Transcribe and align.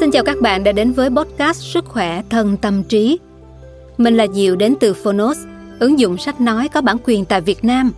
Xin 0.00 0.10
chào 0.12 0.24
các 0.24 0.40
bạn 0.40 0.64
đã 0.64 0.72
đến 0.72 0.92
với 0.92 1.10
podcast 1.10 1.62
Sức 1.62 1.84
khỏe 1.84 2.22
thân 2.30 2.56
tâm 2.56 2.82
trí. 2.82 3.18
Mình 3.98 4.16
là 4.16 4.26
Diệu 4.32 4.56
đến 4.56 4.74
từ 4.80 4.94
Phonos, 4.94 5.38
ứng 5.78 5.98
dụng 5.98 6.18
sách 6.18 6.40
nói 6.40 6.68
có 6.68 6.80
bản 6.80 6.96
quyền 7.04 7.24
tại 7.24 7.40
Việt 7.40 7.64
Nam. 7.64 7.92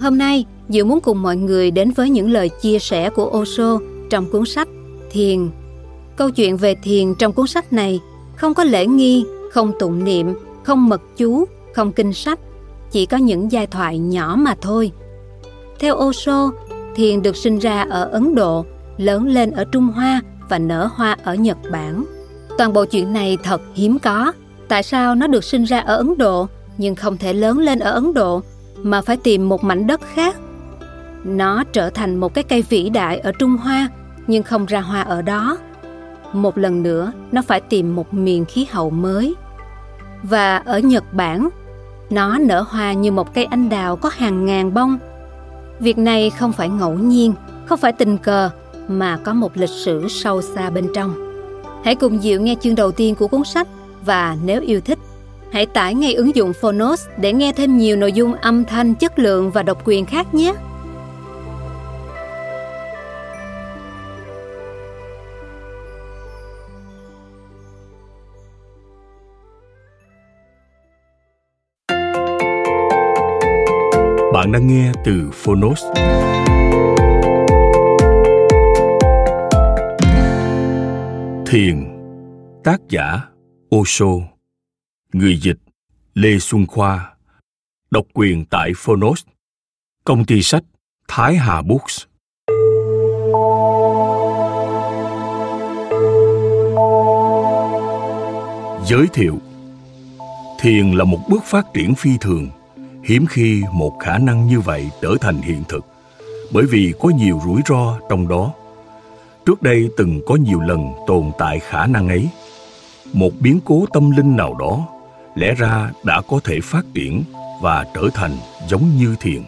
Hôm 0.00 0.18
nay, 0.18 0.44
Diệu 0.68 0.84
muốn 0.84 1.00
cùng 1.00 1.22
mọi 1.22 1.36
người 1.36 1.70
đến 1.70 1.90
với 1.90 2.10
những 2.10 2.30
lời 2.30 2.50
chia 2.62 2.78
sẻ 2.78 3.10
của 3.10 3.30
Osho 3.38 3.78
trong 4.10 4.30
cuốn 4.30 4.44
sách 4.46 4.68
Thiền. 5.10 5.50
Câu 6.16 6.30
chuyện 6.30 6.56
về 6.56 6.74
thiền 6.82 7.14
trong 7.14 7.32
cuốn 7.32 7.46
sách 7.46 7.72
này 7.72 8.00
không 8.36 8.54
có 8.54 8.64
lễ 8.64 8.86
nghi, 8.86 9.24
không 9.52 9.72
tụng 9.78 10.04
niệm, 10.04 10.34
không 10.62 10.88
mật 10.88 11.02
chú, 11.16 11.44
không 11.74 11.92
kinh 11.92 12.12
sách, 12.12 12.38
chỉ 12.90 13.06
có 13.06 13.16
những 13.16 13.52
giai 13.52 13.66
thoại 13.66 13.98
nhỏ 13.98 14.36
mà 14.38 14.54
thôi. 14.60 14.92
Theo 15.78 15.96
Osho, 15.96 16.50
thiền 16.94 17.22
được 17.22 17.36
sinh 17.36 17.58
ra 17.58 17.86
ở 17.90 18.04
Ấn 18.04 18.34
Độ, 18.34 18.64
lớn 18.96 19.26
lên 19.26 19.50
ở 19.50 19.64
Trung 19.64 19.88
Hoa 19.88 20.20
và 20.48 20.58
nở 20.58 20.88
hoa 20.94 21.16
ở 21.24 21.34
Nhật 21.34 21.58
Bản. 21.72 22.04
Toàn 22.58 22.72
bộ 22.72 22.84
chuyện 22.84 23.12
này 23.12 23.38
thật 23.42 23.62
hiếm 23.74 23.98
có. 23.98 24.32
Tại 24.68 24.82
sao 24.82 25.14
nó 25.14 25.26
được 25.26 25.44
sinh 25.44 25.64
ra 25.64 25.80
ở 25.80 25.96
Ấn 25.96 26.18
Độ 26.18 26.46
nhưng 26.78 26.94
không 26.94 27.16
thể 27.16 27.32
lớn 27.32 27.58
lên 27.58 27.78
ở 27.78 27.90
Ấn 27.90 28.14
Độ 28.14 28.42
mà 28.76 29.02
phải 29.02 29.16
tìm 29.16 29.48
một 29.48 29.64
mảnh 29.64 29.86
đất 29.86 30.00
khác? 30.14 30.36
Nó 31.24 31.64
trở 31.72 31.90
thành 31.90 32.16
một 32.16 32.34
cái 32.34 32.44
cây 32.44 32.62
vĩ 32.62 32.88
đại 32.88 33.18
ở 33.18 33.32
Trung 33.32 33.56
Hoa 33.56 33.88
nhưng 34.26 34.42
không 34.42 34.66
ra 34.66 34.80
hoa 34.80 35.02
ở 35.02 35.22
đó. 35.22 35.58
Một 36.32 36.58
lần 36.58 36.82
nữa, 36.82 37.12
nó 37.32 37.42
phải 37.42 37.60
tìm 37.60 37.96
một 37.96 38.14
miền 38.14 38.44
khí 38.44 38.66
hậu 38.70 38.90
mới. 38.90 39.34
Và 40.22 40.56
ở 40.56 40.78
Nhật 40.78 41.04
Bản, 41.12 41.48
nó 42.10 42.38
nở 42.38 42.64
hoa 42.68 42.92
như 42.92 43.12
một 43.12 43.34
cây 43.34 43.44
anh 43.44 43.68
đào 43.68 43.96
có 43.96 44.10
hàng 44.12 44.46
ngàn 44.46 44.74
bông. 44.74 44.98
Việc 45.82 45.98
này 45.98 46.30
không 46.30 46.52
phải 46.52 46.68
ngẫu 46.68 46.94
nhiên, 46.94 47.34
không 47.66 47.78
phải 47.78 47.92
tình 47.92 48.18
cờ 48.18 48.50
mà 48.88 49.16
có 49.16 49.34
một 49.34 49.56
lịch 49.56 49.70
sử 49.70 50.08
sâu 50.08 50.42
xa 50.42 50.70
bên 50.70 50.86
trong. 50.94 51.14
Hãy 51.84 51.94
cùng 51.94 52.20
Diệu 52.20 52.40
nghe 52.40 52.54
chương 52.60 52.74
đầu 52.74 52.92
tiên 52.92 53.14
của 53.14 53.28
cuốn 53.28 53.44
sách 53.44 53.68
và 54.04 54.36
nếu 54.44 54.60
yêu 54.60 54.80
thích, 54.80 54.98
hãy 55.52 55.66
tải 55.66 55.94
ngay 55.94 56.14
ứng 56.14 56.36
dụng 56.36 56.52
Phonos 56.52 57.06
để 57.16 57.32
nghe 57.32 57.52
thêm 57.52 57.78
nhiều 57.78 57.96
nội 57.96 58.12
dung 58.12 58.34
âm 58.34 58.64
thanh 58.64 58.94
chất 58.94 59.18
lượng 59.18 59.50
và 59.50 59.62
độc 59.62 59.82
quyền 59.84 60.06
khác 60.06 60.34
nhé. 60.34 60.54
Bạn 74.52 74.60
đang 74.60 74.68
nghe 74.68 74.92
từ 75.04 75.30
Phonos. 75.32 75.84
Thiền, 81.46 81.88
Tác 82.64 82.80
giả 82.88 83.20
Osho. 83.76 84.06
Người 85.12 85.36
dịch 85.36 85.58
Lê 86.14 86.38
Xuân 86.38 86.66
Khoa. 86.66 87.14
Độc 87.90 88.06
quyền 88.14 88.44
tại 88.44 88.72
Phonos. 88.76 89.24
Công 90.04 90.24
ty 90.24 90.42
sách 90.42 90.64
Thái 91.08 91.36
Hà 91.36 91.62
Books. 91.62 92.04
Giới 98.86 99.06
thiệu, 99.12 99.38
Thiền 100.60 100.92
là 100.92 101.04
một 101.04 101.20
bước 101.28 101.44
phát 101.44 101.66
triển 101.74 101.94
phi 101.94 102.10
thường 102.20 102.50
hiếm 103.04 103.26
khi 103.28 103.62
một 103.72 103.98
khả 104.00 104.18
năng 104.18 104.46
như 104.46 104.60
vậy 104.60 104.90
trở 105.02 105.14
thành 105.20 105.42
hiện 105.42 105.62
thực, 105.68 105.86
bởi 106.52 106.64
vì 106.70 106.92
có 107.00 107.08
nhiều 107.08 107.40
rủi 107.44 107.60
ro 107.68 107.98
trong 108.10 108.28
đó. 108.28 108.52
Trước 109.46 109.62
đây 109.62 109.88
từng 109.96 110.20
có 110.26 110.36
nhiều 110.36 110.60
lần 110.60 110.92
tồn 111.06 111.30
tại 111.38 111.58
khả 111.58 111.86
năng 111.86 112.08
ấy, 112.08 112.28
một 113.12 113.30
biến 113.40 113.60
cố 113.64 113.84
tâm 113.92 114.10
linh 114.10 114.36
nào 114.36 114.54
đó 114.58 114.86
lẽ 115.34 115.54
ra 115.54 115.90
đã 116.04 116.20
có 116.28 116.40
thể 116.44 116.60
phát 116.62 116.84
triển 116.94 117.22
và 117.62 117.86
trở 117.94 118.08
thành 118.14 118.36
giống 118.68 118.96
như 118.98 119.16
thiền, 119.20 119.42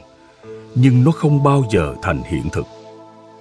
nhưng 0.75 1.04
nó 1.04 1.10
không 1.10 1.43
bao 1.43 1.64
giờ 1.72 1.94
thành 2.03 2.22
hiện 2.22 2.48
thực. 2.53 2.66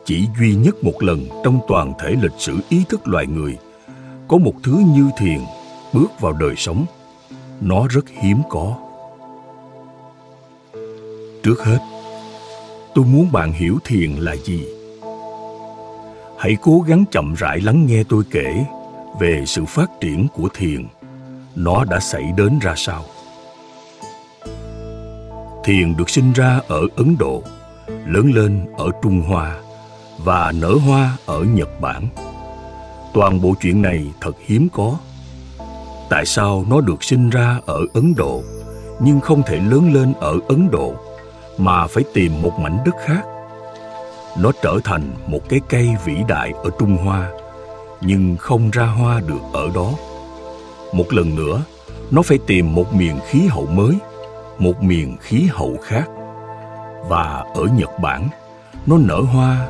Chỉ 0.05 0.27
duy 0.39 0.55
nhất 0.55 0.83
một 0.83 1.03
lần 1.03 1.27
trong 1.43 1.59
toàn 1.67 1.93
thể 1.99 2.15
lịch 2.21 2.37
sử 2.37 2.59
ý 2.69 2.83
thức 2.89 3.07
loài 3.07 3.27
người, 3.27 3.57
có 4.27 4.37
một 4.37 4.53
thứ 4.63 4.83
như 4.95 5.09
thiền 5.17 5.39
bước 5.93 6.19
vào 6.19 6.33
đời 6.33 6.53
sống, 6.57 6.85
nó 7.61 7.87
rất 7.89 8.05
hiếm 8.09 8.37
có 8.49 8.75
trước 11.43 11.63
hết. 11.63 11.79
Tôi 12.95 13.05
muốn 13.05 13.31
bạn 13.31 13.51
hiểu 13.51 13.77
thiền 13.85 14.11
là 14.11 14.35
gì. 14.35 14.65
Hãy 16.37 16.57
cố 16.61 16.79
gắng 16.87 17.05
chậm 17.11 17.33
rãi 17.33 17.61
lắng 17.61 17.85
nghe 17.85 18.03
tôi 18.09 18.23
kể 18.31 18.65
về 19.19 19.43
sự 19.47 19.65
phát 19.65 19.89
triển 20.01 20.27
của 20.33 20.49
thiền. 20.53 20.87
Nó 21.55 21.83
đã 21.83 21.99
xảy 21.99 22.23
đến 22.37 22.59
ra 22.59 22.73
sao? 22.77 23.05
Thiền 25.63 25.97
được 25.97 26.09
sinh 26.09 26.33
ra 26.33 26.59
ở 26.67 26.81
ấn 26.95 27.15
độ, 27.19 27.43
lớn 27.87 28.31
lên 28.33 28.65
ở 28.77 28.91
trung 29.01 29.21
hoa 29.21 29.61
và 30.17 30.51
nở 30.51 30.73
hoa 30.85 31.17
ở 31.25 31.43
nhật 31.43 31.81
bản. 31.81 32.07
Toàn 33.13 33.41
bộ 33.41 33.53
chuyện 33.61 33.81
này 33.81 34.05
thật 34.21 34.35
hiếm 34.45 34.67
có. 34.73 34.97
Tại 36.09 36.25
sao 36.25 36.65
nó 36.69 36.81
được 36.81 37.03
sinh 37.03 37.29
ra 37.29 37.59
ở 37.65 37.79
ấn 37.93 38.13
độ 38.17 38.43
nhưng 38.99 39.19
không 39.19 39.43
thể 39.45 39.59
lớn 39.59 39.93
lên 39.93 40.13
ở 40.19 40.39
ấn 40.47 40.71
độ? 40.71 41.02
Mà 41.57 41.87
phải 41.87 42.03
tìm 42.13 42.41
một 42.41 42.59
mảnh 42.59 42.77
đất 42.85 42.95
khác. 43.05 43.21
Nó 44.37 44.51
trở 44.61 44.79
thành 44.83 45.11
một 45.27 45.49
cái 45.49 45.59
cây 45.69 45.89
vĩ 46.05 46.15
đại 46.27 46.53
ở 46.63 46.69
trung 46.79 46.97
hoa, 46.97 47.29
nhưng 48.01 48.35
không 48.37 48.69
ra 48.71 48.85
hoa 48.85 49.19
được 49.27 49.41
ở 49.53 49.69
đó. 49.75 49.91
Một 50.93 51.13
lần 51.13 51.35
nữa, 51.35 51.61
nó 52.11 52.21
phải 52.21 52.37
tìm 52.47 52.75
một 52.75 52.93
miền 52.93 53.19
khí 53.27 53.47
hậu 53.49 53.65
mới, 53.65 53.95
một 54.57 54.83
miền 54.83 55.17
khí 55.21 55.47
hậu 55.51 55.77
khác. 55.83 56.05
Và 57.09 57.43
ở 57.55 57.63
nhật 57.77 57.99
bản, 58.01 58.29
nó 58.85 58.97
nở 58.97 59.21
hoa 59.33 59.67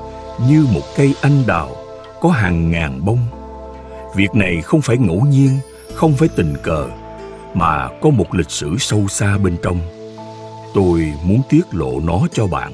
như 0.47 0.65
một 0.73 0.81
cây 0.95 1.15
anh 1.21 1.43
đào 1.47 1.69
có 2.21 2.29
hàng 2.29 2.71
ngàn 2.71 3.05
bông. 3.05 3.19
Việc 4.15 4.35
này 4.35 4.61
không 4.61 4.81
phải 4.81 4.97
ngẫu 4.97 5.21
nhiên, 5.21 5.59
không 5.93 6.13
phải 6.13 6.29
tình 6.35 6.53
cờ, 6.63 6.87
mà 7.53 7.89
có 8.01 8.09
một 8.09 8.35
lịch 8.35 8.49
sử 8.49 8.77
sâu 8.77 9.07
xa 9.07 9.37
bên 9.37 9.57
trong 9.63 9.79
tôi 10.73 11.13
muốn 11.23 11.41
tiết 11.49 11.61
lộ 11.71 11.99
nó 11.99 12.27
cho 12.33 12.47
bạn. 12.47 12.73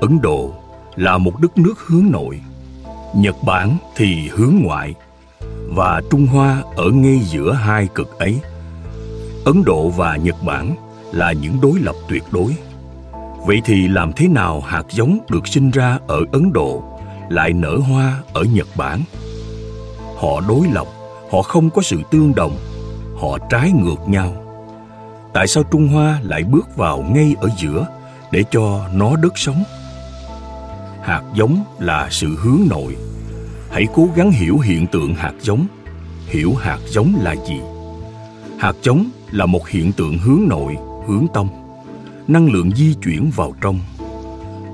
Ấn 0.00 0.20
độ 0.20 0.52
là 0.96 1.18
một 1.18 1.40
đất 1.40 1.58
nước 1.58 1.74
hướng 1.86 2.10
nội, 2.10 2.40
nhật 3.14 3.36
bản 3.46 3.76
thì 3.96 4.28
hướng 4.28 4.54
ngoại, 4.62 4.94
và 5.68 6.02
trung 6.10 6.26
hoa 6.26 6.62
ở 6.76 6.90
ngay 6.90 7.18
giữa 7.18 7.52
hai 7.52 7.88
cực 7.94 8.18
ấy. 8.18 8.40
Ấn 9.44 9.64
độ 9.64 9.88
và 9.88 10.16
nhật 10.16 10.36
bản 10.44 10.74
là 11.12 11.32
những 11.32 11.60
đối 11.62 11.78
lập 11.80 11.94
tuyệt 12.08 12.22
đối. 12.30 12.56
Vậy 13.46 13.60
thì 13.64 13.88
làm 13.88 14.12
thế 14.12 14.28
nào 14.28 14.60
hạt 14.60 14.84
giống 14.90 15.18
được 15.30 15.48
sinh 15.48 15.70
ra 15.70 15.98
ở 16.06 16.20
ấn 16.32 16.52
độ 16.52 16.82
lại 17.28 17.52
nở 17.52 17.76
hoa 17.76 18.22
ở 18.32 18.42
nhật 18.42 18.68
bản? 18.76 19.02
Họ 20.16 20.40
đối 20.48 20.66
lập, 20.72 20.86
họ 21.30 21.42
không 21.42 21.70
có 21.70 21.82
sự 21.82 22.00
tương 22.10 22.34
đồng, 22.34 22.56
họ 23.20 23.38
trái 23.50 23.72
ngược 23.72 24.08
nhau 24.08 24.43
tại 25.34 25.46
sao 25.46 25.62
Trung 25.62 25.88
Hoa 25.88 26.20
lại 26.22 26.44
bước 26.44 26.76
vào 26.76 27.02
ngay 27.02 27.34
ở 27.40 27.48
giữa 27.58 27.86
để 28.32 28.44
cho 28.50 28.88
nó 28.94 29.16
đất 29.16 29.38
sống? 29.38 29.64
Hạt 31.02 31.22
giống 31.34 31.64
là 31.78 32.08
sự 32.10 32.36
hướng 32.38 32.60
nội. 32.70 32.96
Hãy 33.70 33.86
cố 33.94 34.08
gắng 34.16 34.30
hiểu 34.30 34.58
hiện 34.58 34.86
tượng 34.86 35.14
hạt 35.14 35.32
giống, 35.40 35.66
hiểu 36.26 36.54
hạt 36.54 36.78
giống 36.86 37.14
là 37.22 37.34
gì. 37.48 37.60
Hạt 38.58 38.76
giống 38.82 39.10
là 39.30 39.46
một 39.46 39.68
hiện 39.68 39.92
tượng 39.92 40.18
hướng 40.18 40.40
nội, 40.48 40.76
hướng 41.06 41.26
tâm, 41.34 41.48
năng 42.28 42.52
lượng 42.52 42.70
di 42.76 42.94
chuyển 43.04 43.30
vào 43.36 43.54
trong. 43.60 43.78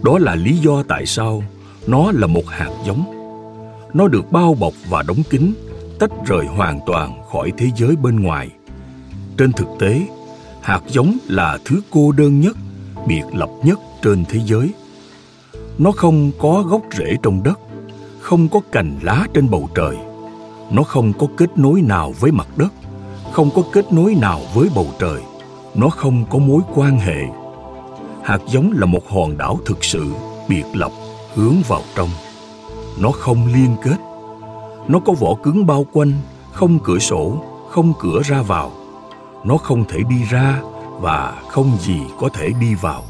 Đó 0.03 0.19
là 0.19 0.35
lý 0.35 0.57
do 0.57 0.83
tại 0.83 1.07
sao 1.07 1.43
nó 1.87 2.13
là 2.13 2.27
một 2.27 2.49
hạt 2.49 2.71
giống. 2.87 3.05
Nó 3.95 4.09
được 4.09 4.33
bao 4.33 4.55
bọc 4.55 4.73
và 4.89 5.03
đóng 5.03 5.23
kín, 5.31 5.53
tách 5.99 6.11
rời 6.27 6.47
hoàn 6.47 6.81
toàn 6.87 7.23
khỏi 7.33 7.53
thế 7.59 7.67
giới 7.77 7.97
bên 7.97 8.21
ngoài. 8.21 8.49
Trên 9.39 9.53
thực 9.53 9.69
tế, 9.79 10.07
hạt 10.63 10.81
giống 10.89 11.19
là 11.29 11.59
thứ 11.65 11.81
cô 11.91 12.13
đơn 12.13 12.41
nhất, 12.41 12.57
biệt 13.07 13.23
lập 13.35 13.51
nhất 13.63 13.79
trên 14.03 14.25
thế 14.29 14.41
giới. 14.45 14.75
Nó 15.79 15.93
không 15.93 16.31
có 16.39 16.65
gốc 16.69 16.83
rễ 16.99 17.17
trong 17.23 17.43
đất, 17.43 17.59
không 18.21 18.49
có 18.49 18.61
cành 18.73 18.99
lá 19.03 19.27
trên 19.35 19.51
bầu 19.51 19.69
trời. 19.75 19.97
Nó 20.71 20.83
không 20.83 21.13
có 21.19 21.27
kết 21.37 21.59
nối 21.59 21.81
nào 21.81 22.13
với 22.21 22.33
mặt 22.33 22.49
đất, 22.57 22.73
không 23.33 23.51
có 23.55 23.63
kết 23.73 23.93
nối 23.93 24.15
nào 24.15 24.41
với 24.55 24.69
bầu 24.75 24.87
trời. 24.99 25.21
Nó 25.75 25.89
không 25.89 26.25
có 26.31 26.39
mối 26.39 26.61
quan 26.75 26.99
hệ. 26.99 27.23
Hạt 28.25 28.39
giống 28.49 28.73
là 28.75 28.87
một 28.87 29.09
hòn 29.09 29.39
đảo 29.39 29.59
thực 29.67 29.85
sự, 29.85 30.05
biệt 30.49 30.65
lập, 30.75 30.93
hướng 31.35 31.55
vào 31.69 31.83
trong. 31.95 32.09
Nó 33.01 33.11
không 33.11 33.47
liên 33.55 33.77
kết. 33.83 33.97
Nó 34.89 34.99
có 34.99 35.13
vỏ 35.13 35.35
cứng 35.43 35.67
bao 35.67 35.87
quanh, 35.93 36.13
không 36.53 36.79
cửa 36.85 36.99
sổ, 36.99 37.45
không 37.71 37.93
cửa 37.99 38.21
ra 38.25 38.43
vào 38.43 38.73
nó 39.45 39.57
không 39.57 39.85
thể 39.89 39.99
đi 40.11 40.25
ra 40.31 40.61
và 41.01 41.43
không 41.49 41.77
gì 41.81 42.01
có 42.21 42.29
thể 42.29 42.51
đi 42.61 42.75
vào 42.75 43.03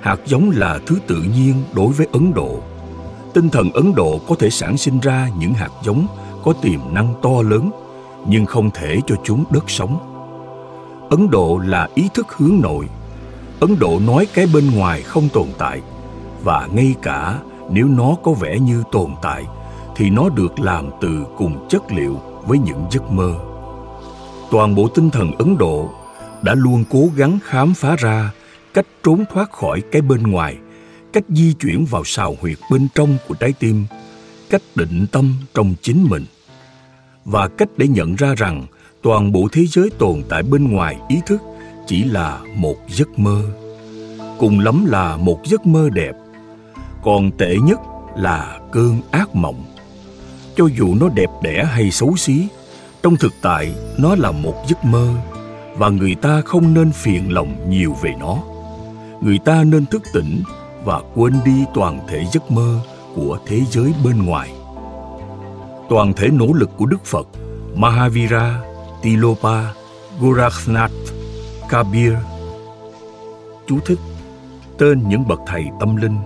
hạt 0.00 0.16
giống 0.26 0.50
là 0.50 0.78
thứ 0.86 0.98
tự 1.06 1.22
nhiên 1.34 1.54
đối 1.74 1.92
với 1.92 2.06
ấn 2.12 2.34
độ 2.34 2.60
tinh 3.34 3.48
thần 3.48 3.70
Ấn 3.72 3.94
Độ 3.94 4.20
có 4.28 4.34
thể 4.38 4.50
sản 4.50 4.76
sinh 4.76 5.00
ra 5.00 5.28
những 5.38 5.54
hạt 5.54 5.70
giống 5.82 6.06
có 6.44 6.52
tiềm 6.52 6.80
năng 6.92 7.14
to 7.22 7.42
lớn, 7.42 7.70
nhưng 8.26 8.46
không 8.46 8.70
thể 8.70 9.00
cho 9.06 9.14
chúng 9.24 9.44
đất 9.50 9.70
sống. 9.70 9.98
Ấn 11.10 11.30
Độ 11.30 11.60
là 11.64 11.88
ý 11.94 12.08
thức 12.14 12.26
hướng 12.36 12.60
nội. 12.62 12.88
Ấn 13.60 13.78
Độ 13.78 14.00
nói 14.06 14.26
cái 14.34 14.46
bên 14.54 14.70
ngoài 14.74 15.02
không 15.02 15.28
tồn 15.28 15.46
tại, 15.58 15.80
và 16.44 16.68
ngay 16.72 16.94
cả 17.02 17.38
nếu 17.70 17.88
nó 17.88 18.16
có 18.22 18.32
vẻ 18.32 18.58
như 18.58 18.82
tồn 18.92 19.10
tại, 19.22 19.44
thì 19.96 20.10
nó 20.10 20.28
được 20.28 20.60
làm 20.60 20.90
từ 21.00 21.24
cùng 21.36 21.66
chất 21.68 21.92
liệu 21.92 22.20
với 22.46 22.58
những 22.58 22.84
giấc 22.90 23.12
mơ. 23.12 23.49
Toàn 24.50 24.74
bộ 24.74 24.88
tinh 24.88 25.10
thần 25.10 25.32
Ấn 25.38 25.58
Độ 25.58 25.90
đã 26.42 26.54
luôn 26.54 26.84
cố 26.90 27.08
gắng 27.16 27.38
khám 27.44 27.74
phá 27.74 27.96
ra 27.96 28.30
cách 28.74 28.86
trốn 29.04 29.24
thoát 29.32 29.52
khỏi 29.52 29.82
cái 29.92 30.02
bên 30.02 30.22
ngoài– 30.22 30.56
cách 31.12 31.24
di 31.28 31.52
chuyển 31.52 31.84
vào 31.84 32.04
sào 32.04 32.36
huyệt 32.40 32.58
bên 32.70 32.88
trong 32.94 33.16
của 33.28 33.34
trái 33.34 33.52
tim, 33.52 33.86
cách 34.50 34.62
định 34.74 35.06
tâm 35.12 35.34
trong 35.54 35.74
chính 35.82 36.06
mình, 36.10 36.24
và 37.24 37.48
cách 37.48 37.68
để 37.76 37.88
nhận 37.88 38.14
ra 38.14 38.34
rằng 38.34 38.66
toàn 39.02 39.32
bộ 39.32 39.48
thế 39.52 39.66
giới 39.66 39.90
tồn 39.98 40.22
tại 40.28 40.42
bên 40.42 40.72
ngoài 40.72 40.96
ý 41.08 41.16
thức 41.26 41.40
chỉ 41.86 42.04
là 42.04 42.40
một 42.56 42.76
giấc 42.88 43.18
mơ, 43.18 43.42
cùng 44.38 44.60
lắm 44.60 44.84
là 44.88 45.16
một 45.16 45.40
giấc 45.44 45.66
mơ 45.66 45.88
đẹp, 45.92 46.12
còn 47.02 47.30
tệ 47.30 47.56
nhất 47.56 47.80
là 48.16 48.58
cơn 48.72 49.00
ác 49.10 49.34
mộng. 49.34 49.64
Cho 50.56 50.64
dù 50.78 50.94
nó 51.00 51.08
đẹp 51.08 51.30
đẽ 51.42 51.64
hay 51.64 51.90
xấu 51.90 52.16
xí 52.16 52.46
trong 53.02 53.16
thực 53.16 53.32
tại 53.42 53.74
nó 53.98 54.14
là 54.14 54.30
một 54.30 54.54
giấc 54.68 54.84
mơ 54.84 55.14
và 55.76 55.88
người 55.88 56.14
ta 56.14 56.42
không 56.44 56.74
nên 56.74 56.92
phiền 56.92 57.32
lòng 57.32 57.70
nhiều 57.70 57.96
về 58.02 58.14
nó 58.20 58.38
người 59.20 59.38
ta 59.38 59.64
nên 59.64 59.86
thức 59.86 60.02
tỉnh 60.12 60.42
và 60.84 61.00
quên 61.14 61.34
đi 61.44 61.64
toàn 61.74 62.00
thể 62.08 62.24
giấc 62.32 62.50
mơ 62.50 62.80
của 63.14 63.38
thế 63.46 63.60
giới 63.70 63.92
bên 64.04 64.26
ngoài. 64.26 64.52
Toàn 65.88 66.12
thể 66.12 66.28
nỗ 66.28 66.46
lực 66.52 66.70
của 66.76 66.86
Đức 66.86 67.04
Phật, 67.04 67.28
Mahavira, 67.74 68.60
Tilopa, 69.02 69.72
Gorakhnath, 70.20 70.92
Kabir. 71.68 72.12
Chú 73.66 73.78
thích 73.86 73.98
Tên 74.78 75.08
những 75.08 75.28
bậc 75.28 75.38
thầy 75.46 75.64
tâm 75.80 75.96
linh 75.96 76.16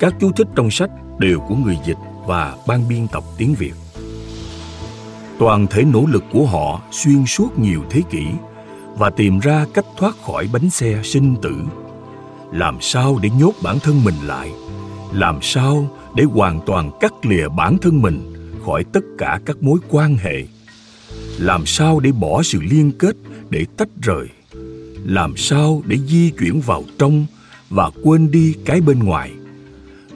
Các 0.00 0.14
chú 0.20 0.32
thích 0.32 0.46
trong 0.54 0.70
sách 0.70 0.90
đều 1.18 1.40
của 1.40 1.54
người 1.54 1.78
dịch 1.86 1.96
và 2.26 2.56
ban 2.66 2.88
biên 2.88 3.08
tập 3.08 3.24
tiếng 3.38 3.54
Việt. 3.54 3.72
Toàn 5.40 5.66
thể 5.66 5.84
nỗ 5.84 6.04
lực 6.06 6.24
của 6.32 6.46
họ 6.46 6.82
xuyên 6.90 7.26
suốt 7.26 7.58
nhiều 7.58 7.82
thế 7.90 8.00
kỷ 8.10 8.26
và 8.98 9.10
tìm 9.10 9.38
ra 9.38 9.66
cách 9.74 9.84
thoát 9.96 10.22
khỏi 10.22 10.48
bánh 10.52 10.70
xe 10.70 11.00
sinh 11.04 11.36
tử. 11.42 11.54
Làm 12.52 12.78
sao 12.80 13.18
để 13.22 13.30
nhốt 13.30 13.52
bản 13.62 13.78
thân 13.78 14.04
mình 14.04 14.14
lại? 14.26 14.52
Làm 15.12 15.38
sao 15.42 15.86
để 16.14 16.24
hoàn 16.24 16.60
toàn 16.66 16.90
cắt 17.00 17.12
lìa 17.22 17.48
bản 17.48 17.78
thân 17.78 18.02
mình 18.02 18.34
khỏi 18.66 18.84
tất 18.92 19.00
cả 19.18 19.40
các 19.44 19.62
mối 19.62 19.78
quan 19.90 20.16
hệ? 20.16 20.44
Làm 21.38 21.66
sao 21.66 22.00
để 22.00 22.12
bỏ 22.12 22.42
sự 22.42 22.58
liên 22.62 22.92
kết 22.98 23.16
để 23.50 23.66
tách 23.76 23.88
rời? 24.02 24.26
Làm 25.04 25.36
sao 25.36 25.82
để 25.86 25.96
di 25.96 26.30
chuyển 26.30 26.60
vào 26.60 26.82
trong 26.98 27.26
và 27.70 27.90
quên 28.04 28.30
đi 28.30 28.54
cái 28.64 28.80
bên 28.80 28.98
ngoài? 28.98 29.32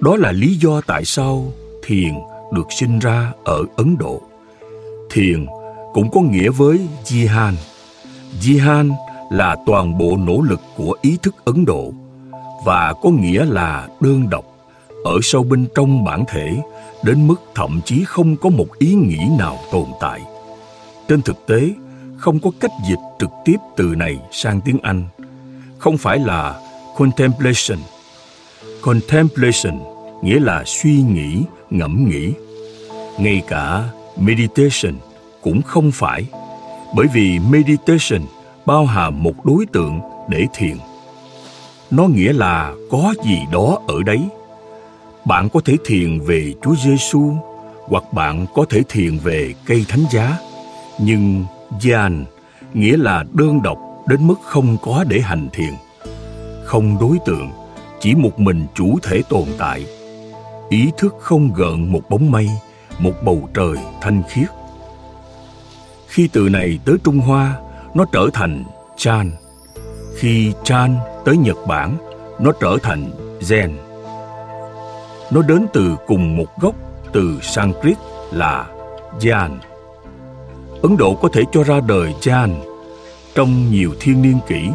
Đó 0.01 0.17
là 0.17 0.33
lý 0.33 0.55
do 0.55 0.81
tại 0.81 1.05
sao 1.05 1.53
thiền 1.85 2.15
được 2.55 2.67
sinh 2.79 2.99
ra 2.99 3.33
ở 3.45 3.65
ấn 3.77 3.97
độ 3.99 4.23
thiền 5.15 5.47
cũng 5.93 6.11
có 6.11 6.21
nghĩa 6.21 6.51
với 6.51 6.81
jihan. 7.05 7.53
Jihan 8.41 8.91
là 9.31 9.57
toàn 9.67 9.99
bộ 9.99 10.17
nỗ 10.17 10.41
lực 10.41 10.61
của 10.77 10.97
ý 11.03 11.19
thức 11.23 11.35
ấn 11.45 11.65
độ 11.65 11.93
và 12.65 12.93
có 13.03 13.11
nghĩa 13.11 13.45
là 13.45 13.89
đơn 14.01 14.31
độc, 14.31 14.45
ở 15.05 15.19
sâu 15.23 15.43
bên 15.43 15.67
trong 15.75 16.05
bản 16.05 16.25
thể, 16.29 16.57
đến 17.05 17.27
mức 17.27 17.43
thậm 17.55 17.81
chí 17.85 18.05
không 18.05 18.37
có 18.37 18.49
một 18.49 18.79
ý 18.79 18.95
nghĩ 18.95 19.19
nào 19.39 19.59
tồn 19.73 19.85
tại. 20.01 20.23
Trên 21.09 21.23
thực 21.23 21.47
tế, 21.47 21.71
không 22.17 22.39
có 22.41 22.51
cách 22.61 22.73
dịch 22.89 22.99
trực 23.19 23.31
tiếp 23.45 23.57
từ 23.77 23.85
này 23.85 24.19
sang 24.33 24.61
tiếng 24.61 24.79
anh. 24.83 25.05
Không 25.79 25.99
phải 25.99 26.19
là 26.19 26.61
contemplation. 26.97 27.79
Contemplation 28.83 29.79
nghĩa 30.23 30.41
là 30.41 30.63
suy 30.67 31.03
nghĩ, 31.03 31.43
ngẫm 31.71 32.09
nghĩ. 32.09 32.33
Ngay 33.19 33.43
cả 33.49 33.91
meditation 34.17 34.95
cũng 35.43 35.63
không 35.63 35.91
phải 35.91 36.25
bởi 36.97 37.07
vì 37.15 37.39
meditation 37.51 38.23
bao 38.67 38.87
hàm 38.87 39.23
một 39.23 39.45
đối 39.45 39.67
tượng 39.67 40.01
để 40.29 40.47
thiền 40.55 40.77
nó 41.97 42.05
nghĩa 42.05 42.33
là 42.33 42.75
có 42.91 43.15
gì 43.25 43.39
đó 43.53 43.79
ở 43.89 44.03
đấy. 44.03 44.21
Bạn 45.25 45.49
có 45.49 45.61
thể 45.65 45.77
thiền 45.85 46.21
về 46.21 46.53
Chúa 46.63 46.75
Giêsu 46.85 47.33
hoặc 47.87 48.05
bạn 48.13 48.47
có 48.55 48.65
thể 48.71 48.83
thiền 48.89 49.19
về 49.19 49.53
cây 49.67 49.85
thánh 49.89 50.05
giá, 50.11 50.39
nhưng 51.01 51.45
gian 51.81 52.25
nghĩa 52.75 52.97
là 52.97 53.25
đơn 53.33 53.63
độc 53.63 53.79
đến 54.09 54.27
mức 54.27 54.35
không 54.43 54.77
có 54.83 55.05
để 55.09 55.21
hành 55.21 55.49
thiền. 55.53 55.75
Không 56.65 56.97
đối 57.01 57.19
tượng, 57.27 57.51
chỉ 58.01 58.15
một 58.15 58.41
mình 58.41 58.67
chủ 58.75 58.99
thể 59.03 59.23
tồn 59.29 59.45
tại. 59.59 59.87
Ý 60.69 60.91
thức 60.99 61.15
không 61.21 61.51
gợn 61.55 61.93
một 61.93 62.11
bóng 62.11 62.31
mây, 62.31 62.49
một 62.99 63.13
bầu 63.25 63.49
trời 63.55 63.77
thanh 64.01 64.23
khiết. 64.29 64.49
Khi 66.07 66.29
từ 66.33 66.49
này 66.49 66.79
tới 66.85 66.97
Trung 67.05 67.19
Hoa, 67.19 67.61
nó 67.95 68.05
trở 68.13 68.27
thành 68.33 68.65
Chan. 68.97 69.31
Khi 70.17 70.53
Chan 70.65 70.97
tới 71.25 71.37
Nhật 71.37 71.57
Bản, 71.67 71.97
nó 72.39 72.53
trở 72.61 72.77
thành 72.83 73.11
Zen. 73.41 73.71
Nó 75.31 75.43
đến 75.43 75.67
từ 75.73 75.97
cùng 76.07 76.37
một 76.37 76.59
gốc 76.61 76.75
từ 77.13 77.39
Sanskrit 77.43 77.97
là 78.33 78.67
Jan. 79.21 79.59
Ấn 80.83 80.97
Độ 80.97 81.15
có 81.15 81.29
thể 81.33 81.43
cho 81.53 81.63
ra 81.63 81.81
đời 81.87 82.15
Jan 82.21 82.51
trong 83.35 83.71
nhiều 83.71 83.91
thiên 84.01 84.23
niên 84.23 84.39
kỷ. 84.49 84.69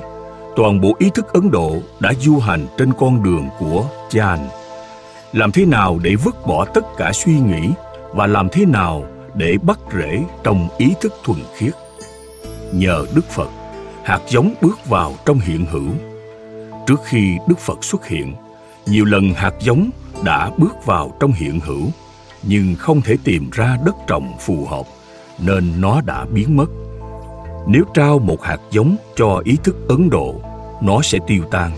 Toàn 0.56 0.82
bộ 0.82 0.96
ý 1.00 1.10
thức 1.16 1.34
Ấn 1.34 1.52
Độ 1.52 1.76
đã 2.00 2.14
du 2.14 2.40
hành 2.40 2.68
trên 2.78 2.94
con 2.94 3.24
đường 3.24 3.48
của 3.60 3.86
Jan. 4.10 4.38
Làm 5.34 5.52
thế 5.52 5.66
nào 5.66 6.00
để 6.04 6.16
vứt 6.16 6.48
bỏ 6.48 6.66
tất 6.66 6.86
cả 6.98 7.12
suy 7.14 7.40
nghĩ 7.40 7.70
và 8.14 8.28
làm 8.28 8.50
thế 8.52 8.66
nào 8.66 9.04
để 9.36 9.58
bắt 9.64 9.80
rễ 9.94 10.24
trong 10.44 10.68
ý 10.78 10.94
thức 11.02 11.14
thuần 11.24 11.40
khiết. 11.56 11.74
Nhờ 12.74 13.06
Đức 13.16 13.26
Phật, 13.30 13.50
hạt 14.04 14.20
giống 14.28 14.54
bước 14.62 14.86
vào 14.86 15.14
trong 15.26 15.40
hiện 15.40 15.66
hữu 15.66 15.90
Trước 16.90 17.02
khi 17.04 17.38
Đức 17.48 17.60
Phật 17.60 17.84
xuất 17.84 18.08
hiện, 18.08 18.34
nhiều 18.86 19.06
lần 19.06 19.34
hạt 19.34 19.54
giống 19.60 19.90
đã 20.24 20.52
bước 20.58 20.86
vào 20.86 21.12
trong 21.20 21.32
hiện 21.32 21.60
hữu, 21.60 21.88
nhưng 22.44 22.76
không 22.76 23.02
thể 23.02 23.18
tìm 23.24 23.50
ra 23.52 23.78
đất 23.86 23.96
trồng 24.08 24.34
phù 24.40 24.66
hợp, 24.66 24.86
nên 25.40 25.82
nó 25.82 26.02
đã 26.02 26.26
biến 26.26 26.58
mất. 26.58 26.66
Nếu 27.68 27.84
trao 27.94 28.20
một 28.20 28.44
hạt 28.44 28.58
giống 28.72 28.96
cho 29.16 29.42
ý 29.46 29.58
thức 29.64 29.76
Ấn 29.90 30.10
Độ, 30.10 30.36
nó 30.82 31.02
sẽ 31.02 31.20
tiêu 31.28 31.44
tan. 31.52 31.72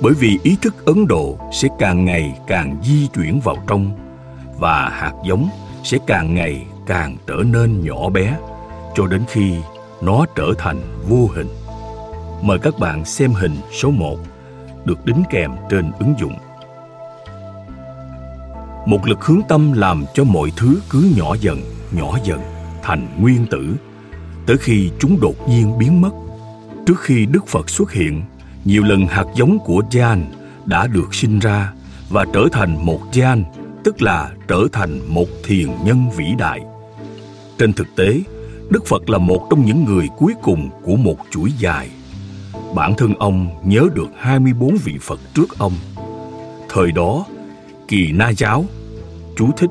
Bởi 0.00 0.12
vì 0.14 0.38
ý 0.42 0.56
thức 0.62 0.84
Ấn 0.84 1.06
Độ 1.06 1.38
sẽ 1.52 1.68
càng 1.78 2.04
ngày 2.04 2.38
càng 2.46 2.76
di 2.82 3.08
chuyển 3.14 3.40
vào 3.40 3.56
trong 3.66 3.90
và 4.62 4.88
hạt 4.88 5.12
giống 5.24 5.48
sẽ 5.84 5.98
càng 6.06 6.34
ngày 6.34 6.66
càng 6.86 7.16
trở 7.26 7.42
nên 7.52 7.84
nhỏ 7.84 8.08
bé 8.08 8.38
cho 8.94 9.06
đến 9.06 9.22
khi 9.28 9.54
nó 10.02 10.26
trở 10.36 10.52
thành 10.58 10.80
vô 11.08 11.28
hình. 11.34 11.48
Mời 12.42 12.58
các 12.58 12.78
bạn 12.78 13.04
xem 13.04 13.32
hình 13.32 13.56
số 13.72 13.90
1 13.90 14.18
được 14.84 15.06
đính 15.06 15.22
kèm 15.30 15.50
trên 15.70 15.92
ứng 15.98 16.14
dụng. 16.20 16.34
Một 18.86 19.06
lực 19.06 19.24
hướng 19.24 19.40
tâm 19.48 19.72
làm 19.72 20.04
cho 20.14 20.24
mọi 20.24 20.52
thứ 20.56 20.80
cứ 20.90 21.12
nhỏ 21.16 21.34
dần, 21.40 21.60
nhỏ 21.92 22.18
dần 22.24 22.40
thành 22.82 23.08
nguyên 23.20 23.46
tử, 23.46 23.74
tới 24.46 24.56
khi 24.60 24.90
chúng 24.98 25.20
đột 25.20 25.48
nhiên 25.48 25.78
biến 25.78 26.00
mất. 26.00 26.10
Trước 26.86 27.00
khi 27.00 27.26
Đức 27.26 27.46
Phật 27.46 27.70
xuất 27.70 27.92
hiện, 27.92 28.22
nhiều 28.64 28.82
lần 28.82 29.06
hạt 29.06 29.26
giống 29.34 29.58
của 29.58 29.82
Jan 29.90 30.22
đã 30.64 30.86
được 30.86 31.14
sinh 31.14 31.38
ra 31.38 31.72
và 32.10 32.24
trở 32.32 32.48
thành 32.52 32.86
một 32.86 33.00
Jan, 33.12 33.42
tức 33.84 34.02
là 34.02 34.30
trở 34.48 34.64
thành 34.72 35.00
một 35.08 35.26
thiền 35.44 35.68
nhân 35.84 36.10
vĩ 36.16 36.34
đại. 36.38 36.60
Trên 37.58 37.72
thực 37.72 37.96
tế, 37.96 38.20
Đức 38.70 38.86
Phật 38.86 39.10
là 39.10 39.18
một 39.18 39.46
trong 39.50 39.64
những 39.64 39.84
người 39.84 40.08
cuối 40.18 40.34
cùng 40.42 40.70
của 40.84 40.96
một 40.96 41.16
chuỗi 41.30 41.52
dài 41.58 41.88
bản 42.74 42.94
thân 42.94 43.14
ông 43.18 43.48
nhớ 43.64 43.88
được 43.94 44.08
24 44.18 44.76
vị 44.84 44.98
Phật 45.00 45.20
trước 45.34 45.58
ông. 45.58 45.72
Thời 46.68 46.92
đó, 46.92 47.24
Kỳ 47.88 48.12
Na 48.12 48.32
giáo, 48.36 48.64
chú 49.36 49.50
thích, 49.56 49.70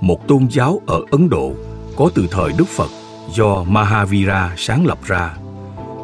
một 0.00 0.28
tôn 0.28 0.46
giáo 0.50 0.80
ở 0.86 1.00
Ấn 1.10 1.28
Độ 1.28 1.52
có 1.96 2.10
từ 2.14 2.26
thời 2.30 2.52
Đức 2.58 2.68
Phật 2.68 2.90
do 3.34 3.64
Mahavira 3.64 4.54
sáng 4.56 4.86
lập 4.86 4.98
ra, 5.04 5.34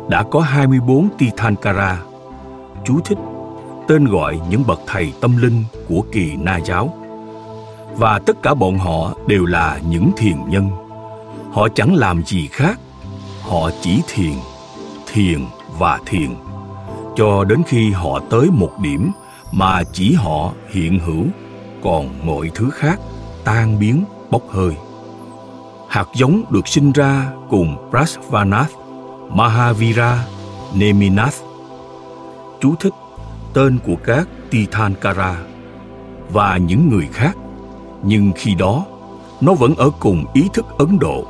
đã 0.09 0.23
có 0.31 0.41
24 0.41 1.09
Tithankara, 1.19 2.03
chú 2.85 3.01
thích, 3.05 3.19
tên 3.89 4.05
gọi 4.05 4.41
những 4.51 4.67
bậc 4.67 4.81
thầy 4.87 5.13
tâm 5.21 5.37
linh 5.37 5.65
của 5.89 6.05
Kỳ 6.13 6.37
Na 6.37 6.61
giáo. 6.65 7.00
Và 8.01 8.19
tất 8.27 8.37
cả 8.43 8.55
bọn 8.55 8.79
họ 8.79 9.15
đều 9.27 9.45
là 9.45 9.81
những 9.89 10.11
thiền 10.17 10.37
nhân. 10.49 10.71
Họ 11.53 11.69
chẳng 11.75 11.95
làm 11.95 12.23
gì 12.25 12.47
khác, 12.47 12.81
họ 13.43 13.71
chỉ 13.81 14.01
thiền, 14.09 14.35
thiền 15.13 15.41
và 15.79 15.99
thiền 16.07 16.31
cho 17.17 17.45
đến 17.45 17.63
khi 17.67 17.91
họ 17.91 18.21
tới 18.31 18.49
một 18.53 18.71
điểm 18.83 19.11
mà 19.53 19.83
chỉ 19.93 20.15
họ 20.15 20.53
hiện 20.71 20.99
hữu 20.99 21.25
còn 21.83 22.27
mọi 22.27 22.51
thứ 22.55 22.71
khác 22.71 23.01
tan 23.45 23.79
biến 23.79 24.05
bốc 24.31 24.43
hơi 24.51 24.75
hạt 25.89 26.07
giống 26.15 26.45
được 26.51 26.69
sinh 26.69 26.93
ra 26.93 27.33
cùng 27.49 27.91
Prasvanath, 27.91 28.71
Mahavira, 29.29 30.25
Neminath. 30.75 31.37
Chú 32.61 32.75
thích 32.81 32.93
tên 33.55 33.79
của 33.87 33.97
các 34.05 34.29
Tithankara 34.51 35.37
và 36.33 36.57
những 36.57 36.89
người 36.89 37.09
khác, 37.13 37.37
nhưng 38.03 38.33
khi 38.37 38.55
đó 38.55 38.87
nó 39.41 39.55
vẫn 39.55 39.75
ở 39.75 39.91
cùng 40.01 40.25
ý 40.35 40.49
thức 40.53 40.67
Ấn 40.79 40.99
Độ. 40.99 41.27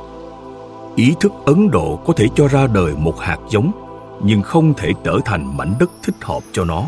Ý 0.95 1.13
thức 1.19 1.31
Ấn 1.45 1.71
Độ 1.71 1.99
có 2.05 2.13
thể 2.13 2.27
cho 2.35 2.47
ra 2.47 2.67
đời 2.67 2.93
một 2.97 3.19
hạt 3.19 3.37
giống, 3.49 3.71
nhưng 4.23 4.41
không 4.41 4.73
thể 4.73 4.91
trở 5.03 5.19
thành 5.25 5.57
mảnh 5.57 5.73
đất 5.79 5.91
thích 6.03 6.15
hợp 6.21 6.43
cho 6.51 6.65
nó. 6.65 6.83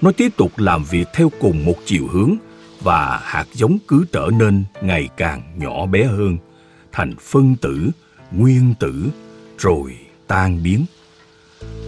Nó 0.00 0.12
tiếp 0.16 0.28
tục 0.36 0.50
làm 0.56 0.84
việc 0.84 1.08
theo 1.14 1.30
cùng 1.40 1.64
một 1.64 1.76
chiều 1.84 2.06
hướng 2.12 2.30
và 2.82 3.20
hạt 3.22 3.46
giống 3.52 3.78
cứ 3.88 4.04
trở 4.12 4.28
nên 4.38 4.64
ngày 4.82 5.08
càng 5.16 5.42
nhỏ 5.56 5.86
bé 5.86 6.04
hơn– 6.04 6.36
thành 6.92 7.14
phân 7.20 7.56
tử, 7.56 7.90
nguyên 8.32 8.74
tử, 8.80 9.06
rồi 9.58 9.96
tan 10.26 10.62
biến. 10.62 10.84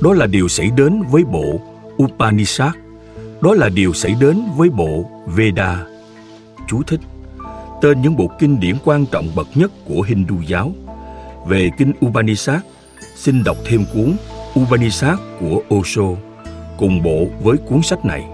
Đó 0.00 0.12
là 0.12 0.26
điều 0.26 0.48
xảy 0.48 0.70
đến 0.76 1.02
với 1.10 1.24
bộ 1.24 1.60
Upanishad. 2.02 2.72
Đó 3.40 3.54
là 3.54 3.68
điều 3.68 3.92
xảy 3.92 4.14
đến 4.20 4.42
với 4.56 4.70
bộ 4.70 5.10
Veda. 5.26 5.86
Chú 6.68 6.82
thích 6.86 7.00
Tên 7.84 8.02
những 8.02 8.16
bộ 8.16 8.30
kinh 8.38 8.60
điển 8.60 8.76
quan 8.84 9.06
trọng 9.06 9.28
bậc 9.34 9.46
nhất 9.54 9.72
của 9.88 10.02
Hindu 10.02 10.36
giáo. 10.46 10.72
Về 11.46 11.70
kinh 11.78 11.92
Upanishad, 12.06 12.60
xin 13.16 13.44
đọc 13.44 13.56
thêm 13.64 13.84
cuốn 13.94 14.16
Upanishad 14.60 15.18
của 15.40 15.62
Osho 15.74 16.02
cùng 16.78 17.02
bộ 17.02 17.26
với 17.42 17.56
cuốn 17.56 17.82
sách 17.82 18.04
này. 18.04 18.24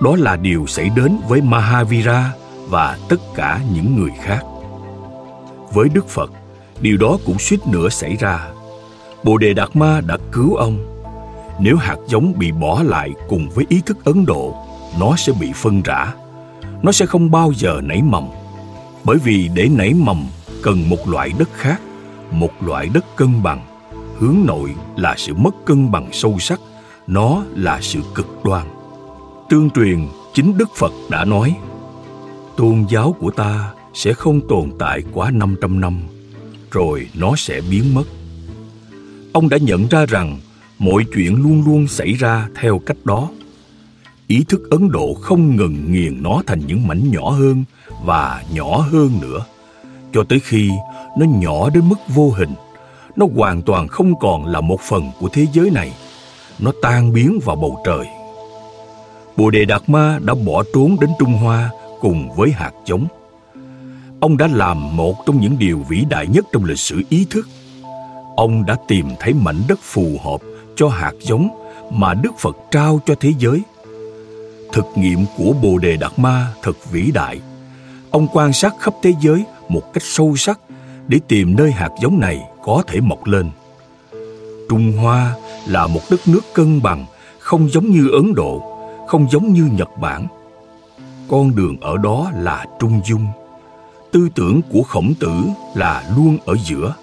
Đó 0.00 0.16
là 0.16 0.36
điều 0.36 0.66
xảy 0.66 0.90
đến 0.96 1.16
với 1.28 1.40
Mahavira 1.40 2.32
và 2.68 2.98
tất 3.08 3.20
cả 3.34 3.60
những 3.74 3.96
người 3.96 4.10
khác. 4.22 4.40
Với 5.72 5.88
Đức 5.88 6.08
Phật, 6.08 6.30
điều 6.80 6.96
đó 6.96 7.18
cũng 7.26 7.38
suýt 7.38 7.66
nữa 7.66 7.88
xảy 7.88 8.16
ra. 8.16 8.48
Bồ 9.24 9.38
Đề 9.38 9.54
Đạt 9.54 9.76
Ma 9.76 10.00
đã 10.00 10.16
cứu 10.32 10.54
ông. 10.54 11.04
Nếu 11.60 11.76
hạt 11.76 11.96
giống 12.06 12.32
bị 12.38 12.52
bỏ 12.52 12.82
lại 12.82 13.10
cùng 13.28 13.48
với 13.54 13.66
ý 13.68 13.80
thức 13.86 14.04
Ấn 14.04 14.26
Độ, 14.26 14.54
nó 15.00 15.16
sẽ 15.16 15.32
bị 15.40 15.52
phân 15.54 15.82
rã. 15.82 16.14
Nó 16.82 16.92
sẽ 16.92 17.06
không 17.06 17.30
bao 17.30 17.52
giờ 17.56 17.80
nảy 17.84 18.02
mầm. 18.02 18.28
Bởi 19.04 19.18
vì 19.24 19.50
để 19.54 19.68
nảy 19.68 19.94
mầm 19.94 20.26
cần 20.62 20.88
một 20.88 21.08
loại 21.08 21.32
đất 21.38 21.48
khác, 21.54 21.80
một 22.30 22.62
loại 22.62 22.88
đất 22.94 23.16
cân 23.16 23.42
bằng. 23.42 23.60
Hướng 24.18 24.36
nội 24.44 24.74
là 24.96 25.14
sự 25.18 25.34
mất 25.34 25.54
cân 25.64 25.90
bằng 25.90 26.08
sâu 26.12 26.38
sắc, 26.38 26.60
nó 27.06 27.42
là 27.54 27.80
sự 27.80 28.00
cực 28.14 28.44
đoan. 28.44 28.66
Tương 29.48 29.70
truyền, 29.70 30.08
chính 30.34 30.58
Đức 30.58 30.70
Phật 30.76 30.92
đã 31.10 31.24
nói, 31.24 31.56
Tôn 32.56 32.84
giáo 32.90 33.16
của 33.20 33.30
ta 33.30 33.72
sẽ 33.94 34.12
không 34.12 34.48
tồn 34.48 34.72
tại 34.78 35.02
quá 35.12 35.30
500 35.30 35.80
năm, 35.80 36.00
rồi 36.70 37.08
nó 37.14 37.36
sẽ 37.36 37.60
biến 37.70 37.94
mất. 37.94 38.04
Ông 39.32 39.48
đã 39.48 39.56
nhận 39.56 39.88
ra 39.88 40.06
rằng 40.06 40.38
mọi 40.78 41.04
chuyện 41.14 41.42
luôn 41.42 41.62
luôn 41.66 41.88
xảy 41.88 42.12
ra 42.12 42.48
theo 42.54 42.78
cách 42.78 42.96
đó. 43.04 43.28
Ý 44.26 44.44
thức 44.48 44.70
Ấn 44.70 44.90
Độ 44.90 45.14
không 45.14 45.56
ngừng 45.56 45.92
nghiền 45.92 46.22
nó 46.22 46.42
thành 46.46 46.60
những 46.66 46.86
mảnh 46.86 47.10
nhỏ 47.10 47.30
hơn 47.30 47.64
và 48.04 48.42
nhỏ 48.52 48.76
hơn 48.76 49.10
nữa, 49.20 49.44
cho 50.12 50.24
tới 50.28 50.40
khi 50.40 50.70
nó 51.18 51.26
nhỏ 51.26 51.70
đến 51.70 51.88
mức 51.88 51.98
vô 52.08 52.30
hình, 52.30 52.54
nó 53.16 53.26
hoàn 53.36 53.62
toàn 53.62 53.88
không 53.88 54.18
còn 54.18 54.46
là 54.46 54.60
một 54.60 54.80
phần 54.80 55.10
của 55.20 55.28
thế 55.32 55.46
giới 55.52 55.70
này. 55.70 55.92
Nó 56.58 56.72
tan 56.82 57.12
biến 57.12 57.38
vào 57.44 57.56
bầu 57.56 57.82
trời. 57.86 58.06
Bồ 59.36 59.50
Đề 59.50 59.64
Đạt 59.64 59.82
Ma 59.86 60.18
đã 60.22 60.34
bỏ 60.46 60.64
trốn 60.74 60.96
đến 61.00 61.10
Trung 61.18 61.32
Hoa 61.32 61.70
cùng 62.00 62.28
với 62.36 62.50
hạt 62.50 62.72
giống 62.86 63.06
ông 64.24 64.36
đã 64.36 64.48
làm 64.52 64.96
một 64.96 65.26
trong 65.26 65.40
những 65.40 65.58
điều 65.58 65.78
vĩ 65.88 66.04
đại 66.08 66.26
nhất 66.26 66.44
trong 66.52 66.64
lịch 66.64 66.78
sử 66.78 67.02
ý 67.08 67.26
thức. 67.30 67.48
Ông 68.36 68.66
đã 68.66 68.76
tìm 68.88 69.08
thấy 69.20 69.32
mảnh 69.32 69.62
đất 69.68 69.78
phù 69.82 70.18
hợp 70.24 70.40
cho 70.76 70.88
hạt 70.88 71.12
giống 71.20 71.48
mà 71.90 72.14
Đức 72.14 72.30
Phật 72.38 72.56
trao 72.70 73.00
cho 73.06 73.14
thế 73.20 73.32
giới. 73.38 73.62
Thực 74.74 74.86
nghiệm 74.94 75.24
của 75.36 75.52
Bồ 75.62 75.78
Đề 75.78 75.96
Đạt 75.96 76.12
Ma 76.16 76.52
thật 76.62 76.90
vĩ 76.90 77.10
đại. 77.14 77.40
Ông 78.10 78.28
quan 78.32 78.52
sát 78.52 78.74
khắp 78.80 78.94
thế 79.02 79.12
giới 79.20 79.44
một 79.68 79.92
cách 79.92 80.02
sâu 80.02 80.36
sắc 80.36 80.60
để 81.08 81.20
tìm 81.28 81.56
nơi 81.56 81.72
hạt 81.72 81.90
giống 82.02 82.20
này 82.20 82.40
có 82.64 82.82
thể 82.86 83.00
mọc 83.00 83.26
lên. 83.26 83.50
Trung 84.68 84.92
Hoa 84.92 85.34
là 85.66 85.86
một 85.86 86.00
đất 86.10 86.20
nước 86.28 86.40
cân 86.54 86.82
bằng, 86.82 87.06
không 87.38 87.68
giống 87.68 87.90
như 87.90 88.08
Ấn 88.12 88.34
Độ, 88.34 88.62
không 89.08 89.26
giống 89.30 89.52
như 89.52 89.68
Nhật 89.72 89.88
Bản. 90.00 90.26
Con 91.28 91.56
đường 91.56 91.76
ở 91.80 91.96
đó 91.96 92.30
là 92.34 92.66
trung 92.80 93.00
dung 93.04 93.26
tư 94.14 94.28
tưởng 94.34 94.60
của 94.72 94.82
khổng 94.82 95.14
tử 95.20 95.32
là 95.74 96.04
luôn 96.16 96.38
ở 96.46 96.56
giữa 96.64 96.94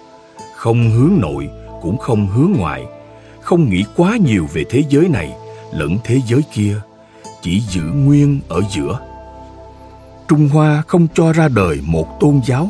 không 0.56 0.90
hướng 0.90 1.12
nội 1.20 1.48
cũng 1.82 1.98
không 1.98 2.26
hướng 2.26 2.52
ngoại 2.56 2.84
không 3.40 3.70
nghĩ 3.70 3.84
quá 3.96 4.16
nhiều 4.16 4.46
về 4.52 4.64
thế 4.70 4.82
giới 4.88 5.08
này 5.08 5.32
lẫn 5.72 5.98
thế 6.04 6.20
giới 6.26 6.40
kia 6.52 6.80
chỉ 7.42 7.60
giữ 7.60 7.82
nguyên 7.82 8.40
ở 8.48 8.60
giữa. 8.70 8.98
Trung 10.28 10.48
hoa 10.48 10.82
không 10.86 11.06
cho 11.14 11.32
ra 11.32 11.48
đời 11.48 11.80
một 11.86 12.20
tôn 12.20 12.40
giáo 12.46 12.68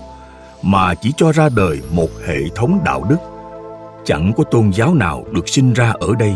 mà 0.63 0.95
chỉ 0.95 1.13
cho 1.17 1.33
ra 1.33 1.49
đời 1.57 1.81
một 1.91 2.09
hệ 2.27 2.39
thống 2.55 2.81
đạo 2.85 3.05
đức. 3.09 3.17
Chẳng 4.05 4.33
có 4.37 4.45
tôn 4.45 4.73
giáo 4.73 4.95
nào 4.95 5.25
được 5.31 5.49
sinh 5.49 5.73
ra 5.73 5.95
ở 6.01 6.09
đây. 6.19 6.35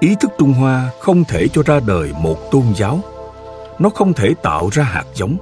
Ý 0.00 0.14
thức 0.20 0.30
trung 0.38 0.52
hoa 0.52 0.90
không 1.00 1.24
thể 1.24 1.48
cho 1.48 1.62
ra 1.62 1.80
đời 1.86 2.12
một 2.20 2.50
tôn 2.50 2.64
giáo. 2.76 3.00
Nó 3.78 3.88
không 3.88 4.12
thể 4.12 4.34
tạo 4.42 4.68
ra 4.72 4.82
hạt 4.82 5.04
giống. 5.14 5.36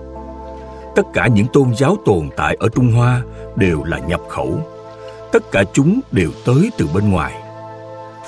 Tất 0.96 1.02
cả 1.12 1.26
những 1.26 1.46
tôn 1.52 1.74
giáo 1.76 1.96
tồn 2.04 2.28
tại 2.36 2.56
ở 2.60 2.68
Trung 2.68 2.92
Hoa 2.92 3.22
đều 3.56 3.84
là 3.84 3.98
nhập 3.98 4.20
khẩu. 4.28 4.58
Tất 5.32 5.42
cả 5.52 5.64
chúng 5.72 6.00
đều 6.12 6.30
tới 6.46 6.70
từ 6.78 6.88
bên 6.94 7.10
ngoài. 7.10 7.32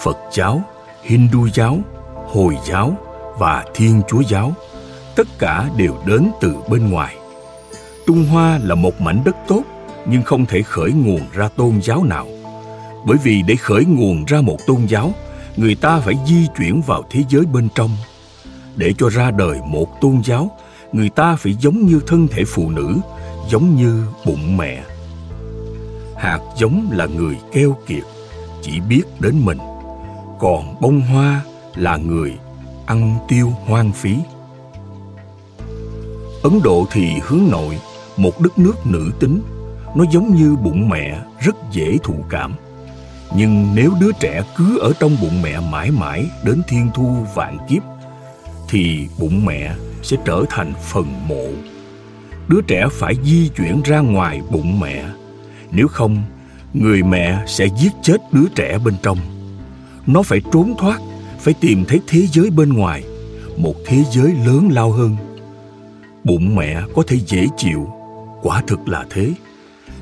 Phật 0.02 0.16
giáo, 0.33 0.61
Hindu 1.02 1.49
giáo, 1.54 1.78
Hồi 2.33 2.57
giáo 2.64 2.97
và 3.39 3.65
Thiên 3.75 4.03
Chúa 4.09 4.21
giáo, 4.21 4.53
tất 5.17 5.29
cả 5.39 5.69
đều 5.77 5.97
đến 6.07 6.31
từ 6.41 6.57
bên 6.71 6.91
ngoài. 6.91 7.17
Trung 8.07 8.25
Hoa 8.25 8.59
là 8.62 8.75
một 8.75 9.01
mảnh 9.01 9.23
đất 9.25 9.37
tốt 9.49 9.62
nhưng 10.07 10.23
không 10.23 10.47
thể 10.47 10.62
khởi 10.62 10.93
nguồn 10.93 11.21
ra 11.33 11.49
tôn 11.49 11.83
giáo 11.83 12.05
nào. 12.05 12.27
Bởi 13.07 13.17
vì 13.23 13.43
để 13.43 13.57
khởi 13.57 13.85
nguồn 13.85 14.25
ra 14.25 14.41
một 14.41 14.57
tôn 14.67 14.87
giáo, 14.89 15.12
người 15.57 15.75
ta 15.75 16.01
phải 16.01 16.15
di 16.27 16.47
chuyển 16.59 16.83
vào 16.87 17.03
thế 17.11 17.23
giới 17.29 17.45
bên 17.45 17.69
trong. 17.75 17.91
Để 18.77 18.93
cho 18.99 19.09
ra 19.09 19.31
đời 19.31 19.59
một 19.67 20.01
tôn 20.01 20.23
giáo 20.25 20.51
người 20.93 21.09
ta 21.09 21.37
phải 21.37 21.55
giống 21.61 21.87
như 21.87 22.01
thân 22.07 22.29
thể 22.29 22.45
phụ 22.45 22.71
nữ 22.71 22.97
giống 23.51 23.77
như 23.77 24.07
bụng 24.27 24.57
mẹ 24.57 24.83
hạt 26.17 26.41
giống 26.57 26.89
là 26.93 27.07
người 27.07 27.37
keo 27.53 27.77
kiệt 27.87 28.03
chỉ 28.62 28.81
biết 28.81 29.03
đến 29.21 29.45
mình 29.45 29.59
còn 30.39 30.81
bông 30.81 31.01
hoa 31.01 31.41
là 31.75 31.97
người 31.97 32.39
ăn 32.87 33.19
tiêu 33.29 33.53
hoang 33.67 33.93
phí 33.93 34.17
ấn 36.43 36.62
độ 36.65 36.87
thì 36.93 37.12
hướng 37.23 37.51
nội 37.51 37.79
một 38.17 38.41
đất 38.41 38.59
nước 38.59 38.87
nữ 38.87 39.11
tính 39.21 39.43
nó 39.97 40.05
giống 40.11 40.35
như 40.35 40.57
bụng 40.57 40.89
mẹ 40.89 41.23
rất 41.41 41.57
dễ 41.73 41.99
thụ 42.03 42.15
cảm 42.31 42.55
nhưng 43.37 43.75
nếu 43.75 43.93
đứa 44.01 44.12
trẻ 44.21 44.43
cứ 44.57 44.79
ở 44.79 44.93
trong 45.01 45.17
bụng 45.21 45.43
mẹ 45.43 45.61
mãi 45.61 45.91
mãi 45.91 46.31
đến 46.45 46.62
thiên 46.69 46.91
thu 46.95 47.17
vạn 47.35 47.59
kiếp 47.69 47.83
thì 48.73 49.09
bụng 49.19 49.47
mẹ 49.47 49.75
sẽ 50.03 50.17
trở 50.25 50.45
thành 50.51 50.73
phần 50.83 51.07
mộ. 51.29 51.47
Đứa 52.49 52.61
trẻ 52.61 52.87
phải 52.91 53.15
di 53.25 53.49
chuyển 53.49 53.83
ra 53.85 53.99
ngoài 54.01 54.41
bụng 54.51 54.81
mẹ, 54.81 55.05
nếu 55.71 55.89
không, 55.89 56.23
người 56.75 57.03
mẹ 57.03 57.45
sẽ 57.47 57.67
giết 57.79 57.93
chết 58.03 58.17
đứa 58.33 58.49
trẻ 58.55 58.79
bên 58.85 58.95
trong. 59.03 59.19
Nó 60.07 60.23
phải 60.23 60.41
trốn 60.53 60.75
thoát, 60.79 61.01
phải 61.42 61.54
tìm 61.54 61.84
thấy 61.88 62.00
thế 62.06 62.26
giới 62.32 62.50
bên 62.50 62.72
ngoài, 62.72 63.04
một 63.56 63.75
thế 63.87 64.04
giới 64.11 64.34
lớn 64.46 64.68
lao 64.72 64.90
hơn. 64.92 65.16
Bụng 66.25 66.56
mẹ 66.56 66.82
có 66.94 67.02
thể 67.06 67.16
dễ 67.26 67.46
chịu, 67.56 67.88
quả 68.42 68.62
thực 68.66 68.88
là 68.88 69.06
thế. 69.11 69.32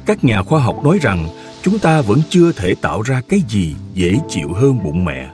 Các 0.06 0.25
nhà 0.25 0.42
khoa 0.42 0.61
học 0.61 0.85
nói 0.85 0.99
rằng 1.02 1.28
chúng 1.62 1.78
ta 1.78 2.00
vẫn 2.00 2.20
chưa 2.30 2.52
thể 2.52 2.75
tạo 2.75 3.02
ra 3.02 3.23
cái 3.28 3.42
gì 3.49 3.75
dễ 3.94 4.18
chịu 4.28 4.52
hơn 4.52 4.78
bụng 4.85 5.04
mẹ. 5.04 5.30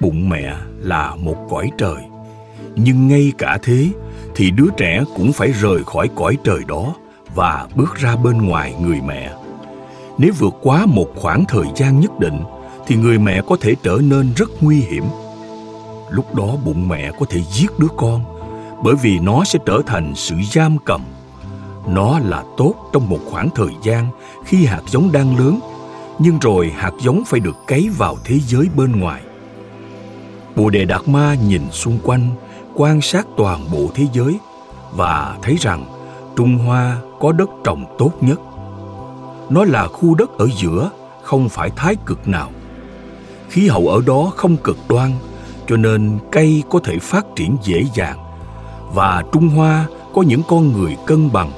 Bụng 0.00 0.28
mẹ 0.28 0.54
là 0.78 1.14
một 1.14 1.36
cõi 1.50 1.70
trời 1.78 2.02
nhưng 2.76 3.08
ngay 3.08 3.32
cả 3.38 3.58
thế 3.62 3.88
thì 4.34 4.50
đứa 4.50 4.68
trẻ 4.76 5.04
cũng 5.16 5.32
phải 5.32 5.52
rời 5.52 5.84
khỏi 5.84 6.08
cõi 6.14 6.36
trời 6.44 6.60
đó 6.68 6.94
và 7.34 7.68
bước 7.74 7.94
ra 7.96 8.16
bên 8.16 8.38
ngoài 8.38 8.74
người 8.80 9.00
mẹ 9.06 9.32
nếu 10.18 10.32
vượt 10.38 10.54
quá 10.62 10.86
một 10.86 11.12
khoảng 11.16 11.44
thời 11.48 11.66
gian 11.76 12.00
nhất 12.00 12.18
định 12.20 12.40
thì 12.90 12.96
người 12.96 13.18
mẹ 13.18 13.42
có 13.48 13.56
thể 13.60 13.74
trở 13.82 13.98
nên 14.02 14.32
rất 14.36 14.50
nguy 14.60 14.80
hiểm 14.80 15.04
lúc 16.10 16.34
đó 16.34 16.56
bụng 16.64 16.88
mẹ 16.88 17.10
có 17.20 17.26
thể 17.30 17.40
giết 17.52 17.78
đứa 17.78 17.88
con 17.96 18.24
bởi 18.84 18.94
vì 19.02 19.18
nó 19.18 19.44
sẽ 19.44 19.58
trở 19.66 19.80
thành 19.86 20.12
sự 20.16 20.34
giam 20.52 20.78
cầm 20.84 21.00
nó 21.88 22.18
là 22.18 22.44
tốt 22.56 22.74
trong 22.92 23.08
một 23.08 23.18
khoảng 23.30 23.48
thời 23.54 23.70
gian 23.82 24.08
khi 24.44 24.66
hạt 24.66 24.82
giống 24.86 25.12
đang 25.12 25.38
lớn 25.38 25.60
nhưng 26.18 26.38
rồi 26.38 26.72
hạt 26.76 26.92
giống 27.00 27.22
phải 27.26 27.40
được 27.40 27.56
cấy 27.66 27.90
vào 27.98 28.16
thế 28.24 28.38
giới 28.46 28.68
bên 28.76 29.00
ngoài 29.00 29.22
bồ 30.56 30.70
đề 30.70 30.84
đạt 30.84 31.08
ma 31.08 31.34
nhìn 31.34 31.62
xung 31.70 31.98
quanh 32.02 32.30
quan 32.74 33.00
sát 33.00 33.26
toàn 33.36 33.66
bộ 33.72 33.86
thế 33.94 34.06
giới 34.12 34.38
và 34.92 35.38
thấy 35.42 35.56
rằng 35.60 35.84
Trung 36.36 36.58
Hoa 36.58 36.96
có 37.20 37.32
đất 37.32 37.50
trồng 37.64 37.84
tốt 37.98 38.10
nhất. 38.20 38.40
Nó 39.50 39.64
là 39.64 39.86
khu 39.86 40.14
đất 40.14 40.38
ở 40.38 40.48
giữa, 40.56 40.90
không 41.22 41.48
phải 41.48 41.70
thái 41.76 41.96
cực 42.06 42.28
nào. 42.28 42.50
Khí 43.50 43.68
hậu 43.68 43.88
ở 43.88 44.00
đó 44.06 44.32
không 44.36 44.56
cực 44.56 44.76
đoan, 44.88 45.12
cho 45.68 45.76
nên 45.76 46.18
cây 46.32 46.62
có 46.70 46.80
thể 46.84 46.98
phát 46.98 47.26
triển 47.36 47.56
dễ 47.64 47.84
dàng. 47.94 48.18
Và 48.94 49.22
Trung 49.32 49.48
Hoa 49.48 49.86
có 50.14 50.22
những 50.22 50.42
con 50.48 50.72
người 50.72 50.96
cân 51.06 51.32
bằng. 51.32 51.52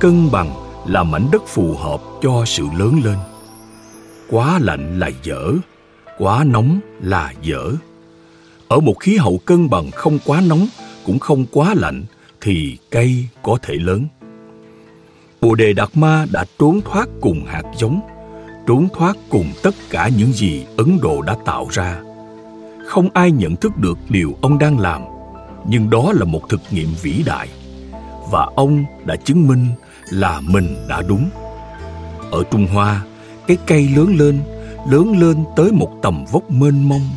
Cân 0.00 0.30
bằng 0.30 0.50
là 0.86 1.02
mảnh 1.02 1.28
đất 1.32 1.42
phù 1.46 1.74
hợp 1.74 2.00
cho 2.22 2.44
sự 2.46 2.64
lớn 2.78 3.00
lên. 3.04 3.16
Quá 4.30 4.58
lạnh 4.62 4.98
là 4.98 5.10
dở, 5.22 5.52
quá 6.18 6.44
nóng 6.44 6.80
là 7.00 7.32
dở. 7.42 7.72
Ở 8.68 8.80
một 8.80 8.94
khí 9.00 9.16
hậu 9.16 9.38
cân 9.38 9.70
bằng 9.70 9.90
không 9.90 10.18
quá 10.26 10.42
nóng 10.46 10.66
cũng 11.06 11.18
không 11.18 11.46
quá 11.52 11.74
lạnh 11.76 12.04
thì 12.40 12.76
cây 12.90 13.26
có 13.42 13.58
thể 13.62 13.74
lớn. 13.74 14.06
Bồ 15.40 15.54
đề 15.54 15.72
Đạt 15.72 15.88
Ma 15.94 16.26
đã 16.32 16.44
trốn 16.58 16.80
thoát 16.84 17.08
cùng 17.20 17.44
hạt 17.46 17.62
giống, 17.78 18.00
trốn 18.70 18.88
thoát 18.92 19.16
cùng 19.30 19.52
tất 19.62 19.74
cả 19.90 20.08
những 20.16 20.32
gì 20.32 20.66
Ấn 20.76 20.98
Độ 21.02 21.22
đã 21.22 21.36
tạo 21.44 21.66
ra. 21.70 22.00
Không 22.86 23.08
ai 23.14 23.30
nhận 23.30 23.56
thức 23.56 23.76
được 23.76 23.98
điều 24.08 24.36
ông 24.40 24.58
đang 24.58 24.78
làm, 24.78 25.02
nhưng 25.68 25.90
đó 25.90 26.12
là 26.12 26.24
một 26.24 26.48
thực 26.48 26.60
nghiệm 26.70 26.88
vĩ 27.02 27.22
đại. 27.26 27.48
Và 28.30 28.48
ông 28.56 28.84
đã 29.04 29.16
chứng 29.16 29.48
minh 29.48 29.66
là 30.10 30.40
mình 30.40 30.76
đã 30.88 31.02
đúng. 31.08 31.30
Ở 32.30 32.42
Trung 32.50 32.66
Hoa, 32.66 33.04
cái 33.46 33.56
cây 33.66 33.88
lớn 33.96 34.14
lên, 34.18 34.40
lớn 34.90 35.18
lên 35.18 35.44
tới 35.56 35.72
một 35.72 35.90
tầm 36.02 36.24
vóc 36.32 36.50
mênh 36.50 36.88
mông. 36.88 37.08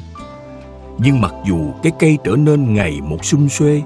Nhưng 0.98 1.22
mặc 1.22 1.34
dù 1.48 1.72
cái 1.84 1.92
cây 2.00 2.18
trở 2.24 2.36
nên 2.36 2.74
ngày 2.74 3.02
một 3.02 3.26
xum 3.26 3.48
xuê, 3.48 3.82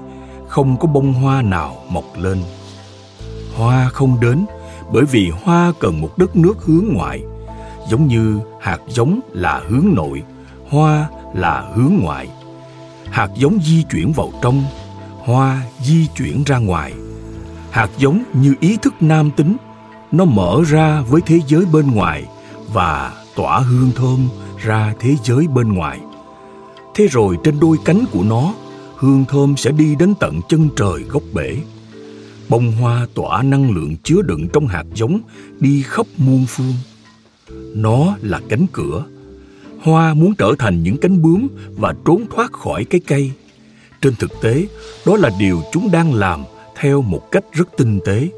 không 0.46 0.76
có 0.76 0.88
bông 0.88 1.12
hoa 1.12 1.42
nào 1.42 1.76
mọc 1.90 2.04
lên. 2.16 2.38
Hoa 3.56 3.88
không 3.88 4.20
đến 4.20 4.46
bởi 4.92 5.04
vì 5.04 5.30
hoa 5.42 5.72
cần 5.80 6.00
một 6.00 6.18
đất 6.18 6.36
nước 6.36 6.58
hướng 6.60 6.84
ngoại, 6.92 7.22
giống 7.88 8.06
như 8.06 8.40
hạt 8.60 8.78
giống 8.88 9.20
là 9.32 9.62
hướng 9.68 9.86
nội, 9.94 10.22
hoa 10.68 11.08
là 11.34 11.70
hướng 11.74 11.92
ngoại. 12.00 12.28
Hạt 13.10 13.30
giống 13.36 13.58
di 13.64 13.84
chuyển 13.90 14.12
vào 14.12 14.32
trong, 14.42 14.64
hoa 15.18 15.62
di 15.82 16.06
chuyển 16.16 16.44
ra 16.44 16.58
ngoài. 16.58 16.92
Hạt 17.70 17.88
giống 17.98 18.22
như 18.32 18.54
ý 18.60 18.76
thức 18.76 18.94
nam 19.00 19.30
tính, 19.36 19.56
nó 20.12 20.24
mở 20.24 20.62
ra 20.66 21.00
với 21.00 21.20
thế 21.26 21.40
giới 21.46 21.64
bên 21.72 21.90
ngoài 21.90 22.24
và 22.72 23.12
tỏa 23.36 23.58
hương 23.58 23.90
thơm 23.96 24.28
ra 24.58 24.94
thế 25.00 25.16
giới 25.24 25.46
bên 25.46 25.72
ngoài. 25.72 26.00
Thế 26.94 27.06
rồi 27.06 27.36
trên 27.44 27.60
đôi 27.60 27.76
cánh 27.84 28.04
của 28.12 28.22
nó 28.22 28.54
hương 28.96 29.24
thơm 29.28 29.56
sẽ 29.56 29.70
đi 29.70 29.94
đến 29.98 30.14
tận 30.20 30.40
chân 30.48 30.68
trời 30.76 31.02
gốc 31.02 31.22
bể. 31.34 31.56
Bông 32.48 32.72
hoa 32.72 33.06
tỏa 33.14 33.42
năng 33.42 33.70
lượng 33.70 33.96
chứa 34.02 34.22
đựng 34.22 34.48
trong 34.52 34.66
hạt 34.66 34.84
giống 34.94 35.20
đi 35.60 35.82
khắp 35.86 36.06
muôn 36.16 36.44
phương. 36.48 36.74
Nó 37.74 38.16
là 38.22 38.40
cánh 38.48 38.66
cửa. 38.72 39.04
Hoa 39.82 40.14
muốn 40.14 40.34
trở 40.34 40.52
thành 40.58 40.82
những 40.82 40.96
cánh 40.96 41.22
bướm 41.22 41.48
và 41.76 41.94
trốn 42.04 42.24
thoát 42.30 42.52
khỏi 42.52 42.84
cái 42.84 43.00
cây. 43.06 43.30
Trên 44.00 44.14
thực 44.18 44.30
tế, 44.42 44.66
đó 45.06 45.16
là 45.16 45.30
điều 45.38 45.62
chúng 45.72 45.90
đang 45.90 46.14
làm 46.14 46.44
theo 46.76 47.02
một 47.02 47.30
cách 47.32 47.44
rất 47.52 47.68
tinh 47.76 48.00
tế. 48.04 48.28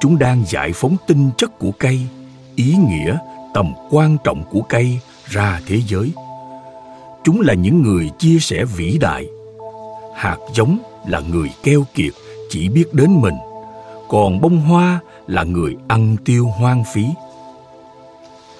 Chúng 0.00 0.18
đang 0.18 0.44
giải 0.48 0.72
phóng 0.74 0.96
tinh 1.06 1.30
chất 1.36 1.58
của 1.58 1.70
cây, 1.78 2.00
ý 2.56 2.74
nghĩa, 2.88 3.18
tầm 3.54 3.72
quan 3.90 4.16
trọng 4.24 4.44
của 4.50 4.62
cây 4.68 4.98
ra 5.28 5.60
thế 5.66 5.80
giới. 5.88 6.12
Chúng 7.24 7.40
là 7.40 7.54
những 7.54 7.82
người 7.82 8.10
chia 8.18 8.38
sẻ 8.38 8.64
vĩ 8.64 8.98
đại 9.00 9.26
hạt 10.20 10.36
giống 10.54 10.78
là 11.08 11.20
người 11.20 11.48
keo 11.62 11.84
kiệt 11.94 12.12
chỉ 12.50 12.68
biết 12.68 12.94
đến 12.94 13.10
mình 13.20 13.34
còn 14.08 14.40
bông 14.40 14.60
hoa 14.60 15.00
là 15.26 15.42
người 15.42 15.76
ăn 15.88 16.16
tiêu 16.24 16.46
hoang 16.46 16.84
phí 16.94 17.04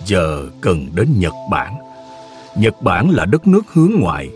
giờ 0.06 0.48
cần 0.60 0.86
đến 0.94 1.08
nhật 1.18 1.34
bản. 1.50 1.74
Nhật 2.56 2.82
bản 2.82 3.10
là 3.10 3.24
đất 3.24 3.46
nước 3.46 3.62
hướng 3.72 3.92
ngoại. 4.00 4.28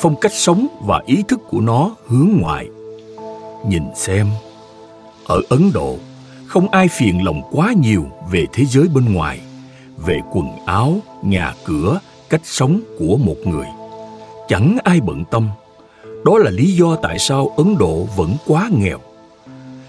Phong 0.00 0.14
cách 0.20 0.32
sống 0.34 0.66
và 0.86 1.02
ý 1.06 1.22
thức 1.28 1.40
của 1.50 1.60
nó 1.60 1.90
hướng 2.06 2.30
ngoại. 2.40 2.68
Nhìn 3.68 3.82
xem 3.96 4.26
ở 5.26 5.40
ấn 5.48 5.70
độ 5.74 5.96
không 6.46 6.68
ai 6.68 6.88
phiền 6.88 7.24
lòng 7.24 7.42
quá 7.52 7.72
nhiều 7.72 8.06
về 8.30 8.46
thế 8.52 8.64
giới 8.64 8.88
bên 8.94 9.14
ngoài 9.14 9.40
về 10.06 10.20
quần 10.32 10.46
áo 10.66 10.96
nhà 11.22 11.54
cửa 11.64 12.00
cách 12.30 12.40
sống 12.44 12.80
của 12.98 13.16
một 13.16 13.36
người. 13.44 13.66
Chẳng 14.48 14.78
ai 14.84 15.00
bận 15.00 15.24
tâm. 15.30 15.48
Đó 16.24 16.38
là 16.38 16.50
lý 16.50 16.72
do 16.72 16.96
tại 16.96 17.18
sao 17.18 17.54
Ấn 17.56 17.78
Độ 17.78 18.08
vẫn 18.16 18.36
quá 18.46 18.68
nghèo. 18.72 18.98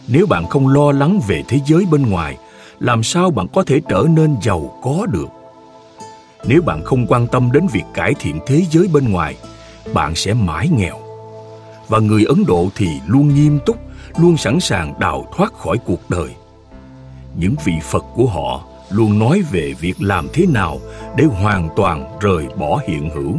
Nếu 0.07 0.27
bạn 0.27 0.47
không 0.47 0.67
lo 0.67 0.91
lắng 0.91 1.19
về 1.27 1.43
thế 1.47 1.59
giới 1.65 1.85
bên 1.91 2.09
ngoài, 2.09 2.37
làm 2.79 3.03
sao 3.03 3.31
bạn 3.31 3.47
có 3.53 3.63
thể 3.63 3.81
trở 3.89 4.05
nên 4.09 4.35
giàu 4.41 4.79
có 4.83 5.05
được? 5.05 5.27
Nếu 6.47 6.61
bạn 6.61 6.83
không 6.85 7.05
quan 7.07 7.27
tâm 7.27 7.51
đến 7.51 7.67
việc 7.73 7.83
cải 7.93 8.13
thiện 8.19 8.39
thế 8.45 8.61
giới 8.71 8.87
bên 8.93 9.11
ngoài, 9.11 9.37
bạn 9.93 10.15
sẽ 10.15 10.33
mãi 10.33 10.69
nghèo. 10.77 10.99
Và 11.87 11.99
người 11.99 12.25
Ấn 12.25 12.45
Độ 12.47 12.69
thì 12.75 12.87
luôn 13.07 13.33
nghiêm 13.35 13.59
túc, 13.65 13.77
luôn 14.17 14.37
sẵn 14.37 14.59
sàng 14.59 14.99
đào 14.99 15.27
thoát 15.35 15.53
khỏi 15.53 15.77
cuộc 15.85 16.09
đời. 16.09 16.29
Những 17.35 17.55
vị 17.65 17.73
Phật 17.83 18.03
của 18.15 18.25
họ 18.25 18.63
luôn 18.89 19.19
nói 19.19 19.43
về 19.51 19.73
việc 19.79 20.01
làm 20.01 20.27
thế 20.33 20.45
nào 20.45 20.79
để 21.15 21.23
hoàn 21.23 21.69
toàn 21.75 22.17
rời 22.21 22.45
bỏ 22.55 22.79
hiện 22.87 23.09
hữu, 23.09 23.37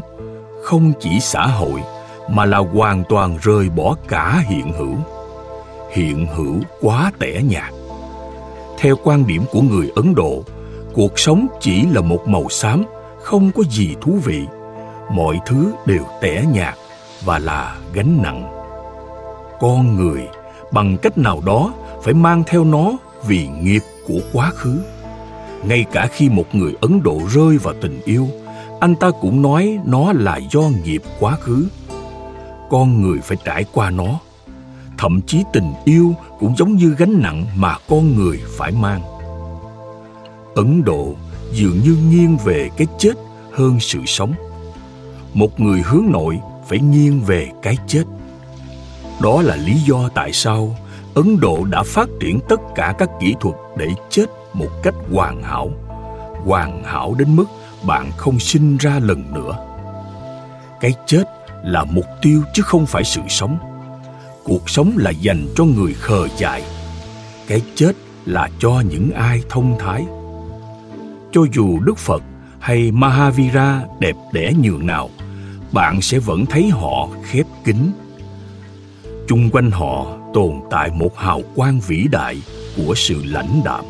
không 0.64 0.92
chỉ 1.01 1.20
xã 1.20 1.46
hội 1.46 1.83
mà 2.31 2.44
là 2.44 2.59
hoàn 2.59 3.05
toàn 3.09 3.38
rời 3.42 3.68
bỏ 3.68 3.96
cả 4.09 4.44
hiện 4.49 4.72
hữu 4.72 4.96
hiện 5.96 6.27
hữu 6.35 6.61
quá 6.81 7.12
tẻ 7.18 7.42
nhạt 7.44 7.72
theo 8.78 8.96
quan 9.04 9.26
điểm 9.26 9.42
của 9.52 9.60
người 9.60 9.90
ấn 9.94 10.14
độ, 10.14 10.42
cuộc 10.94 11.18
sống 11.18 11.46
chỉ 11.60 11.82
là 11.86 12.00
một 12.00 12.28
màu 12.28 12.48
xám, 12.48 12.84
không 13.22 13.50
có 13.54 13.62
gì 13.70 13.94
thú 14.00 14.18
vị. 14.24 14.46
Mọi 15.10 15.38
thứ 15.46 15.72
đều 15.86 16.04
tẻ 16.20 16.44
nhạt 16.52 16.74
và 17.24 17.38
là 17.38 17.76
gánh 17.92 18.22
nặng. 18.22 18.52
Con 19.60 19.96
người 19.96 20.28
bằng 20.72 20.96
cách 21.02 21.18
nào 21.18 21.42
đó 21.46 21.72
phải 22.02 22.14
mang 22.14 22.42
theo 22.46 22.64
nó 22.64 22.92
vì 23.26 23.48
nghiệp 23.62 23.82
của 24.08 24.20
quá 24.32 24.50
khứ. 24.50 24.78
Ngay 25.64 25.84
cả 25.92 26.08
khi 26.12 26.28
một 26.28 26.54
người 26.54 26.74
ấn 26.80 27.02
độ 27.02 27.20
rơi 27.30 27.58
vào 27.58 27.74
tình 27.80 28.00
yêu, 28.04 28.28
anh 28.80 28.94
ta 28.96 29.10
cũng 29.20 29.42
nói 29.42 29.78
nó 29.84 30.12
là 30.12 30.36
do 30.50 30.60
nghiệp 30.84 31.02
quá 31.20 31.36
khứ. 31.40 31.66
Con 32.70 33.02
người 33.02 33.18
phải 33.22 33.36
trải 33.44 33.64
qua 33.72 33.90
nó 33.90 34.20
thậm 34.98 35.20
chí 35.26 35.42
tình 35.52 35.72
yêu 35.85 36.14
cũng 36.38 36.54
giống 36.56 36.76
như 36.76 36.94
gánh 36.98 37.22
nặng 37.22 37.46
mà 37.56 37.76
con 37.88 38.16
người 38.16 38.42
phải 38.59 38.72
mang. 38.72 39.02
Ấn 40.54 40.85
độ 40.85 41.14
dường 41.52 41.80
như 41.85 41.96
nghiêng 42.11 42.37
về 42.44 42.70
cái 42.76 42.87
chết 42.98 43.14
hơn 43.52 43.80
sự 43.80 43.98
sống. 44.06 44.32
Một 45.35 45.61
người 45.61 45.82
hướng 45.85 46.06
nội 46.11 46.38
phải 46.68 46.78
nghiêng 46.78 47.20
về 47.20 47.48
cái 47.62 47.76
chết. 47.87 48.04
Đó 49.22 49.42
là 49.42 49.56
lý 49.56 49.74
do 49.74 50.09
tại 50.14 50.32
sao 50.32 50.76
ấn 51.14 51.40
độ 51.40 51.64
đã 51.70 51.82
phát 51.82 52.09
triển 52.20 52.40
tất 52.48 52.61
cả 52.74 52.94
các 52.98 53.11
kỹ 53.20 53.35
thuật 53.40 53.56
để 53.76 53.88
chết 54.11 54.26
một 54.52 54.68
cách 54.82 54.94
hoàn 55.12 55.42
hảo. 55.42 55.70
Hoàn 56.44 56.85
hảo 56.85 57.14
đến 57.18 57.37
mức 57.37 57.44
bạn 57.87 58.11
không 58.16 58.40
sinh 58.40 58.76
ra 58.76 58.98
lần 59.02 59.35
nữa. 59.35 59.56
Cái 60.80 60.94
chết 61.06 61.24
là 61.64 61.85
mục 61.85 62.04
tiêu 62.22 62.42
chứ 62.54 62.62
không 62.62 62.87
phải 62.87 63.04
sự 63.04 63.20
sống 63.28 63.59
cuộc 64.46 64.70
sống 64.70 64.92
là 64.96 65.11
dành 65.11 65.46
cho 65.56 65.64
người 65.64 65.94
khờ 65.94 66.28
dại. 66.37 66.62
Cái 67.46 67.62
chết 67.74 67.92
là 68.26 68.50
cho 68.59 68.82
những 68.90 69.11
ai 69.11 69.42
thông 69.48 69.76
thái. 69.78 70.04
Cho 71.32 71.40
dù 71.54 71.80
đức 71.80 71.98
phật 71.98 72.22
hay 72.61 72.92
mahavira 72.92 73.82
đẹp 74.00 74.16
đẽ 74.32 74.52
nhường 74.62 74.87
nào, 74.87 75.11
bạn 75.72 76.02
sẽ 76.02 76.18
vẫn 76.18 76.46
thấy 76.46 76.68
họ 76.68 77.09
khép 77.24 77.46
kín. 77.64 77.76
Chung 79.28 79.50
quanh 79.50 79.70
họ 79.70 80.06
tồn 80.35 80.52
tại 80.70 80.90
một 80.90 81.18
hào 81.18 81.42
quang 81.54 81.80
vĩ 81.80 82.06
đại 82.11 82.42
của 82.76 82.94
sự 82.96 83.24
lãnh 83.24 83.61
đạm. 83.64 83.85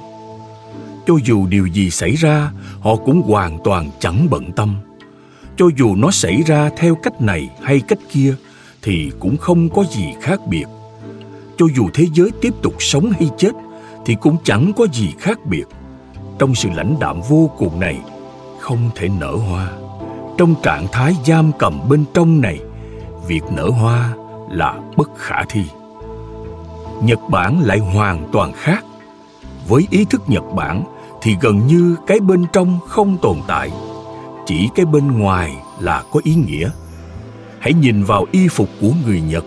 Cho 1.07 1.15
dù 1.25 1.47
điều 1.47 1.67
gì 1.67 1.91
xảy 1.91 2.15
ra, 2.15 2.51
họ 2.81 2.97
cũng 2.97 3.23
hoàn 3.23 3.59
toàn 3.65 3.91
chẳng 4.01 4.27
bận 4.31 4.53
tâm. 4.53 4.77
Cho 5.57 5.67
dù 5.79 5.97
nó 5.97 6.11
xảy 6.11 6.43
ra 6.47 6.71
theo 6.77 6.95
cách 6.95 7.23
này 7.23 7.51
hay 7.63 7.81
cách 7.81 7.99
kia 8.13 8.35
thì 8.87 9.11
cũng 9.21 9.37
không 9.37 9.69
có 9.69 9.85
gì 9.85 10.15
khác 10.21 10.41
biệt. 10.47 10.65
Cho 11.59 11.67
dù 11.77 11.89
thế 11.95 12.07
giới 12.15 12.31
tiếp 12.41 12.55
tục 12.63 12.75
sống 12.79 13.11
hay 13.11 13.31
chết 13.39 13.53
thì 14.05 14.17
cũng 14.21 14.37
chẳng 14.45 14.73
có 14.77 14.87
gì 14.93 15.09
khác 15.19 15.39
biệt. 15.47 15.65
Trong 16.39 16.55
sự 16.55 16.69
lãnh 16.75 16.97
đạm 17.01 17.21
vô 17.29 17.51
cùng 17.59 17.81
này, 17.81 17.99
không 18.61 18.91
thể 18.95 19.09
nở 19.21 19.33
hoa. 19.33 19.71
Trong 20.39 20.55
trạng 20.63 20.87
thái 20.93 21.15
giam 21.27 21.53
cầm 21.59 21.89
bên 21.89 22.05
trong 22.15 22.41
này, 22.41 22.61
việc 23.27 23.43
nở 23.51 23.69
hoa 23.69 24.15
là 24.51 24.81
bất 24.97 25.11
khả 25.17 25.45
thi. 25.49 25.63
Nhật 27.03 27.21
bản 27.31 27.61
lại 27.63 27.79
hoàn 27.79 28.29
toàn 28.33 28.53
khác. 28.53 28.85
Với 29.69 29.87
ý 29.91 30.05
thức 30.05 30.23
nhật 30.27 30.45
bản 30.55 30.85
thì 31.23 31.37
gần 31.41 31.67
như 31.67 31.97
cái 32.07 32.21
bên 32.21 32.45
trong 32.53 32.79
không 32.89 33.19
tồn 33.23 33.37
tại. 33.47 33.71
Chỉ 34.47 34.69
cái 34.75 34.87
bên 34.87 35.19
ngoài 35.19 35.57
là 35.81 36.03
có 36.13 36.21
ý 36.25 36.35
nghĩa 36.35 36.71
hãy 37.67 37.75
nhìn 37.75 38.05
vào 38.05 38.27
y 38.33 38.49
phục 38.49 38.69
của 38.81 38.91
người 39.07 39.21
Nhật. 39.21 39.45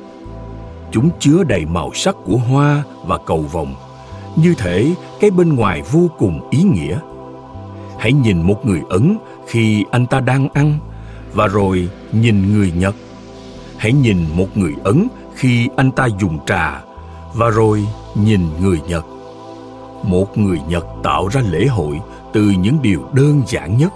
Chúng 0.92 1.10
chứa 1.20 1.44
đầy 1.44 1.66
màu 1.66 1.92
sắc 1.94 2.16
của 2.26 2.38
hoa 2.38 2.84
và 3.06 3.18
cầu 3.26 3.42
vồng, 3.42 3.76
như 4.36 4.54
thể 4.58 4.94
cái 5.20 5.32
bên 5.32 5.56
ngoài 5.56 5.82
vô 5.92 6.10
cùng 6.18 6.50
ý 6.50 6.64
nghĩa. 6.64 7.00
Hãy 8.00 8.14
nhìn 8.14 8.42
một 8.42 8.66
người 8.66 8.82
Ấn 8.90 9.18
khi 9.48 9.86
anh 9.92 10.06
ta 10.06 10.20
đang 10.20 10.50
ăn 10.54 10.80
và 11.34 11.48
rồi 11.48 11.90
nhìn 12.12 12.54
người 12.54 12.72
Nhật. 12.72 12.96
Hãy 13.78 13.94
nhìn 13.94 14.18
một 14.36 14.58
người 14.58 14.74
Ấn 14.84 15.08
khi 15.36 15.70
anh 15.76 15.92
ta 15.92 16.08
dùng 16.20 16.40
trà 16.46 16.82
và 17.34 17.50
rồi 17.50 17.88
nhìn 18.16 18.42
người 18.62 18.80
Nhật. 18.88 19.06
Một 20.04 20.38
người 20.38 20.60
Nhật 20.70 20.86
tạo 21.04 21.28
ra 21.28 21.42
lễ 21.50 21.66
hội 21.66 22.00
từ 22.34 22.42
những 22.42 22.82
điều 22.82 23.10
đơn 23.14 23.42
giản 23.48 23.78
nhất. 23.78 23.94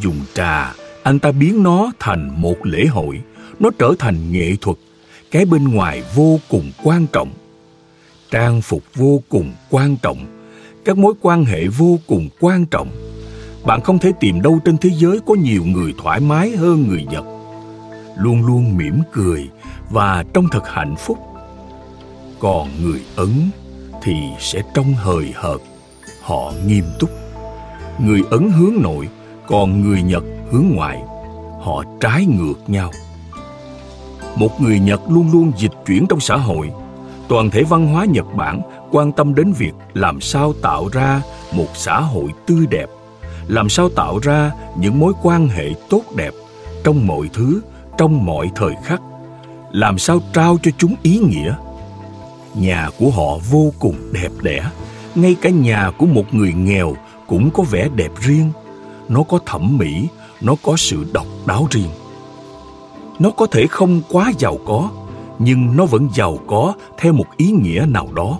Dùng 0.00 0.20
trà, 0.34 0.72
anh 1.02 1.18
ta 1.18 1.32
biến 1.32 1.62
nó 1.62 1.92
thành 1.98 2.30
một 2.42 2.66
lễ 2.66 2.86
hội, 2.86 3.20
nó 3.60 3.70
trở 3.78 3.94
thành 3.98 4.32
nghệ 4.32 4.56
thuật, 4.60 4.76
cái 5.30 5.44
bên 5.44 5.68
ngoài 5.68 6.02
vô 6.14 6.38
cùng 6.48 6.72
quan 6.84 7.06
trọng. 7.12 7.30
Trang 8.30 8.60
phục 8.62 8.82
vô 8.94 9.22
cùng 9.28 9.52
quan 9.70 9.96
trọng, 10.02 10.26
các 10.84 10.98
mối 10.98 11.14
quan 11.20 11.44
hệ 11.44 11.66
vô 11.66 11.98
cùng 12.06 12.28
quan 12.40 12.66
trọng. 12.66 12.88
Bạn 13.64 13.80
không 13.80 13.98
thể 13.98 14.12
tìm 14.20 14.42
đâu 14.42 14.58
trên 14.64 14.78
thế 14.78 14.90
giới 14.96 15.20
có 15.26 15.34
nhiều 15.34 15.64
người 15.64 15.94
thoải 15.98 16.20
mái 16.20 16.50
hơn 16.50 16.88
người 16.88 17.04
Nhật. 17.10 17.24
Luôn 18.16 18.46
luôn 18.46 18.76
mỉm 18.76 18.98
cười 19.12 19.48
và 19.90 20.24
trông 20.34 20.48
thật 20.48 20.68
hạnh 20.68 20.96
phúc. 20.96 21.18
Còn 22.38 22.68
người 22.82 23.00
Ấn 23.16 23.50
thì 24.02 24.14
sẽ 24.38 24.62
trông 24.74 24.94
hời 24.94 25.32
hợt, 25.34 25.60
họ 26.22 26.52
nghiêm 26.66 26.84
túc. 26.98 27.10
Người 27.98 28.20
Ấn 28.30 28.50
hướng 28.50 28.74
nội, 28.82 29.08
còn 29.46 29.80
người 29.80 30.02
Nhật 30.02 30.22
hướng 30.52 30.66
ngoại. 30.74 31.02
Họ 31.60 31.84
trái 32.00 32.26
ngược 32.26 32.54
nhau. 32.66 32.90
Một 34.36 34.60
người 34.60 34.78
Nhật 34.78 35.00
luôn 35.08 35.32
luôn 35.32 35.52
dịch 35.58 35.72
chuyển 35.86 36.06
trong 36.08 36.20
xã 36.20 36.36
hội. 36.36 36.70
Toàn 37.28 37.50
thể 37.50 37.62
văn 37.62 37.86
hóa 37.86 38.04
Nhật 38.04 38.26
Bản 38.36 38.60
quan 38.90 39.12
tâm 39.12 39.34
đến 39.34 39.52
việc 39.52 39.72
làm 39.94 40.20
sao 40.20 40.52
tạo 40.62 40.88
ra 40.92 41.22
một 41.52 41.66
xã 41.74 42.00
hội 42.00 42.30
tươi 42.46 42.66
đẹp, 42.70 42.86
làm 43.48 43.68
sao 43.68 43.88
tạo 43.88 44.18
ra 44.22 44.52
những 44.78 44.98
mối 44.98 45.12
quan 45.22 45.48
hệ 45.48 45.70
tốt 45.90 46.02
đẹp 46.16 46.30
trong 46.84 47.06
mọi 47.06 47.30
thứ, 47.32 47.60
trong 47.98 48.26
mọi 48.26 48.50
thời 48.54 48.72
khắc, 48.84 49.02
làm 49.70 49.98
sao 49.98 50.20
trao 50.32 50.58
cho 50.62 50.70
chúng 50.78 50.94
ý 51.02 51.18
nghĩa. 51.18 51.54
Nhà 52.54 52.90
của 52.98 53.10
họ 53.10 53.38
vô 53.50 53.72
cùng 53.78 53.96
đẹp 54.12 54.30
đẽ, 54.42 54.70
ngay 55.14 55.36
cả 55.42 55.50
nhà 55.50 55.90
của 55.98 56.06
một 56.06 56.34
người 56.34 56.52
nghèo 56.52 56.94
cũng 57.26 57.50
có 57.50 57.62
vẻ 57.62 57.88
đẹp 57.94 58.10
riêng. 58.20 58.50
Nó 59.08 59.22
có 59.22 59.38
thẩm 59.46 59.78
mỹ, 59.78 60.08
nó 60.42 60.54
có 60.62 60.76
sự 60.76 61.04
độc 61.12 61.26
đáo 61.46 61.66
riêng. 61.70 61.90
Nó 63.18 63.30
có 63.30 63.46
thể 63.46 63.66
không 63.66 64.02
quá 64.08 64.32
giàu 64.38 64.58
có, 64.66 64.90
nhưng 65.38 65.76
nó 65.76 65.86
vẫn 65.86 66.08
giàu 66.14 66.38
có 66.46 66.74
theo 66.98 67.12
một 67.12 67.36
ý 67.36 67.50
nghĩa 67.50 67.84
nào 67.88 68.08
đó. 68.14 68.38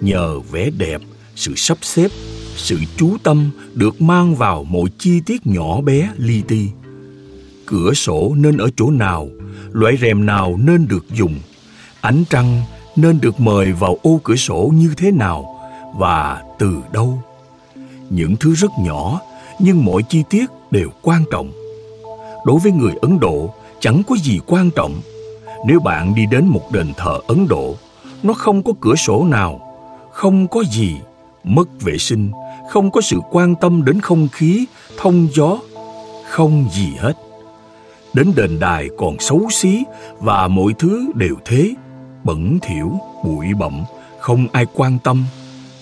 Nhờ 0.00 0.40
vẻ 0.40 0.70
đẹp, 0.78 1.00
sự 1.36 1.54
sắp 1.56 1.78
xếp, 1.82 2.10
sự 2.56 2.78
chú 2.96 3.16
tâm 3.22 3.50
được 3.74 4.02
mang 4.02 4.34
vào 4.34 4.64
mỗi 4.64 4.88
chi 4.98 5.20
tiết 5.26 5.46
nhỏ 5.46 5.80
bé 5.80 6.10
li 6.16 6.42
ti. 6.48 6.68
Cửa 7.66 7.92
sổ 7.94 8.34
nên 8.36 8.56
ở 8.56 8.68
chỗ 8.76 8.90
nào, 8.90 9.28
loại 9.72 9.96
rèm 10.00 10.26
nào 10.26 10.56
nên 10.64 10.88
được 10.88 11.04
dùng, 11.12 11.34
ánh 12.00 12.24
trăng 12.30 12.62
nên 12.96 13.20
được 13.20 13.40
mời 13.40 13.72
vào 13.72 13.96
ô 14.02 14.20
cửa 14.24 14.36
sổ 14.36 14.72
như 14.74 14.94
thế 14.96 15.10
nào 15.10 15.60
và 15.96 16.42
từ 16.58 16.76
đâu. 16.92 17.22
Những 18.10 18.36
thứ 18.36 18.54
rất 18.54 18.70
nhỏ 18.78 19.20
nhưng 19.58 19.84
mọi 19.84 20.02
chi 20.08 20.22
tiết 20.30 20.46
đều 20.74 20.90
quan 21.02 21.24
trọng. 21.30 21.52
Đối 22.46 22.58
với 22.58 22.72
người 22.72 22.92
Ấn 23.02 23.20
Độ, 23.20 23.54
chẳng 23.80 24.02
có 24.08 24.16
gì 24.16 24.38
quan 24.46 24.70
trọng. 24.76 24.94
Nếu 25.66 25.80
bạn 25.80 26.14
đi 26.14 26.26
đến 26.30 26.46
một 26.46 26.72
đền 26.72 26.92
thờ 26.96 27.20
Ấn 27.26 27.48
Độ, 27.48 27.74
nó 28.22 28.32
không 28.32 28.62
có 28.62 28.72
cửa 28.80 28.94
sổ 28.94 29.24
nào, 29.24 29.60
không 30.12 30.48
có 30.48 30.62
gì, 30.72 30.96
mất 31.44 31.68
vệ 31.80 31.98
sinh, 31.98 32.30
không 32.70 32.90
có 32.90 33.00
sự 33.00 33.20
quan 33.30 33.54
tâm 33.60 33.84
đến 33.84 34.00
không 34.00 34.28
khí, 34.32 34.66
thông 34.96 35.28
gió, 35.34 35.58
không 36.30 36.68
gì 36.72 36.88
hết. 36.98 37.12
Đến 38.14 38.32
đền 38.36 38.58
đài 38.60 38.88
còn 38.98 39.16
xấu 39.18 39.46
xí 39.50 39.84
và 40.18 40.48
mọi 40.48 40.72
thứ 40.78 41.06
đều 41.14 41.34
thế, 41.44 41.74
bẩn 42.24 42.58
thỉu, 42.62 42.98
bụi 43.24 43.46
bặm, 43.60 43.82
không 44.20 44.46
ai 44.52 44.66
quan 44.74 44.98
tâm. 45.04 45.24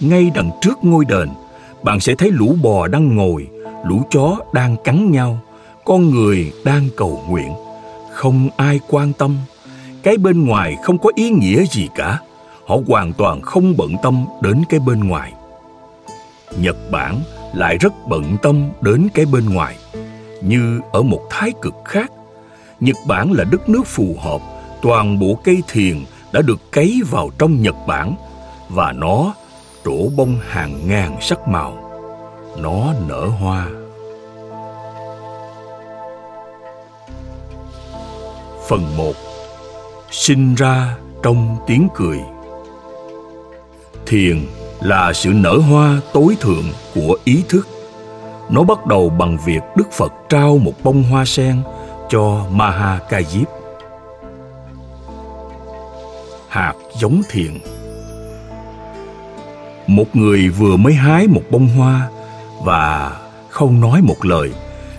Ngay 0.01 0.31
đằng 0.35 0.51
trước 0.61 0.85
ngôi 0.85 1.05
đền, 1.05 1.29
bạn 1.83 2.01
sẽ 2.01 2.15
thấy 2.15 2.31
lũ 2.31 2.57
bò 2.63 2.89
đang 2.89 3.17
ngồi, 3.17 3.47
lũ 3.85 4.03
chó 4.11 4.37
đang 4.53 4.77
cắn 4.85 5.11
nhau, 5.11 5.39
con 5.85 6.11
người 6.11 6.53
đang 6.65 6.89
cầu 6.97 7.25
nguyện. 7.29 7.53
Không 8.13 8.49
ai 8.57 8.81
quan 8.89 9.13
tâm. 9.13 9.37
Cái 10.03 10.17
bên 10.17 10.47
ngoài 10.47 10.77
không 10.83 10.99
có 10.99 11.11
ý 11.15 11.31
nghĩa 11.31 11.65
gì 11.65 11.89
cả. 11.95 12.19
Họ 12.67 12.77
hoàn 12.89 13.13
toàn 13.13 13.41
không 13.41 13.77
bận 13.77 13.95
tâm 14.03 14.27
đến 14.41 14.63
cái 14.69 14.81
bên 14.81 15.05
ngoài. 15.09 15.33
Nhật 16.57 16.77
Bản 16.91 17.21
lại 17.55 17.79
rất 17.79 17.93
bận 18.09 18.37
tâm 18.43 18.69
đến 18.81 19.09
cái 19.15 19.27
bên 19.27 19.51
ngoài. 19.51 19.77
Như 20.43 20.81
ở 20.93 21.03
một 21.03 21.21
thái 21.31 21.53
cực 21.63 21.75
khác, 21.85 22.13
Nhật 22.81 22.97
Bản 23.07 23.33
là 23.33 23.45
đất 23.45 23.69
nước 23.69 23.87
phù 23.87 24.17
hợp, 24.21 24.41
toàn 24.83 25.19
bộ 25.19 25.39
cây 25.45 25.63
thiền 25.69 26.05
đã 26.33 26.43
được 26.43 26.73
cấy 26.73 27.01
vào 27.11 27.31
trong 27.39 27.63
Nhật 27.63 27.77
Bản 27.87 28.15
và 28.69 28.93
nó 28.93 29.35
trổ 29.85 30.09
bông 30.17 30.39
hàng 30.49 30.89
ngàn 30.89 31.17
sắc 31.21 31.49
màu. 31.49 31.82
Nó 32.57 32.93
nở 33.09 33.27
hoa. 33.27 33.67
Phần 38.69 38.97
1 38.97 39.13
Sinh 40.11 40.55
ra 40.55 40.97
trong 41.23 41.57
tiếng 41.67 41.89
cười 41.95 42.19
Thiền 44.07 44.47
là 44.81 45.13
sự 45.13 45.31
nở 45.35 45.59
hoa 45.71 46.01
tối 46.13 46.37
thượng 46.41 46.65
của 46.95 47.17
ý 47.25 47.45
thức. 47.49 47.69
Nó 48.51 48.63
bắt 48.63 48.87
đầu 48.87 49.09
bằng 49.09 49.39
việc 49.47 49.63
Đức 49.77 49.93
Phật 49.93 50.13
trao 50.29 50.59
một 50.59 50.73
bông 50.83 51.03
hoa 51.03 51.25
sen 51.25 51.63
cho 52.09 52.47
Mahakajip 52.53 53.63
hạt 56.53 56.75
giống 57.01 57.23
thiền 57.31 57.59
một 59.87 60.17
người 60.17 60.49
vừa 60.49 60.77
mới 60.77 60.95
hái 60.95 61.27
một 61.27 61.43
bông 61.51 61.69
hoa 61.69 62.09
và 62.65 63.17
không 63.49 63.81
nói 63.81 64.03
một 64.03 64.25
lời, 64.25 64.53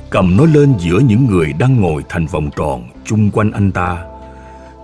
cầm 0.10 0.38
nó 0.38 0.46
lên 0.46 0.74
giữa 0.80 1.00
những 1.00 1.28
người 1.28 1.54
đang 1.54 1.82
ngồi 1.82 2.04
thành 2.10 2.26
vòng 2.26 2.50
tròn 2.56 2.84
chung 3.06 3.32
quanh 3.32 3.52
anh 3.52 3.72
ta. 3.72 3.98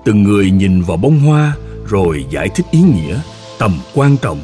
Từng 0.05 0.23
người 0.23 0.51
nhìn 0.51 0.81
vào 0.81 0.97
bông 0.97 1.19
hoa 1.19 1.55
rồi 1.87 2.25
giải 2.29 2.49
thích 2.49 2.65
ý 2.71 2.81
nghĩa, 2.81 3.19
tầm 3.59 3.71
quan 3.95 4.17
trọng, 4.17 4.39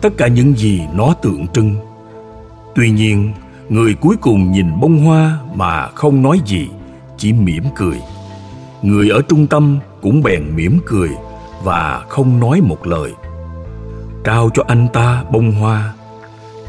tất 0.00 0.08
cả 0.16 0.26
những 0.26 0.54
gì 0.54 0.80
nó 0.94 1.14
tượng 1.22 1.46
trưng. 1.48 1.76
Tuy 2.74 2.90
nhiên, 2.90 3.32
người 3.68 3.94
cuối 3.94 4.16
cùng 4.20 4.52
nhìn 4.52 4.80
bông 4.80 5.04
hoa 5.04 5.38
mà 5.54 5.88
không 5.88 6.22
nói 6.22 6.40
gì, 6.46 6.68
chỉ 7.16 7.32
mỉm 7.32 7.64
cười. 7.76 8.00
Người 8.82 9.08
ở 9.08 9.22
trung 9.28 9.46
tâm 9.46 9.78
cũng 10.02 10.22
bèn 10.22 10.56
mỉm 10.56 10.78
cười 10.86 11.10
và 11.62 12.04
không 12.08 12.40
nói 12.40 12.60
một 12.60 12.86
lời. 12.86 13.12
Trao 14.24 14.50
cho 14.54 14.62
anh 14.66 14.88
ta 14.92 15.24
bông 15.32 15.52
hoa. 15.52 15.92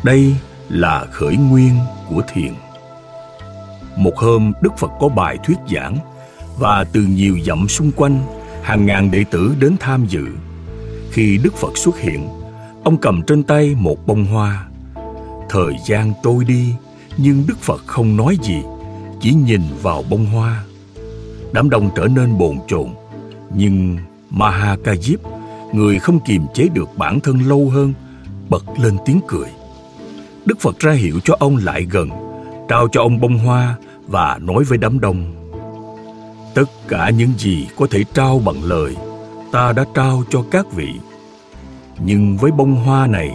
Đây 0.04 0.36
là 0.70 1.06
khởi 1.12 1.38
nguyên 1.38 1.74
của 2.10 2.22
thiền. 2.34 2.54
Một 3.98 4.18
hôm 4.18 4.54
đức 4.62 4.78
phật 4.78 4.92
có 5.00 5.10
bài 5.10 5.38
thuyết 5.44 5.58
giảng 5.74 5.98
và 6.60 6.84
từ 6.84 7.02
nhiều 7.02 7.38
dặm 7.46 7.68
xung 7.68 7.92
quanh 7.92 8.24
hàng 8.64 8.86
ngàn 8.86 9.12
đệ 9.12 9.24
tử 9.32 9.56
đến 9.60 9.76
tham 9.80 10.06
dự. 10.06 10.28
Khi 11.12 11.40
đức 11.44 11.54
phật 11.56 11.78
xuất 11.78 12.00
hiện 12.00 12.28
ông 12.84 12.98
cầm 12.98 13.22
trên 13.28 13.44
tay 13.44 13.76
một 13.78 14.08
bông 14.08 14.26
hoa. 14.26 14.68
Thời 15.50 15.74
gian 15.88 16.14
trôi 16.24 16.46
đi 16.46 16.74
nhưng 17.18 17.44
đức 17.48 17.60
phật 17.62 17.84
không 17.86 18.18
nói 18.18 18.38
gì 18.44 18.62
chỉ 19.22 19.34
nhìn 19.34 19.62
vào 19.82 20.04
bông 20.10 20.26
hoa. 20.26 20.64
Đám 21.52 21.70
đông 21.70 21.90
trở 21.96 22.08
nên 22.08 22.38
bồn 22.38 22.58
chồn 22.68 22.90
nhưng 23.56 23.98
Mahakajip, 24.32 25.18
người 25.74 26.00
không 26.00 26.20
kiềm 26.20 26.46
chế 26.54 26.68
được 26.74 26.90
bản 26.98 27.20
thân 27.20 27.40
lâu 27.40 27.70
hơn, 27.70 27.94
bật 28.50 28.64
lên 28.78 28.98
tiếng 29.06 29.20
cười. 29.28 29.48
Đức 30.48 30.60
Phật 30.60 30.80
ra 30.80 30.92
hiệu 30.92 31.20
cho 31.24 31.36
ông 31.40 31.58
lại 31.58 31.88
gần, 31.92 32.10
trao 32.70 32.88
cho 32.92 33.02
ông 33.02 33.20
bông 33.20 33.38
hoa 33.38 33.76
và 34.08 34.40
nói 34.42 34.64
với 34.64 34.78
đám 34.78 35.00
đông. 35.00 35.34
Tất 36.56 36.70
cả 36.88 37.10
những 37.10 37.30
gì 37.38 37.68
có 37.78 37.88
thể 37.92 38.04
trao 38.14 38.42
bằng 38.46 38.64
lời, 38.64 38.96
ta 39.52 39.74
đã 39.74 39.86
trao 39.94 40.24
cho 40.30 40.44
các 40.52 40.72
vị. 40.72 40.90
Nhưng 42.00 42.38
với 42.38 42.52
bông 42.52 42.76
hoa 42.76 43.08
này, 43.08 43.32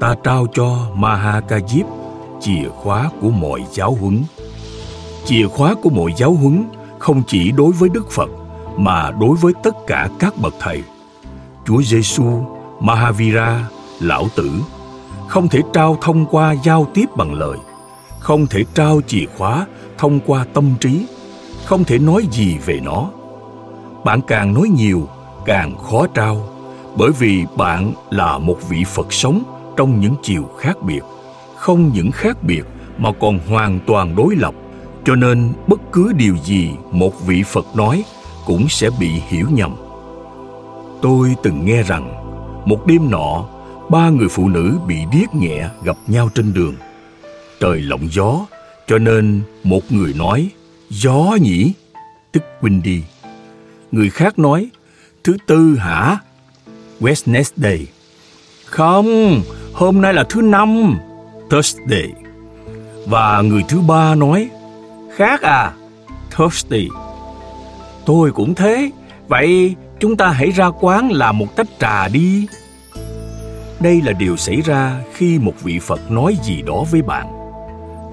ta 0.00 0.14
trao 0.24 0.46
cho 0.52 0.90
Mahakajip 0.96 1.84
chìa 2.40 2.68
khóa 2.68 3.10
của 3.20 3.30
mọi 3.30 3.64
giáo 3.72 3.96
huấn. 4.00 4.22
Chìa 5.24 5.46
khóa 5.46 5.74
của 5.82 5.90
mọi 5.90 6.12
giáo 6.16 6.32
huấn 6.32 6.64
không 6.98 7.22
chỉ 7.26 7.52
đối 7.52 7.72
với 7.72 7.88
Đức 7.88 8.10
Phật 8.10 8.30
mà 8.76 9.10
đối 9.20 9.36
với 9.36 9.52
tất 9.62 9.74
cả 9.86 10.08
các 10.18 10.34
bậc 10.42 10.54
thầy. 10.60 10.82
Chúa 11.66 11.82
Giêsu, 11.82 12.44
Mahavira, 12.80 13.68
Lão 14.00 14.28
Tử 14.36 14.50
không 15.28 15.48
thể 15.48 15.60
trao 15.72 15.98
thông 16.00 16.26
qua 16.26 16.52
giao 16.52 16.86
tiếp 16.94 17.06
bằng 17.16 17.34
lời, 17.34 17.58
không 18.20 18.46
thể 18.46 18.64
trao 18.74 19.00
chìa 19.06 19.24
khóa 19.36 19.66
thông 19.98 20.20
qua 20.26 20.44
tâm 20.54 20.74
trí, 20.80 21.06
không 21.64 21.84
thể 21.84 21.98
nói 21.98 22.26
gì 22.32 22.58
về 22.66 22.80
nó. 22.82 23.10
Bạn 24.04 24.20
càng 24.26 24.54
nói 24.54 24.68
nhiều 24.76 25.08
càng 25.44 25.78
khó 25.78 26.06
trao 26.14 26.48
bởi 26.96 27.10
vì 27.18 27.44
bạn 27.56 27.92
là 28.10 28.38
một 28.38 28.68
vị 28.68 28.84
phật 28.84 29.12
sống 29.12 29.42
trong 29.76 30.00
những 30.00 30.14
chiều 30.22 30.50
khác 30.58 30.82
biệt 30.82 31.02
không 31.56 31.90
những 31.92 32.10
khác 32.10 32.42
biệt 32.42 32.62
mà 32.98 33.12
còn 33.20 33.38
hoàn 33.48 33.78
toàn 33.86 34.16
đối 34.16 34.36
lập. 34.36 34.54
Cho 35.04 35.14
nên 35.14 35.52
bất 35.66 35.80
cứ 35.92 36.12
điều 36.16 36.36
gì 36.36 36.70
một 36.90 37.26
vị 37.26 37.42
phật 37.42 37.66
nói 37.74 38.04
cũng 38.46 38.68
sẽ 38.68 38.90
bị 39.00 39.08
hiểu 39.08 39.46
nhầm. 39.50 39.76
Tôi 41.02 41.34
từng 41.42 41.64
nghe 41.64 41.82
rằng 41.82 42.12
một 42.66 42.86
đêm 42.86 43.10
nọ 43.10 43.44
ba 43.90 44.08
người 44.08 44.28
phụ 44.28 44.48
nữ 44.48 44.78
bị 44.86 44.96
điếc 45.12 45.34
nhẹ 45.34 45.68
gặp 45.84 45.96
nhau 46.06 46.28
trên 46.34 46.54
đường. 46.54 46.74
Trời 47.60 47.80
lộng 47.80 48.08
gió, 48.12 48.46
cho 48.86 48.98
nên 48.98 49.42
một 49.64 49.92
người 49.92 50.14
nói, 50.18 50.50
gió 50.90 51.36
nhỉ? 51.40 51.72
Tức 52.32 52.42
windy 52.60 53.00
người 53.92 54.10
khác 54.10 54.38
nói, 54.38 54.70
thứ 55.24 55.36
tư 55.46 55.76
hả? 55.76 56.18
Wednesday. 57.00 57.84
Không, 58.64 59.42
hôm 59.72 60.00
nay 60.00 60.14
là 60.14 60.24
thứ 60.28 60.40
năm, 60.42 60.98
thursday. 61.50 62.12
Và 63.06 63.40
người 63.40 63.62
thứ 63.68 63.80
ba 63.80 64.14
nói, 64.14 64.48
khác 65.16 65.42
à 65.42 65.72
thursday. 66.30 66.88
Tôi 68.06 68.32
cũng 68.32 68.54
thế, 68.54 68.90
vậy 69.28 69.74
chúng 70.00 70.16
ta 70.16 70.28
hãy 70.28 70.50
ra 70.50 70.70
quán 70.80 71.10
làm 71.12 71.38
một 71.38 71.56
tách 71.56 71.66
trà 71.80 72.08
đi 72.08 72.46
đây 73.80 74.02
là 74.02 74.12
điều 74.12 74.36
xảy 74.36 74.60
ra 74.60 75.00
khi 75.14 75.38
một 75.38 75.54
vị 75.62 75.78
phật 75.78 76.10
nói 76.10 76.36
gì 76.42 76.62
đó 76.62 76.84
với 76.90 77.02
bạn. 77.02 77.26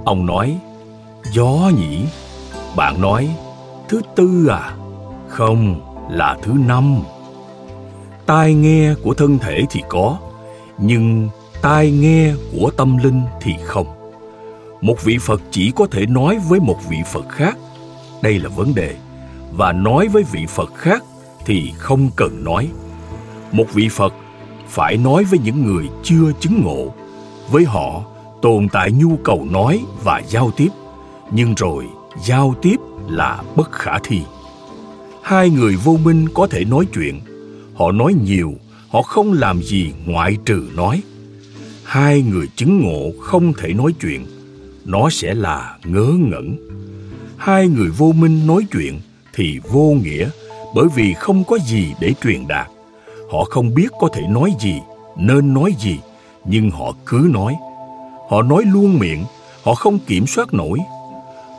Ông 0.05 0.25
nói, 0.25 0.57
gió 1.31 1.71
nhỉ? 1.77 2.05
Bạn 2.75 3.01
nói, 3.01 3.29
thứ 3.89 4.01
tư 4.15 4.47
à? 4.47 4.75
Không, 5.27 5.81
là 6.11 6.37
thứ 6.41 6.53
năm. 6.67 6.97
Tai 8.25 8.53
nghe 8.53 8.93
của 9.03 9.13
thân 9.13 9.39
thể 9.39 9.63
thì 9.69 9.81
có, 9.89 10.17
nhưng 10.77 11.29
tai 11.61 11.91
nghe 11.91 12.33
của 12.53 12.71
tâm 12.77 12.97
linh 12.97 13.21
thì 13.41 13.53
không. 13.63 13.87
Một 14.81 15.03
vị 15.03 15.17
phật 15.21 15.41
chỉ 15.51 15.71
có 15.75 15.87
thể 15.91 16.05
nói 16.05 16.39
với 16.49 16.59
một 16.59 16.77
vị 16.89 16.97
phật 17.11 17.29
khác. 17.29 17.57
Đây 18.21 18.39
là 18.39 18.49
vấn 18.49 18.75
đề. 18.75 18.95
Và 19.51 19.71
nói 19.71 20.07
với 20.07 20.23
vị 20.31 20.45
phật 20.49 20.75
khác 20.75 21.03
thì 21.45 21.71
không 21.77 22.09
cần 22.15 22.43
nói. 22.43 22.69
Một 23.51 23.65
vị 23.73 23.89
phật 23.89 24.13
phải 24.73 24.97
nói 24.97 25.23
với 25.23 25.39
những 25.43 25.65
người 25.65 25.89
chưa 26.03 26.31
chứng 26.39 26.61
ngộ. 26.63 26.93
Với 27.51 27.65
họ, 27.65 28.03
tồn 28.41 28.67
tại 28.69 28.91
nhu 28.91 29.17
cầu 29.23 29.47
nói 29.51 29.79
và 30.03 30.21
giao 30.27 30.51
tiếp, 30.51 30.69
nhưng 31.31 31.53
rồi 31.57 31.85
giao 32.25 32.55
tiếp 32.61 32.75
là 33.09 33.43
bất 33.55 33.71
khả 33.71 33.99
thi. 34.03 34.21
Hai 35.21 35.49
người 35.49 35.75
vô 35.75 35.97
minh 36.03 36.27
có 36.33 36.47
thể 36.47 36.65
nói 36.65 36.85
chuyện, 36.93 37.19
họ 37.75 37.91
nói 37.91 38.13
nhiều, 38.23 38.53
họ 38.89 39.01
không 39.01 39.33
làm 39.33 39.61
gì 39.61 39.93
ngoại 40.05 40.37
trừ 40.45 40.67
nói. 40.75 41.03
Hai 41.83 42.21
người 42.21 42.47
chứng 42.55 42.81
ngộ 42.81 43.11
không 43.21 43.53
thể 43.53 43.73
nói 43.73 43.93
chuyện, 44.01 44.25
nó 44.85 45.09
sẽ 45.09 45.33
là 45.33 45.77
ngớ 45.85 46.07
ngẩn. 46.17 46.57
Hai 47.37 47.67
người 47.67 47.89
vô 47.89 48.11
minh 48.11 48.47
nói 48.47 48.65
chuyện 48.71 48.99
thì 49.33 49.59
vô 49.71 49.95
nghĩa, 50.03 50.29
bởi 50.75 50.87
vì 50.95 51.13
không 51.13 51.43
có 51.43 51.57
gì 51.67 51.93
để 51.99 52.13
truyền 52.23 52.47
đạt 52.47 52.67
họ 53.33 53.43
không 53.43 53.73
biết 53.73 53.87
có 53.99 54.07
thể 54.13 54.21
nói 54.21 54.53
gì, 54.59 54.81
nên 55.15 55.53
nói 55.53 55.75
gì, 55.79 55.99
nhưng 56.45 56.71
họ 56.71 56.93
cứ 57.05 57.27
nói. 57.33 57.55
Họ 58.29 58.41
nói 58.41 58.63
luôn 58.65 58.99
miệng, 58.99 59.23
họ 59.63 59.75
không 59.75 59.99
kiểm 59.99 60.27
soát 60.27 60.53
nổi. 60.53 60.79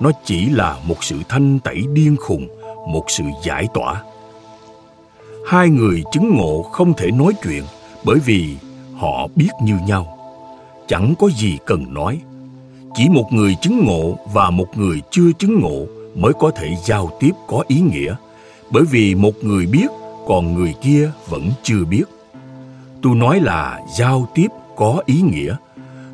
Nó 0.00 0.10
chỉ 0.24 0.46
là 0.46 0.76
một 0.88 1.04
sự 1.04 1.16
thanh 1.28 1.58
tẩy 1.58 1.82
điên 1.92 2.16
khùng, 2.16 2.48
một 2.88 3.04
sự 3.08 3.24
giải 3.44 3.66
tỏa. 3.74 4.02
Hai 5.46 5.68
người 5.68 6.02
chứng 6.12 6.36
ngộ 6.36 6.62
không 6.62 6.94
thể 6.94 7.10
nói 7.10 7.32
chuyện, 7.42 7.62
bởi 8.04 8.18
vì 8.18 8.56
họ 8.96 9.28
biết 9.36 9.50
như 9.62 9.74
nhau. 9.86 10.18
Chẳng 10.88 11.14
có 11.18 11.28
gì 11.36 11.58
cần 11.66 11.94
nói. 11.94 12.20
Chỉ 12.94 13.08
một 13.08 13.32
người 13.32 13.56
chứng 13.62 13.84
ngộ 13.84 14.18
và 14.32 14.50
một 14.50 14.68
người 14.76 15.00
chưa 15.10 15.32
chứng 15.38 15.60
ngộ 15.60 15.86
mới 16.14 16.32
có 16.32 16.50
thể 16.50 16.76
giao 16.84 17.10
tiếp 17.20 17.32
có 17.46 17.64
ý 17.68 17.80
nghĩa. 17.80 18.14
Bởi 18.70 18.84
vì 18.90 19.14
một 19.14 19.32
người 19.42 19.66
biết 19.66 19.86
còn 20.26 20.54
người 20.54 20.74
kia 20.82 21.10
vẫn 21.28 21.50
chưa 21.62 21.84
biết. 21.84 22.04
Tôi 23.02 23.14
nói 23.14 23.40
là 23.40 23.80
giao 23.98 24.28
tiếp 24.34 24.48
có 24.76 25.02
ý 25.06 25.20
nghĩa. 25.20 25.56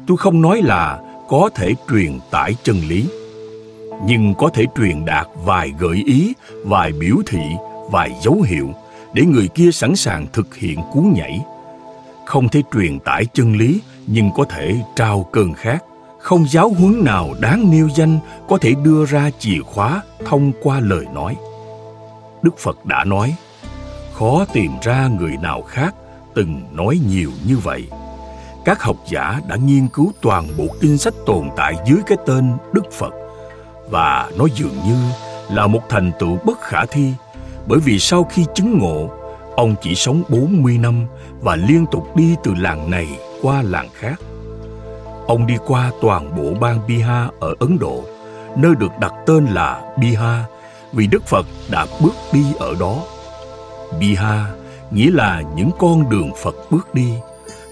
Tôi 0.07 0.17
không 0.17 0.43
nói 0.43 0.63
là 0.63 1.01
có 1.29 1.51
thể 1.55 1.75
truyền 1.91 2.19
tải 2.31 2.55
chân 2.63 2.77
lý. 2.89 3.09
Nhưng 4.07 4.35
có 4.35 4.49
thể 4.49 4.65
truyền 4.77 5.05
đạt 5.05 5.27
vài 5.45 5.73
gợi 5.79 6.03
ý, 6.07 6.33
vài 6.65 6.93
biểu 6.93 7.17
thị, 7.27 7.43
vài 7.91 8.11
dấu 8.23 8.43
hiệu 8.43 8.69
để 9.15 9.25
người 9.25 9.49
kia 9.49 9.71
sẵn 9.73 9.97
sàng 9.97 10.27
thực 10.33 10.57
hiện 10.57 10.79
cú 10.93 11.01
nhảy. 11.01 11.41
Không 12.27 12.49
thể 12.49 12.63
truyền 12.75 12.99
tải 12.99 13.27
chân 13.33 13.57
lý, 13.57 13.81
nhưng 14.07 14.31
có 14.35 14.45
thể 14.45 14.77
trao 14.97 15.27
cơn 15.33 15.53
khát. 15.53 15.79
Không 16.19 16.49
giáo 16.49 16.69
huấn 16.69 17.05
nào 17.05 17.35
đáng 17.41 17.71
nêu 17.71 17.89
danh 17.97 18.19
có 18.49 18.59
thể 18.59 18.75
đưa 18.85 19.05
ra 19.07 19.31
chìa 19.39 19.61
khóa 19.63 20.03
thông 20.27 20.53
qua 20.63 20.81
lời 20.81 21.05
nói. 21.15 21.37
Đức 22.43 22.59
phật 22.59 22.85
đã 22.85 23.05
nói 23.05 23.35
khó 24.21 24.45
tìm 24.53 24.73
ra 24.83 25.09
người 25.19 25.37
nào 25.43 25.63
khác 25.63 25.95
từng 26.35 26.63
nói 26.73 27.01
nhiều 27.09 27.31
như 27.47 27.57
vậy 27.57 27.87
các 28.65 28.83
học 28.83 28.97
giả 29.09 29.41
đã 29.49 29.57
nghiên 29.57 29.89
cứu 29.89 30.13
toàn 30.21 30.49
bộ 30.59 30.65
kinh 30.81 30.99
sách 30.99 31.15
tồn 31.27 31.49
tại 31.57 31.75
dưới 31.87 31.99
cái 32.07 32.19
tên 32.27 32.53
đức 32.73 32.93
phật 32.93 33.15
và 33.91 34.31
nó 34.39 34.47
dường 34.55 34.77
như 34.87 34.97
là 35.51 35.67
một 35.67 35.81
thành 35.89 36.13
tựu 36.19 36.39
bất 36.45 36.61
khả 36.61 36.87
thi 36.87 37.13
bởi 37.67 37.81
vì 37.81 37.99
sau 37.99 38.25
khi 38.25 38.45
chứng 38.55 38.79
ngộ, 38.79 39.11
ông 39.57 39.75
chỉ 39.83 39.95
sống 39.95 40.23
40 40.29 40.79
năm 40.79 41.07
và 41.41 41.57
liên 41.57 41.87
tục 41.93 42.17
đi 42.17 42.37
từ 42.45 42.55
làng 42.55 42.91
này 42.91 43.09
qua 43.43 43.63
làng 43.63 43.89
khác. 43.95 44.21
Ông 45.27 45.47
đi 45.47 45.55
qua 45.67 45.91
toàn 46.01 46.37
bộ 46.37 46.61
bang 46.61 46.81
Bihar 46.89 47.29
ở 47.41 47.55
Ấn 47.61 47.79
Độ, 47.79 48.05
nơi 48.57 48.73
được 48.79 48.99
đặt 49.01 49.13
tên 49.27 49.47
là 49.47 49.95
Bihar 49.99 50.45
vì 50.93 51.07
Đức 51.07 51.27
Phật 51.27 51.47
đã 51.71 51.87
bước 52.01 52.15
đi 52.33 52.45
ở 52.59 52.75
đó. 52.81 52.97
Biha 53.99 54.47
nghĩa 54.91 55.11
là 55.11 55.43
những 55.57 55.71
con 55.79 56.11
đường 56.11 56.31
Phật 56.43 56.55
bước 56.71 56.95
đi. 56.95 57.13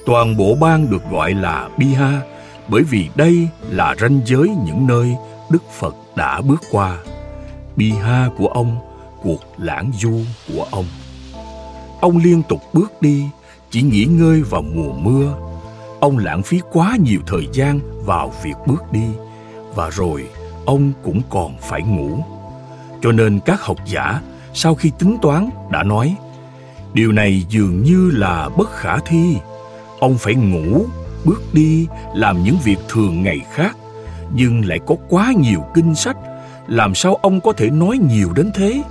Toàn 0.06 0.36
bộ 0.36 0.54
bang 0.60 0.90
được 0.90 1.10
gọi 1.10 1.34
là 1.34 1.68
Biha 1.76 2.20
bởi 2.68 2.82
vì 2.82 3.08
đây 3.14 3.48
là 3.68 3.94
ranh 4.00 4.20
giới 4.24 4.48
những 4.64 4.86
nơi 4.86 5.16
Đức 5.50 5.70
Phật 5.78 5.94
đã 6.16 6.40
bước 6.40 6.62
qua. 6.70 6.98
Biha 7.76 8.28
của 8.38 8.46
ông, 8.46 8.76
cuộc 9.22 9.40
lãng 9.58 9.90
du 9.98 10.20
của 10.48 10.66
ông. 10.70 10.86
Ông 12.00 12.16
liên 12.16 12.42
tục 12.48 12.60
bước 12.72 13.02
đi, 13.02 13.24
chỉ 13.70 13.82
nghỉ 13.82 14.04
ngơi 14.04 14.42
vào 14.42 14.62
mùa 14.62 14.92
mưa. 14.92 15.34
Ông 16.00 16.18
lãng 16.18 16.42
phí 16.42 16.60
quá 16.72 16.96
nhiều 17.00 17.20
thời 17.26 17.48
gian 17.52 17.80
vào 18.04 18.32
việc 18.42 18.54
bước 18.66 18.92
đi 18.92 19.04
và 19.74 19.90
rồi 19.90 20.26
ông 20.64 20.92
cũng 21.02 21.22
còn 21.30 21.56
phải 21.60 21.82
ngủ. 21.82 22.18
Cho 23.02 23.12
nên 23.12 23.40
các 23.40 23.60
học 23.60 23.76
giả 23.86 24.20
sau 24.60 24.74
khi 24.74 24.90
tính 24.98 25.16
toán 25.22 25.50
đã 25.70 25.82
nói 25.82 26.16
điều 26.94 27.12
này 27.12 27.44
dường 27.48 27.82
như 27.82 28.10
là 28.14 28.48
bất 28.56 28.70
khả 28.72 28.98
thi. 28.98 29.36
Ông 30.00 30.18
phải 30.18 30.34
ngủ, 30.34 30.86
bước 31.24 31.42
đi, 31.52 31.86
làm 32.14 32.42
những 32.42 32.56
việc 32.64 32.78
thường 32.88 33.22
ngày 33.22 33.40
khác 33.52 33.76
nhưng 34.34 34.64
lại 34.64 34.78
có 34.86 34.94
quá 35.08 35.32
nhiều 35.36 35.64
kinh 35.74 35.94
sách, 35.94 36.16
làm 36.66 36.94
sao 36.94 37.14
ông 37.14 37.40
có 37.40 37.52
thể 37.52 37.70
nói 37.70 37.98
nhiều 37.98 38.32
đến 38.34 38.50
thế? 38.54 38.82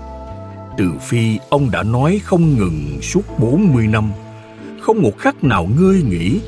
từ 0.78 0.92
phi 1.02 1.40
ông 1.50 1.72
đã 1.72 1.84
nói 1.84 2.22
không 2.24 2.58
ngừng 2.58 3.02
suốt 3.02 3.40
40 3.40 3.88
năm, 3.88 4.12
không 4.82 5.02
một 5.02 5.18
khắc 5.18 5.44
nào 5.44 5.68
ngơi 5.80 6.02
nghỉ, 6.02 6.40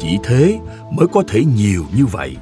chỉ 0.00 0.18
thế 0.24 0.58
mới 0.90 1.06
có 1.12 1.22
thể 1.28 1.44
nhiều 1.56 1.84
như 1.96 2.06
vậy. 2.06 2.36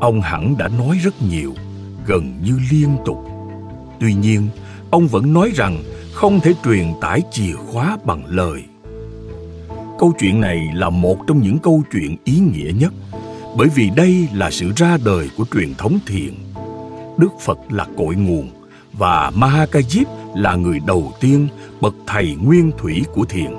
Ông 0.00 0.20
hẳn 0.20 0.54
đã 0.58 0.68
nói 0.68 0.98
rất 1.04 1.22
nhiều, 1.22 1.54
gần 2.06 2.40
như 2.44 2.58
liên 2.70 2.96
tục. 3.04 3.18
Tuy 4.00 4.14
nhiên, 4.14 4.48
ông 4.94 5.08
vẫn 5.08 5.32
nói 5.32 5.52
rằng 5.54 5.82
không 6.12 6.40
thể 6.40 6.54
truyền 6.64 6.92
tải 7.00 7.22
chìa 7.30 7.52
khóa 7.52 7.98
bằng 8.04 8.22
lời. 8.28 8.62
Câu 9.98 10.12
chuyện 10.20 10.40
này 10.40 10.68
là 10.74 10.90
một 10.90 11.16
trong 11.26 11.42
những 11.42 11.58
câu 11.58 11.82
chuyện 11.92 12.16
ý 12.24 12.38
nghĩa 12.38 12.70
nhất 12.80 12.92
bởi 13.56 13.68
vì 13.74 13.90
đây 13.96 14.28
là 14.34 14.50
sự 14.50 14.72
ra 14.76 14.98
đời 15.04 15.28
của 15.36 15.44
truyền 15.54 15.74
thống 15.74 15.98
thiền. 16.06 16.34
Đức 17.18 17.28
Phật 17.40 17.58
là 17.70 17.86
cội 17.96 18.14
nguồn 18.14 18.50
và 18.92 19.30
Mahakajip 19.30 20.04
là 20.36 20.54
người 20.54 20.80
đầu 20.86 21.12
tiên 21.20 21.48
bậc 21.80 21.94
thầy 22.06 22.36
nguyên 22.42 22.70
thủy 22.78 23.02
của 23.14 23.24
thiền. 23.24 23.50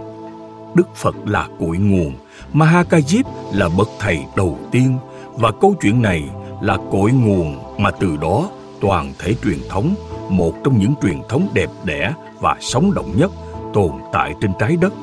Đức 0.76 0.96
Phật 0.96 1.16
là 1.26 1.48
cội 1.60 1.78
nguồn, 1.78 2.14
Mahakajip 2.54 3.24
là 3.54 3.70
bậc 3.78 3.90
thầy 4.00 4.20
đầu 4.36 4.60
tiên 4.72 4.98
và 5.34 5.52
câu 5.62 5.76
chuyện 5.82 6.02
này 6.02 6.24
là 6.62 6.78
cội 6.92 7.12
nguồn 7.12 7.60
mà 7.78 7.92
từ 7.92 8.18
đó 8.22 8.50
toàn 8.82 9.14
thể 9.20 9.36
truyền 9.44 9.60
thống, 9.70 9.96
một 10.30 10.54
trong 10.64 10.80
những 10.80 10.94
truyền 11.02 11.22
thống 11.30 11.48
đẹp 11.54 11.70
đẽ 11.84 12.14
và 12.40 12.58
sống 12.60 12.94
động 12.94 13.12
nhất 13.18 13.32
tồn 13.74 13.92
tại 14.14 14.34
trên 14.42 14.52
trái 14.60 14.78
đất, 14.82 14.94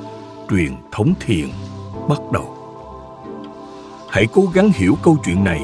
truyền 0.51 0.73
thống 0.93 1.13
thiền 1.21 1.49
bắt 2.09 2.19
đầu. 2.33 2.57
Hãy 4.11 4.27
cố 4.33 4.43
gắng 4.55 4.71
hiểu 4.75 4.95
câu 5.03 5.17
chuyện 5.25 5.45
này. 5.45 5.63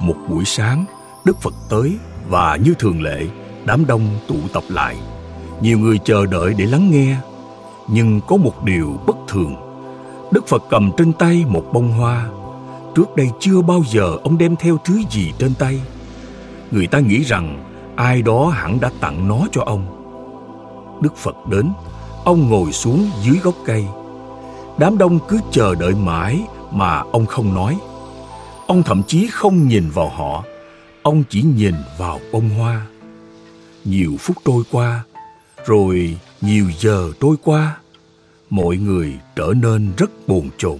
Một 0.00 0.16
buổi 0.28 0.44
sáng, 0.44 0.84
Đức 1.24 1.40
Phật 1.40 1.54
tới 1.70 1.98
Và 2.28 2.56
như 2.56 2.74
thường 2.78 3.02
lệ, 3.02 3.26
đám 3.64 3.86
đông 3.86 4.02
tụ 4.26 4.34
tập 4.52 4.62
lại. 4.68 4.96
Nhiều 5.60 5.78
người 5.78 5.98
chờ 6.04 6.26
đợi 6.26 6.54
để 6.58 6.66
lắng 6.66 6.90
nghe. 6.90 7.16
Nhưng 7.88 8.20
có 8.26 8.36
một 8.36 8.64
điều 8.64 9.00
bất 9.06 9.16
thường. 9.28 9.54
Đức 10.32 10.46
Phật 10.46 10.62
cầm 10.70 10.90
trên 10.96 11.12
tay 11.12 11.44
một 11.48 11.64
bông 11.72 11.92
hoa. 11.92 12.28
Trước 12.94 13.16
đây 13.16 13.30
chưa 13.40 13.62
bao 13.62 13.82
giờ 13.86 14.16
ông 14.22 14.38
đem 14.38 14.56
theo 14.56 14.78
thứ 14.84 15.02
gì 15.10 15.32
trên 15.38 15.54
tay. 15.54 15.80
Người 16.70 16.86
ta 16.86 16.98
nghĩ 16.98 17.22
rằng 17.22 17.67
ai 17.98 18.22
đó 18.22 18.48
hẳn 18.48 18.80
đã 18.80 18.90
tặng 19.00 19.28
nó 19.28 19.46
cho 19.52 19.62
ông. 19.66 19.86
Đức 21.02 21.16
Phật 21.16 21.36
đến, 21.50 21.72
ông 22.24 22.48
ngồi 22.50 22.72
xuống 22.72 23.10
dưới 23.22 23.38
gốc 23.42 23.54
cây. 23.64 23.84
Đám 24.78 24.98
đông 24.98 25.18
cứ 25.28 25.38
chờ 25.50 25.74
đợi 25.74 25.94
mãi 25.94 26.40
mà 26.70 27.02
ông 27.12 27.26
không 27.26 27.54
nói. 27.54 27.78
Ông 28.66 28.82
thậm 28.82 29.02
chí 29.06 29.28
không 29.32 29.68
nhìn 29.68 29.90
vào 29.90 30.08
họ, 30.08 30.44
ông 31.02 31.24
chỉ 31.30 31.42
nhìn 31.42 31.74
vào 31.98 32.20
bông 32.32 32.48
hoa. 32.48 32.86
Nhiều 33.84 34.12
phút 34.20 34.36
trôi 34.44 34.62
qua, 34.70 35.04
rồi 35.66 36.18
nhiều 36.40 36.64
giờ 36.78 37.12
trôi 37.20 37.36
qua, 37.44 37.76
mọi 38.50 38.76
người 38.76 39.14
trở 39.36 39.52
nên 39.56 39.92
rất 39.96 40.10
buồn 40.28 40.50
chồn. 40.58 40.78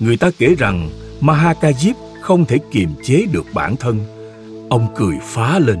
Người 0.00 0.16
ta 0.16 0.30
kể 0.38 0.54
rằng 0.58 0.90
Mahakajip 1.20 1.94
không 2.22 2.44
thể 2.44 2.58
kiềm 2.70 2.90
chế 3.02 3.26
được 3.32 3.44
bản 3.54 3.76
thân. 3.76 3.98
Ông 4.70 4.86
cười 4.96 5.16
phá 5.22 5.58
lên. 5.58 5.78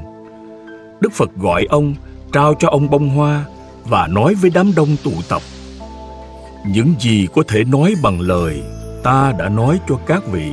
Đức 1.00 1.12
Phật 1.12 1.30
gọi 1.36 1.66
ông, 1.70 1.94
trao 2.32 2.54
cho 2.58 2.68
ông 2.68 2.90
bông 2.90 3.08
hoa 3.08 3.44
và 3.84 4.06
nói 4.06 4.34
với 4.34 4.50
đám 4.54 4.74
đông 4.74 4.96
tụ 5.04 5.12
tập. 5.28 5.42
Những 6.66 6.94
gì 7.00 7.28
có 7.34 7.42
thể 7.48 7.64
nói 7.64 7.94
bằng 8.02 8.20
lời, 8.20 8.62
ta 9.02 9.32
đã 9.38 9.48
nói 9.48 9.80
cho 9.88 9.96
các 10.06 10.26
vị. 10.32 10.52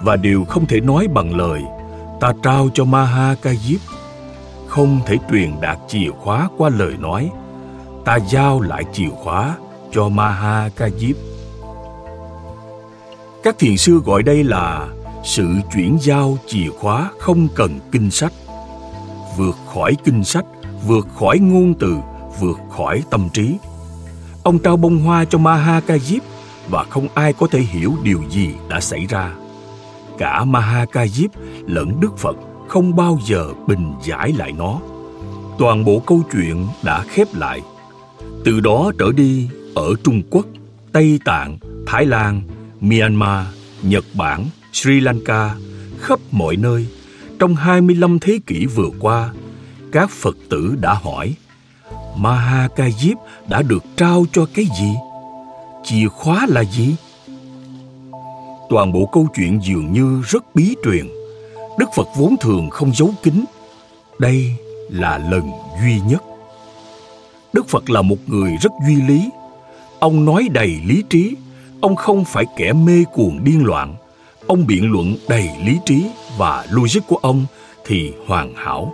Và 0.00 0.16
điều 0.16 0.44
không 0.44 0.66
thể 0.66 0.80
nói 0.80 1.08
bằng 1.14 1.36
lời 1.36 1.62
ta 2.20 2.32
trao 2.42 2.68
cho 2.74 2.84
Maha 2.84 3.34
Ca 3.42 3.54
Diếp 3.54 3.80
không 4.66 5.00
thể 5.06 5.16
truyền 5.30 5.60
đạt 5.60 5.78
chìa 5.88 6.10
khóa 6.10 6.48
qua 6.58 6.70
lời 6.70 6.94
nói 6.98 7.30
ta 8.04 8.18
giao 8.30 8.60
lại 8.60 8.84
chìa 8.92 9.08
khóa 9.08 9.56
cho 9.92 10.08
Maha 10.08 10.68
Ca 10.76 10.88
Diếp 10.98 11.16
các 13.42 13.58
thiền 13.58 13.76
sư 13.76 14.00
gọi 14.04 14.22
đây 14.22 14.44
là 14.44 14.88
sự 15.24 15.46
chuyển 15.74 15.98
giao 16.00 16.38
chìa 16.46 16.70
khóa 16.78 17.10
không 17.18 17.48
cần 17.54 17.80
kinh 17.92 18.10
sách 18.10 18.32
vượt 19.38 19.56
khỏi 19.74 19.96
kinh 20.04 20.24
sách 20.24 20.44
vượt 20.86 21.06
khỏi 21.18 21.38
ngôn 21.38 21.74
từ 21.74 21.96
vượt 22.40 22.58
khỏi 22.76 23.02
tâm 23.10 23.28
trí 23.32 23.56
ông 24.42 24.58
trao 24.58 24.76
bông 24.76 24.98
hoa 24.98 25.24
cho 25.24 25.38
Maha 25.38 25.80
Kajip 25.80 26.20
và 26.70 26.84
không 26.84 27.08
ai 27.14 27.32
có 27.32 27.46
thể 27.50 27.60
hiểu 27.60 27.94
điều 28.02 28.20
gì 28.30 28.48
đã 28.68 28.80
xảy 28.80 29.06
ra 29.06 29.34
cả 30.18 30.44
Mahakajip 30.44 31.28
lẫn 31.66 32.00
Đức 32.00 32.18
Phật 32.18 32.36
không 32.68 32.96
bao 32.96 33.18
giờ 33.26 33.46
bình 33.66 33.92
giải 34.04 34.32
lại 34.38 34.52
nó. 34.52 34.80
Toàn 35.58 35.84
bộ 35.84 36.02
câu 36.06 36.22
chuyện 36.32 36.66
đã 36.82 37.04
khép 37.08 37.28
lại. 37.34 37.60
Từ 38.44 38.60
đó 38.60 38.92
trở 38.98 39.12
đi, 39.12 39.48
ở 39.74 39.94
Trung 40.04 40.22
Quốc, 40.30 40.46
Tây 40.92 41.20
Tạng, 41.24 41.58
Thái 41.86 42.06
Lan, 42.06 42.42
Myanmar, 42.80 43.46
Nhật 43.82 44.04
Bản, 44.14 44.46
Sri 44.72 45.00
Lanka, 45.00 45.54
khắp 46.00 46.18
mọi 46.30 46.56
nơi, 46.56 46.86
trong 47.38 47.54
25 47.54 48.18
thế 48.18 48.38
kỷ 48.46 48.66
vừa 48.66 48.90
qua, 49.00 49.32
các 49.92 50.10
Phật 50.10 50.36
tử 50.50 50.76
đã 50.80 50.94
hỏi 50.94 51.34
Mahakajip 52.18 53.14
đã 53.48 53.62
được 53.62 53.84
trao 53.96 54.24
cho 54.32 54.46
cái 54.54 54.64
gì? 54.80 54.94
Chìa 55.84 56.08
khóa 56.08 56.46
là 56.48 56.64
gì? 56.64 56.96
Toàn 58.70 58.92
bộ 58.92 59.08
câu 59.12 59.28
chuyện 59.36 59.60
dường 59.62 59.92
như 59.92 60.22
rất 60.26 60.54
bí 60.54 60.74
truyền. 60.84 61.06
Đức 61.78 61.88
Phật 61.96 62.08
vốn 62.16 62.36
thường 62.40 62.70
không 62.70 62.94
giấu 62.94 63.10
kín. 63.22 63.44
Đây 64.18 64.56
là 64.90 65.18
lần 65.18 65.50
duy 65.82 66.00
nhất. 66.00 66.22
Đức 67.52 67.68
Phật 67.68 67.90
là 67.90 68.02
một 68.02 68.16
người 68.26 68.56
rất 68.62 68.72
duy 68.86 68.94
lý. 68.94 69.30
Ông 69.98 70.24
nói 70.24 70.48
đầy 70.52 70.80
lý 70.86 71.02
trí. 71.10 71.34
Ông 71.80 71.96
không 71.96 72.24
phải 72.24 72.44
kẻ 72.56 72.72
mê 72.72 73.04
cuồng 73.12 73.44
điên 73.44 73.64
loạn. 73.64 73.94
Ông 74.46 74.66
biện 74.66 74.92
luận 74.92 75.16
đầy 75.28 75.50
lý 75.64 75.78
trí 75.86 76.04
và 76.36 76.66
logic 76.70 77.00
của 77.08 77.18
ông 77.22 77.46
thì 77.86 78.12
hoàn 78.26 78.54
hảo. 78.54 78.92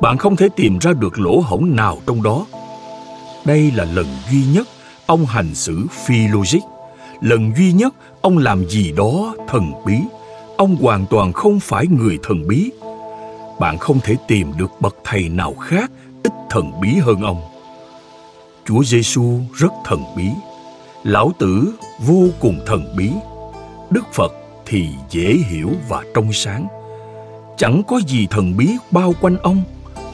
Bạn 0.00 0.18
không 0.18 0.36
thể 0.36 0.48
tìm 0.56 0.78
ra 0.78 0.92
được 0.92 1.18
lỗ 1.18 1.40
hổng 1.40 1.76
nào 1.76 1.98
trong 2.06 2.22
đó. 2.22 2.46
Đây 3.44 3.70
là 3.74 3.84
lần 3.84 4.06
duy 4.30 4.44
nhất 4.52 4.68
ông 5.06 5.26
hành 5.26 5.54
xử 5.54 5.86
phi 6.06 6.28
logic. 6.28 6.60
Lần 7.20 7.52
duy 7.56 7.72
nhất 7.72 7.94
ông 8.20 8.38
làm 8.38 8.68
gì 8.68 8.92
đó 8.92 9.34
thần 9.48 9.72
bí. 9.86 9.94
Ông 10.56 10.76
hoàn 10.76 11.06
toàn 11.06 11.32
không 11.32 11.60
phải 11.60 11.86
người 11.86 12.18
thần 12.22 12.48
bí. 12.48 12.70
Bạn 13.58 13.78
không 13.78 14.00
thể 14.00 14.16
tìm 14.28 14.52
được 14.56 14.70
bậc 14.80 14.96
thầy 15.04 15.28
nào 15.28 15.54
khác 15.54 15.90
ít 16.22 16.32
thần 16.50 16.80
bí 16.80 16.94
hơn 16.94 17.22
ông. 17.22 17.40
Chúa 18.66 18.84
giêsu 18.84 19.40
rất 19.54 19.72
thần 19.84 20.04
bí. 20.16 20.28
Lão 21.04 21.32
tử 21.38 21.72
vô 21.98 22.24
cùng 22.40 22.60
thần 22.66 22.94
bí. 22.96 23.10
Đức 23.90 24.04
phật 24.12 24.32
thì 24.68 24.88
dễ 25.10 25.36
hiểu 25.48 25.70
và 25.88 26.04
trong 26.14 26.32
sáng. 26.32 26.66
Chẳng 27.56 27.82
có 27.88 28.00
gì 28.06 28.26
thần 28.30 28.56
bí 28.56 28.76
bao 28.90 29.14
quanh 29.20 29.36
ông, 29.36 29.62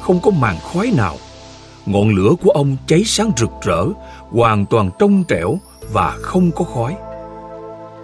không 0.00 0.20
có 0.22 0.30
màn 0.30 0.56
khói 0.72 0.92
nào. 0.96 1.16
Ngọn 1.86 2.08
lửa 2.08 2.30
của 2.42 2.50
ông 2.50 2.76
cháy 2.86 3.02
sáng 3.06 3.30
rực 3.36 3.50
rỡ, 3.62 3.84
hoàn 4.30 4.66
toàn 4.66 4.90
trong 4.98 5.24
trẻo 5.24 5.58
và 5.92 6.16
không 6.22 6.50
có 6.50 6.64
khói. 6.64 6.96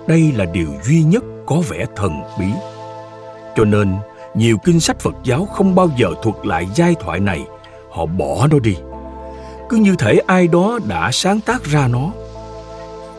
Đây 0.07 0.33
là 0.37 0.45
điều 0.45 0.69
duy 0.83 1.03
nhất 1.03 1.25
có 1.47 1.63
vẻ 1.69 1.85
thần 1.97 2.13
bí. 2.39 2.47
Cho 3.57 3.65
nên, 3.65 3.97
nhiều 4.35 4.57
kinh 4.65 4.81
sách 4.81 5.01
phật 5.01 5.15
giáo 5.25 5.45
không 5.45 5.75
bao 5.75 5.91
giờ 5.97 6.09
thuật 6.23 6.37
lại 6.47 6.67
giai 6.75 6.95
thoại 7.01 7.21
này. 7.21 7.45
Họ 7.91 8.07
bỏ 8.07 8.47
nó 8.51 8.59
đi. 8.59 8.77
Cứ 9.69 9.77
như 9.77 9.95
thể 9.99 10.21
ai 10.27 10.49
đó 10.49 10.79
đã 10.89 11.11
sáng 11.13 11.41
tác 11.41 11.65
ra 11.65 11.89
nó 11.89 12.11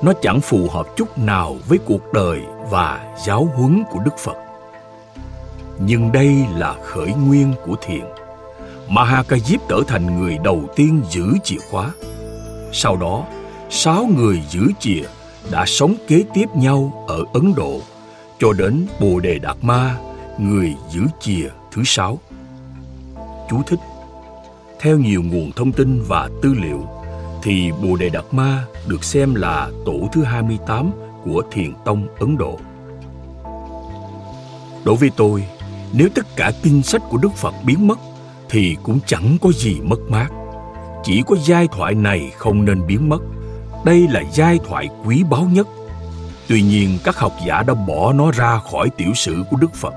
nó 0.01 0.13
chẳng 0.21 0.41
phù 0.41 0.67
hợp 0.69 0.87
chút 0.95 1.17
nào 1.17 1.57
với 1.67 1.77
cuộc 1.77 2.13
đời 2.13 2.41
và 2.69 3.15
giáo 3.25 3.49
huấn 3.55 3.83
của 3.91 3.99
đức 3.99 4.17
phật. 4.17 4.35
Nhưng 5.79 6.11
đây 6.11 6.35
là 6.55 6.75
khởi 6.83 7.13
nguyên 7.13 7.53
của 7.65 7.75
thiền. 7.81 8.03
Mahakajip 8.89 9.57
trở 9.69 9.81
thành 9.87 10.19
người 10.19 10.37
đầu 10.43 10.63
tiên 10.75 11.01
giữ 11.09 11.25
chìa 11.43 11.59
khóa. 11.71 11.91
Sau 12.71 12.97
đó 12.97 13.23
sáu 13.69 14.07
người 14.17 14.41
giữ 14.49 14.67
chìa 14.79 15.03
đã 15.51 15.65
sống 15.65 15.95
kế 16.07 16.23
tiếp 16.33 16.45
nhau 16.55 17.05
ở 17.07 17.23
Ấn 17.33 17.53
Độ 17.55 17.81
cho 18.39 18.53
đến 18.53 18.87
Bồ 18.99 19.19
Đề 19.19 19.39
Đạt 19.39 19.57
Ma, 19.61 19.97
người 20.37 20.75
giữ 20.89 21.01
chìa 21.19 21.49
thứ 21.71 21.81
sáu. 21.85 22.19
Chú 23.49 23.61
thích. 23.67 23.79
Theo 24.79 24.97
nhiều 24.97 25.23
nguồn 25.23 25.51
thông 25.51 25.71
tin 25.71 26.03
và 26.07 26.29
tư 26.41 26.55
liệu, 26.61 26.87
thì 27.43 27.71
Bồ 27.83 27.95
Đề 27.95 28.09
Đạt 28.09 28.25
Ma 28.31 28.65
được 28.87 29.03
xem 29.03 29.35
là 29.35 29.69
tổ 29.85 30.09
thứ 30.13 30.23
28 30.23 30.91
của 31.23 31.43
Thiền 31.51 31.73
Tông 31.85 32.07
Ấn 32.19 32.37
Độ. 32.37 32.59
Đối 34.83 34.95
với 34.95 35.09
tôi, 35.17 35.43
nếu 35.93 36.09
tất 36.15 36.35
cả 36.35 36.51
kinh 36.63 36.83
sách 36.83 37.01
của 37.09 37.17
Đức 37.17 37.33
Phật 37.35 37.53
biến 37.63 37.87
mất, 37.87 37.99
thì 38.49 38.77
cũng 38.83 38.99
chẳng 39.05 39.37
có 39.41 39.51
gì 39.51 39.81
mất 39.81 39.99
mát. 40.09 40.29
Chỉ 41.03 41.23
có 41.27 41.35
giai 41.45 41.67
thoại 41.67 41.93
này 41.93 42.31
không 42.37 42.65
nên 42.65 42.87
biến 42.87 43.09
mất– 43.09 43.19
đây 43.83 44.07
là 44.07 44.23
giai 44.33 44.59
thoại 44.67 44.89
quý 45.05 45.23
báu 45.29 45.47
nhất. 45.51 45.67
Tuy 46.47 46.61
nhiên, 46.61 46.97
các 47.03 47.17
học 47.17 47.33
giả 47.47 47.63
đã 47.63 47.73
bỏ 47.73 48.13
nó 48.13 48.31
ra 48.31 48.59
khỏi 48.71 48.89
tiểu 48.97 49.13
sử 49.15 49.43
của 49.49 49.57
Đức 49.57 49.75
Phật. 49.75 49.93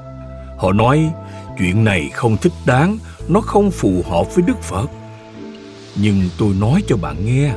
Họ 0.59 0.73
nói, 0.73 1.11
chuyện 1.59 1.85
này 1.85 2.11
không 2.15 2.37
thích 2.37 2.53
đáng, 2.67 2.99
nó 3.29 3.41
không 3.41 3.71
phù 3.71 4.03
hợp 4.11 4.35
với 4.35 4.45
Đức 4.47 4.63
Phật. 4.63 4.91
Nhưng 5.97 6.29
tôi 6.39 6.55
nói 6.61 6.83
cho 6.89 6.97
bạn 6.97 7.17
nghe, 7.27 7.53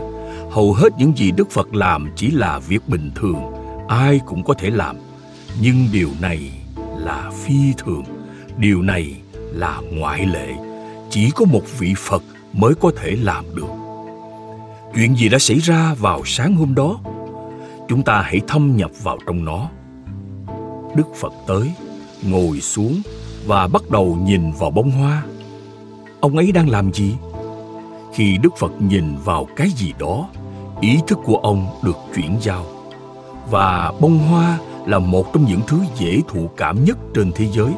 hầu 0.58 0.74
hết 0.74 0.94
những 0.98 1.18
gì 1.18 1.32
Đức 1.32 1.52
Phật 1.52 1.76
làm 1.76 2.10
chỉ 2.16 2.32
là 2.32 2.60
việc 2.60 2.88
bình 2.88 3.12
thường, 3.16 3.36
ai 3.88 4.20
cũng 4.26 4.44
có 4.44 4.54
thể 4.54 4.70
làm. 4.70 4.96
Nhưng 5.62 5.88
điều 5.94 6.10
này 6.22 6.52
là 6.98 7.32
phi 7.44 7.74
thường, 7.78 8.04
điều 8.58 8.82
này 8.82 9.16
là 9.34 9.82
ngoại 9.92 10.26
lệ. 10.26 10.54
Chỉ 11.10 11.30
có 11.36 11.46
một 11.46 11.62
vị 11.80 11.94
Phật 11.98 12.24
mới 12.54 12.74
có 12.76 12.92
thể 12.98 13.16
làm 13.22 13.46
được. 13.56 13.68
Chuyện 14.96 15.16
gì 15.16 15.30
đã 15.30 15.40
xảy 15.40 15.58
ra 15.58 15.94
vào 15.94 16.22
sáng 16.26 16.56
hôm 16.56 16.76
đó? 16.76 17.00
Chúng 17.88 18.04
ta 18.04 18.22
hãy 18.22 18.42
thâm 18.48 18.78
nhập 18.78 18.92
vào 19.04 19.18
trong 19.28 19.46
nó. 19.46 19.70
Đức 20.96 21.16
Phật 21.16 21.34
tới, 21.48 21.72
ngồi 22.24 22.62
xuống 22.62 23.02
và 23.46 23.68
bắt 23.68 23.90
đầu 23.90 24.18
nhìn 24.22 24.52
vào 24.52 24.72
bông 24.72 24.92
hoa. 24.92 25.24
Ông 26.20 26.38
ấy 26.38 26.52
đang 26.52 26.70
làm 26.70 26.94
gì? 26.94 27.16
Khi 28.14 28.38
Đức 28.38 28.58
Phật 28.58 28.72
nhìn 28.82 29.16
vào 29.26 29.48
cái 29.56 29.70
gì 29.70 29.94
đó, 30.00 30.30
ý 30.82 31.00
thức 31.08 31.20
của 31.26 31.38
ông 31.38 31.68
được 31.82 31.98
chuyển 32.16 32.38
giao. 32.42 32.66
Và 33.50 33.92
bông 34.00 34.18
hoa 34.18 34.58
là 34.86 35.00
một 35.00 35.34
trong 35.34 35.46
những 35.46 35.62
thứ 35.68 35.80
dễ 35.96 36.22
thụ 36.28 36.50
cảm 36.58 36.84
nhất 36.84 36.98
trên 37.14 37.32
thế 37.36 37.48
giới. 37.52 37.72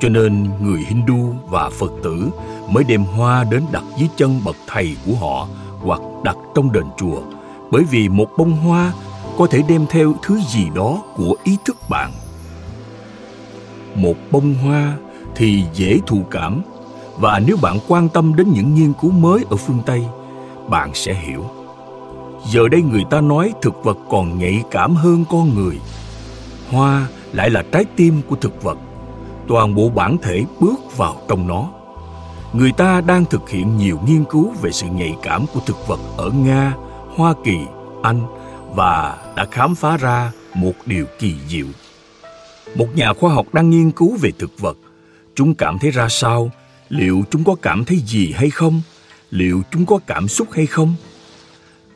Cho 0.00 0.08
nên 0.08 0.50
người 0.60 0.80
Hindu 0.88 1.34
và 1.48 1.70
Phật 1.70 1.92
tử 2.02 2.28
mới 2.70 2.84
đem 2.84 3.04
hoa 3.04 3.44
đến 3.50 3.62
đặt 3.72 3.84
dưới 3.96 4.08
chân 4.16 4.40
bậc 4.44 4.56
thầy 4.66 4.96
của 5.06 5.14
họ 5.14 5.48
hoặc 5.80 6.00
đặt 6.24 6.36
trong 6.54 6.72
đền 6.72 6.84
chùa 6.96 7.20
bởi 7.70 7.84
vì 7.90 8.08
một 8.08 8.26
bông 8.38 8.50
hoa 8.50 8.92
có 9.38 9.46
thể 9.46 9.62
đem 9.68 9.86
theo 9.90 10.12
thứ 10.22 10.40
gì 10.48 10.66
đó 10.74 11.02
của 11.16 11.34
ý 11.44 11.56
thức 11.64 11.76
bạn 11.90 12.10
một 13.94 14.14
bông 14.30 14.54
hoa 14.54 14.96
thì 15.34 15.64
dễ 15.74 15.98
thụ 16.06 16.22
cảm 16.30 16.62
và 17.16 17.38
nếu 17.46 17.56
bạn 17.62 17.78
quan 17.88 18.08
tâm 18.08 18.36
đến 18.36 18.50
những 18.52 18.74
nghiên 18.74 18.92
cứu 19.00 19.10
mới 19.10 19.44
ở 19.50 19.56
phương 19.56 19.82
Tây, 19.86 20.04
bạn 20.68 20.90
sẽ 20.94 21.14
hiểu. 21.14 21.44
Giờ 22.46 22.68
đây 22.68 22.82
người 22.82 23.04
ta 23.10 23.20
nói 23.20 23.52
thực 23.62 23.84
vật 23.84 23.98
còn 24.10 24.38
nhạy 24.38 24.62
cảm 24.70 24.94
hơn 24.94 25.24
con 25.30 25.54
người. 25.54 25.78
Hoa 26.70 27.06
lại 27.32 27.50
là 27.50 27.64
trái 27.72 27.84
tim 27.96 28.20
của 28.28 28.36
thực 28.36 28.62
vật. 28.62 28.78
Toàn 29.48 29.74
bộ 29.74 29.88
bản 29.88 30.16
thể 30.22 30.44
bước 30.60 30.96
vào 30.96 31.16
trong 31.28 31.46
nó. 31.46 31.68
Người 32.52 32.72
ta 32.72 33.00
đang 33.00 33.24
thực 33.24 33.50
hiện 33.50 33.76
nhiều 33.76 34.00
nghiên 34.06 34.24
cứu 34.24 34.52
về 34.62 34.72
sự 34.72 34.86
nhạy 34.86 35.16
cảm 35.22 35.46
của 35.54 35.60
thực 35.66 35.88
vật 35.88 36.00
ở 36.16 36.30
Nga, 36.30 36.74
Hoa 37.16 37.34
Kỳ, 37.44 37.56
Anh 38.02 38.26
và 38.74 39.18
đã 39.36 39.46
khám 39.50 39.74
phá 39.74 39.96
ra 39.96 40.32
một 40.54 40.72
điều 40.86 41.06
kỳ 41.18 41.34
diệu. 41.48 41.66
Một 42.74 42.86
nhà 42.94 43.12
khoa 43.12 43.32
học 43.32 43.46
đang 43.52 43.70
nghiên 43.70 43.90
cứu 43.90 44.16
về 44.20 44.30
thực 44.38 44.58
vật. 44.58 44.76
Chúng 45.34 45.54
cảm 45.54 45.78
thấy 45.78 45.90
ra 45.90 46.08
sao? 46.08 46.50
Liệu 46.88 47.22
chúng 47.30 47.44
có 47.44 47.54
cảm 47.62 47.84
thấy 47.84 47.98
gì 48.06 48.32
hay 48.32 48.50
không? 48.50 48.82
Liệu 49.30 49.62
chúng 49.70 49.86
có 49.86 49.98
cảm 50.06 50.28
xúc 50.28 50.48
hay 50.52 50.66
không? 50.66 50.94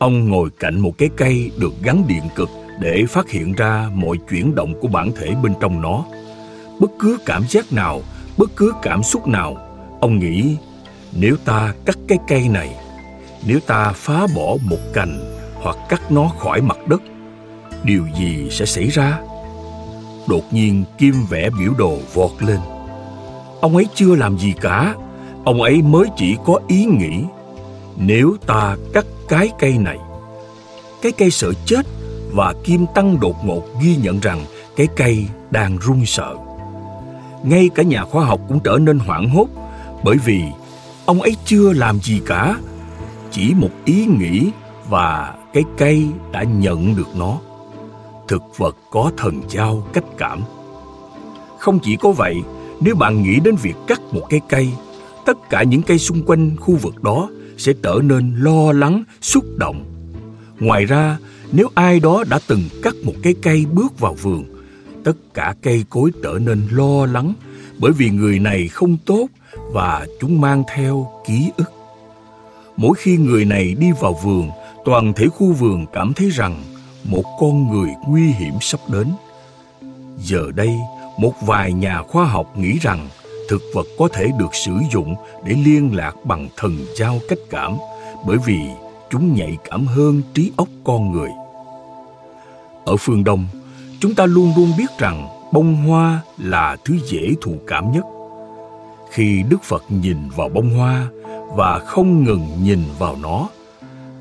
Ông 0.05 0.29
ngồi 0.29 0.51
cạnh 0.61 0.81
một 0.81 0.99
cái 0.99 1.09
cây 1.17 1.51
được 1.59 1.73
gắn 1.83 2.05
điện 2.09 2.23
cực 2.35 2.49
để 2.81 3.05
phát 3.09 3.31
hiện 3.31 3.53
ra 3.53 3.91
mọi 3.95 4.17
chuyển 4.31 4.55
động 4.55 4.75
của 4.81 4.89
bản 4.89 5.11
thể 5.17 5.35
bên 5.43 5.53
trong 5.61 5.81
nó. 5.81 6.05
Bất 6.81 6.91
cứ 6.99 7.19
cảm 7.27 7.45
giác 7.49 7.73
nào, 7.73 8.01
bất 8.37 8.51
cứ 8.57 8.73
cảm 8.83 9.03
xúc 9.03 9.29
nào, 9.29 9.57
ông 10.01 10.19
nghĩ 10.19 10.57
nếu 11.13 11.37
ta 11.45 11.75
cắt 11.87 11.97
cái 12.09 12.19
cây 12.29 12.49
này, 12.49 12.77
nếu 13.47 13.61
ta 13.67 13.93
phá 13.95 14.27
bỏ 14.37 14.57
một 14.63 14.79
cành 14.93 15.37
hoặc 15.55 15.77
cắt 15.89 16.13
nó 16.13 16.29
khỏi 16.39 16.61
mặt 16.61 16.79
đất, 16.89 17.03
điều 17.85 18.05
gì 18.19 18.49
sẽ 18.51 18.67
xảy 18.67 18.89
ra? 18.89 19.21
Đột 20.29 20.53
nhiên 20.53 20.85
kim 20.99 21.15
vẽ 21.31 21.51
biểu 21.59 21.73
đồ 21.79 21.99
vọt 22.15 22.31
lên. 22.41 22.61
Ông 23.61 23.77
ấy 23.77 23.87
chưa 23.95 24.15
làm 24.15 24.39
gì 24.39 24.53
cả, 24.61 24.95
ông 25.45 25.63
ấy 25.63 25.83
mới 25.83 26.07
chỉ 26.17 26.37
có 26.45 26.61
ý 26.69 26.85
nghĩ 26.85 27.25
nếu 27.97 28.37
ta 28.47 28.77
cắt 28.93 29.05
cái 29.29 29.51
cây 29.59 29.79
này. 29.79 29.99
Cái 31.03 31.13
cây 31.13 31.31
sợ 31.31 31.53
chết 31.67 31.87
và 32.33 32.55
kim 32.65 32.87
tăng 32.95 33.21
đột 33.21 33.45
ngột 33.45 33.63
ghi 33.83 33.97
nhận 33.97 34.21
rằng 34.21 34.45
cái 34.77 34.89
cây 34.97 35.27
đang 35.51 35.79
run 35.79 36.07
sợ. 36.07 36.37
Ngay 37.45 37.71
cả 37.75 37.83
nhà 37.83 38.05
khoa 38.05 38.25
học 38.25 38.41
cũng 38.49 38.61
trở 38.65 38.79
nên 38.81 38.99
hoảng 38.99 39.29
hốt 39.29 39.47
bởi 40.05 40.17
vì 40.25 40.43
ông 41.07 41.23
ấy 41.23 41.37
chưa 41.45 41.73
làm 41.73 42.01
gì 42.01 42.21
cả, 42.27 42.57
chỉ 43.31 43.55
một 43.55 43.71
ý 43.85 44.07
nghĩ 44.07 44.51
và 44.89 45.35
cái 45.53 45.63
cây 45.79 46.07
đã 46.33 46.43
nhận 46.43 46.97
được 46.97 47.17
nó. 47.17 47.39
Thực 48.29 48.43
vật 48.57 48.77
có 48.91 49.11
thần 49.17 49.41
giao 49.49 49.87
cách 49.93 50.05
cảm. 50.19 50.43
Không 51.59 51.79
chỉ 51.83 51.97
có 51.97 52.11
vậy, 52.11 52.37
nếu 52.81 52.95
bạn 52.95 53.23
nghĩ 53.23 53.41
đến 53.41 53.57
việc 53.57 53.75
cắt 53.87 54.01
một 54.13 54.23
cái 54.31 54.41
cây, 54.49 54.69
tất 55.27 55.51
cả 55.51 55.63
những 55.63 55.83
cây 55.83 55.99
xung 55.99 56.23
quanh 56.27 56.57
khu 56.61 56.77
vực 56.77 57.03
đó 57.03 57.29
sẽ 57.59 57.73
trở 57.83 58.01
nên 58.03 58.37
lo 58.37 58.73
lắng, 58.73 59.05
xúc 59.21 59.45
động. 59.57 59.85
Ngoài 60.61 60.85
ra, 60.85 61.19
nếu 61.53 61.69
ai 61.75 62.01
đó 62.01 62.25
đã 62.29 62.39
từng 62.47 62.63
cắt 62.83 62.95
một 63.05 63.15
cái 63.23 63.35
cây 63.43 63.67
bước 63.73 63.99
vào 63.99 64.15
vườn, 64.15 64.45
tất 65.05 65.17
cả 65.35 65.55
cây 65.63 65.85
cối 65.91 66.11
trở 66.23 66.39
nên 66.43 66.63
lo 66.71 67.07
lắng 67.07 67.35
bởi 67.79 67.93
vì 67.93 68.11
người 68.11 68.39
này 68.39 68.69
không 68.69 68.97
tốt 69.07 69.27
và 69.73 70.07
chúng 70.21 70.41
mang 70.41 70.63
theo 70.75 71.11
ký 71.27 71.51
ức. 71.57 71.73
Mỗi 72.77 72.95
khi 72.99 73.17
người 73.17 73.45
này 73.45 73.75
đi 73.79 73.87
vào 74.01 74.19
vườn, 74.25 74.51
toàn 74.85 75.13
thể 75.13 75.29
khu 75.29 75.53
vườn 75.53 75.87
cảm 75.93 76.13
thấy 76.13 76.31
rằng 76.31 76.63
một 77.05 77.25
con 77.41 77.71
người 77.71 77.91
nguy 78.09 78.23
hiểm 78.23 78.55
sắp 78.61 78.81
đến. 78.89 79.07
Giờ 80.19 80.51
đây, 80.55 80.71
một 81.19 81.33
vài 81.47 81.73
nhà 81.73 82.03
khoa 82.03 82.25
học 82.25 82.59
nghĩ 82.59 82.79
rằng 82.81 83.09
thực 83.49 83.63
vật 83.75 83.87
có 83.99 84.09
thể 84.13 84.31
được 84.39 84.55
sử 84.55 84.73
dụng 84.93 85.15
để 85.45 85.55
liên 85.65 85.97
lạc 85.97 86.15
bằng 86.25 86.49
thần 86.57 86.87
giao 86.97 87.19
cách 87.29 87.39
cảm 87.51 87.77
bởi 88.27 88.37
vì 88.47 88.59
chúng 89.11 89.35
nhạy 89.35 89.57
cảm 89.71 89.87
hơn 89.87 90.23
trí 90.35 90.53
óc 90.57 90.69
con 90.85 91.13
người. 91.13 91.31
Ở 92.85 92.97
phương 92.97 93.25
Đông, 93.25 93.47
chúng 94.01 94.15
ta 94.15 94.27
luôn 94.27 94.53
luôn 94.57 94.73
biết 94.79 94.99
rằng 94.99 95.29
bông 95.53 95.75
hoa 95.75 96.21
là 96.39 96.77
thứ 96.85 96.95
dễ 97.07 97.29
thụ 97.41 97.53
cảm 97.67 97.93
nhất. 97.93 98.05
Khi 99.11 99.43
Đức 99.49 99.63
Phật 99.63 99.85
nhìn 99.89 100.17
vào 100.37 100.49
bông 100.49 100.71
hoa 100.71 101.07
và 101.57 101.79
không 101.79 102.25
ngừng 102.25 102.49
nhìn 102.63 102.83
vào 102.99 103.17
nó, 103.23 103.49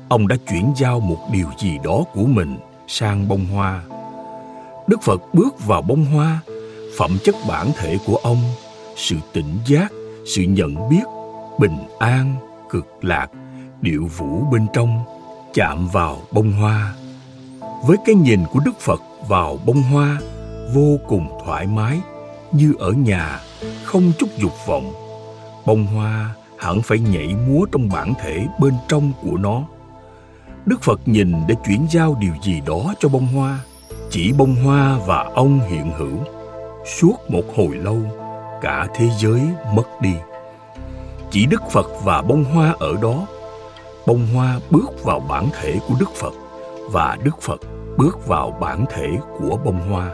ông 0.08 0.28
đã 0.28 0.36
chuyển 0.50 0.72
giao 0.76 1.00
một 1.00 1.18
điều 1.32 1.46
gì 1.58 1.78
đó 1.84 2.04
của 2.14 2.24
mình 2.24 2.56
sang 2.88 3.28
bông 3.28 3.46
hoa. 3.46 3.82
Đức 4.86 5.02
Phật 5.02 5.34
bước 5.34 5.66
vào 5.66 5.82
bông 5.82 6.04
hoa, 6.04 6.40
phẩm 6.98 7.18
chất 7.24 7.34
bản 7.48 7.70
thể 7.76 7.98
của 8.06 8.16
ông 8.16 8.38
sự 8.96 9.16
tỉnh 9.32 9.58
giác, 9.66 9.92
sự 10.26 10.42
nhận 10.42 10.88
biết 10.88 11.02
bình 11.58 11.78
an, 11.98 12.34
cực 12.70 13.04
lạc, 13.04 13.26
điệu 13.80 14.08
vũ 14.16 14.44
bên 14.52 14.66
trong, 14.72 15.04
chạm 15.54 15.88
vào 15.92 16.18
bông 16.32 16.52
hoa. 16.52 16.94
Với 17.86 17.96
cái 18.06 18.14
nhìn 18.14 18.40
của 18.52 18.60
đức 18.64 18.80
phật 18.80 19.02
vào 19.28 19.58
bông 19.66 19.82
hoa, 19.82 20.20
vô 20.74 20.98
cùng 21.08 21.28
thoải 21.44 21.66
mái, 21.66 22.00
như 22.52 22.74
ở 22.78 22.90
nhà, 22.90 23.40
không 23.84 24.12
chút 24.18 24.28
dục 24.38 24.52
vọng. 24.66 24.92
Bông 25.66 25.86
hoa 25.86 26.34
hẳn 26.58 26.82
phải 26.82 26.98
nhảy 26.98 27.34
múa 27.48 27.66
trong 27.72 27.88
bản 27.88 28.12
thể 28.20 28.46
bên 28.60 28.74
trong 28.88 29.12
của 29.22 29.36
nó. 29.36 29.62
Đức 30.66 30.82
phật 30.82 31.00
nhìn 31.06 31.32
để 31.48 31.54
chuyển 31.66 31.86
giao 31.90 32.16
điều 32.20 32.32
gì 32.42 32.60
đó 32.66 32.94
cho 33.00 33.08
bông 33.08 33.26
hoa, 33.26 33.58
chỉ 34.10 34.32
bông 34.32 34.54
hoa 34.54 34.98
và 35.06 35.30
ông 35.34 35.60
hiện 35.60 35.92
hữu. 35.98 36.18
Suốt 36.86 37.16
một 37.28 37.44
hồi 37.56 37.76
lâu 37.76 37.98
cả 38.62 38.86
thế 38.94 39.08
giới 39.18 39.40
mất 39.74 40.00
đi. 40.00 40.14
Chỉ 41.30 41.46
đức 41.46 41.62
phật 41.70 41.86
và 42.04 42.22
bông 42.22 42.44
hoa 42.44 42.74
ở 42.78 42.94
đó. 43.02 43.26
Bông 44.06 44.26
hoa 44.34 44.60
bước 44.70 45.04
vào 45.04 45.20
bản 45.20 45.48
thể 45.60 45.78
của 45.88 45.94
đức 46.00 46.10
phật 46.14 46.32
và 46.90 47.16
đức 47.22 47.42
phật 47.42 47.60
bước 47.96 48.26
vào 48.26 48.50
bản 48.60 48.84
thể 48.90 49.08
của 49.38 49.58
bông 49.64 49.90
hoa. 49.90 50.10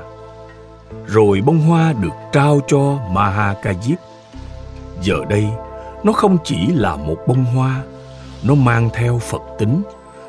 Rồi 1.07 1.41
bông 1.41 1.61
hoa 1.61 1.93
được 1.93 2.15
trao 2.33 2.61
cho 2.67 2.79
mahakajip 3.13 3.97
giờ 5.03 5.15
đây, 5.29 5.49
nó 6.05 6.13
không 6.13 6.39
chỉ 6.45 6.67
là 6.67 6.97
một 6.97 7.17
bông 7.27 7.45
hoa, 7.45 7.83
nó 8.43 8.55
mang 8.55 8.91
theo 8.95 9.19
phật 9.19 9.43
tính, 9.59 9.83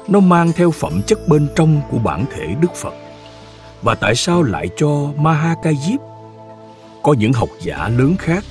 nó 0.08 0.20
mang 0.20 0.52
theo 0.56 0.72
phẩm 0.72 1.02
chất 1.08 1.20
bên 1.28 1.48
trong 1.56 1.82
của 1.92 1.98
bản 1.98 2.26
thể 2.36 2.56
đức 2.62 2.76
phật. 2.76 2.94
Và 3.82 3.96
tại 3.96 4.16
sao 4.16 4.44
lại 4.44 4.70
cho 4.78 4.88
mahakajip 5.18 5.98
có 7.04 7.14
những 7.14 7.34
học 7.34 7.50
giả 7.62 7.90
lớn 7.98 8.16
khác. 8.20 8.44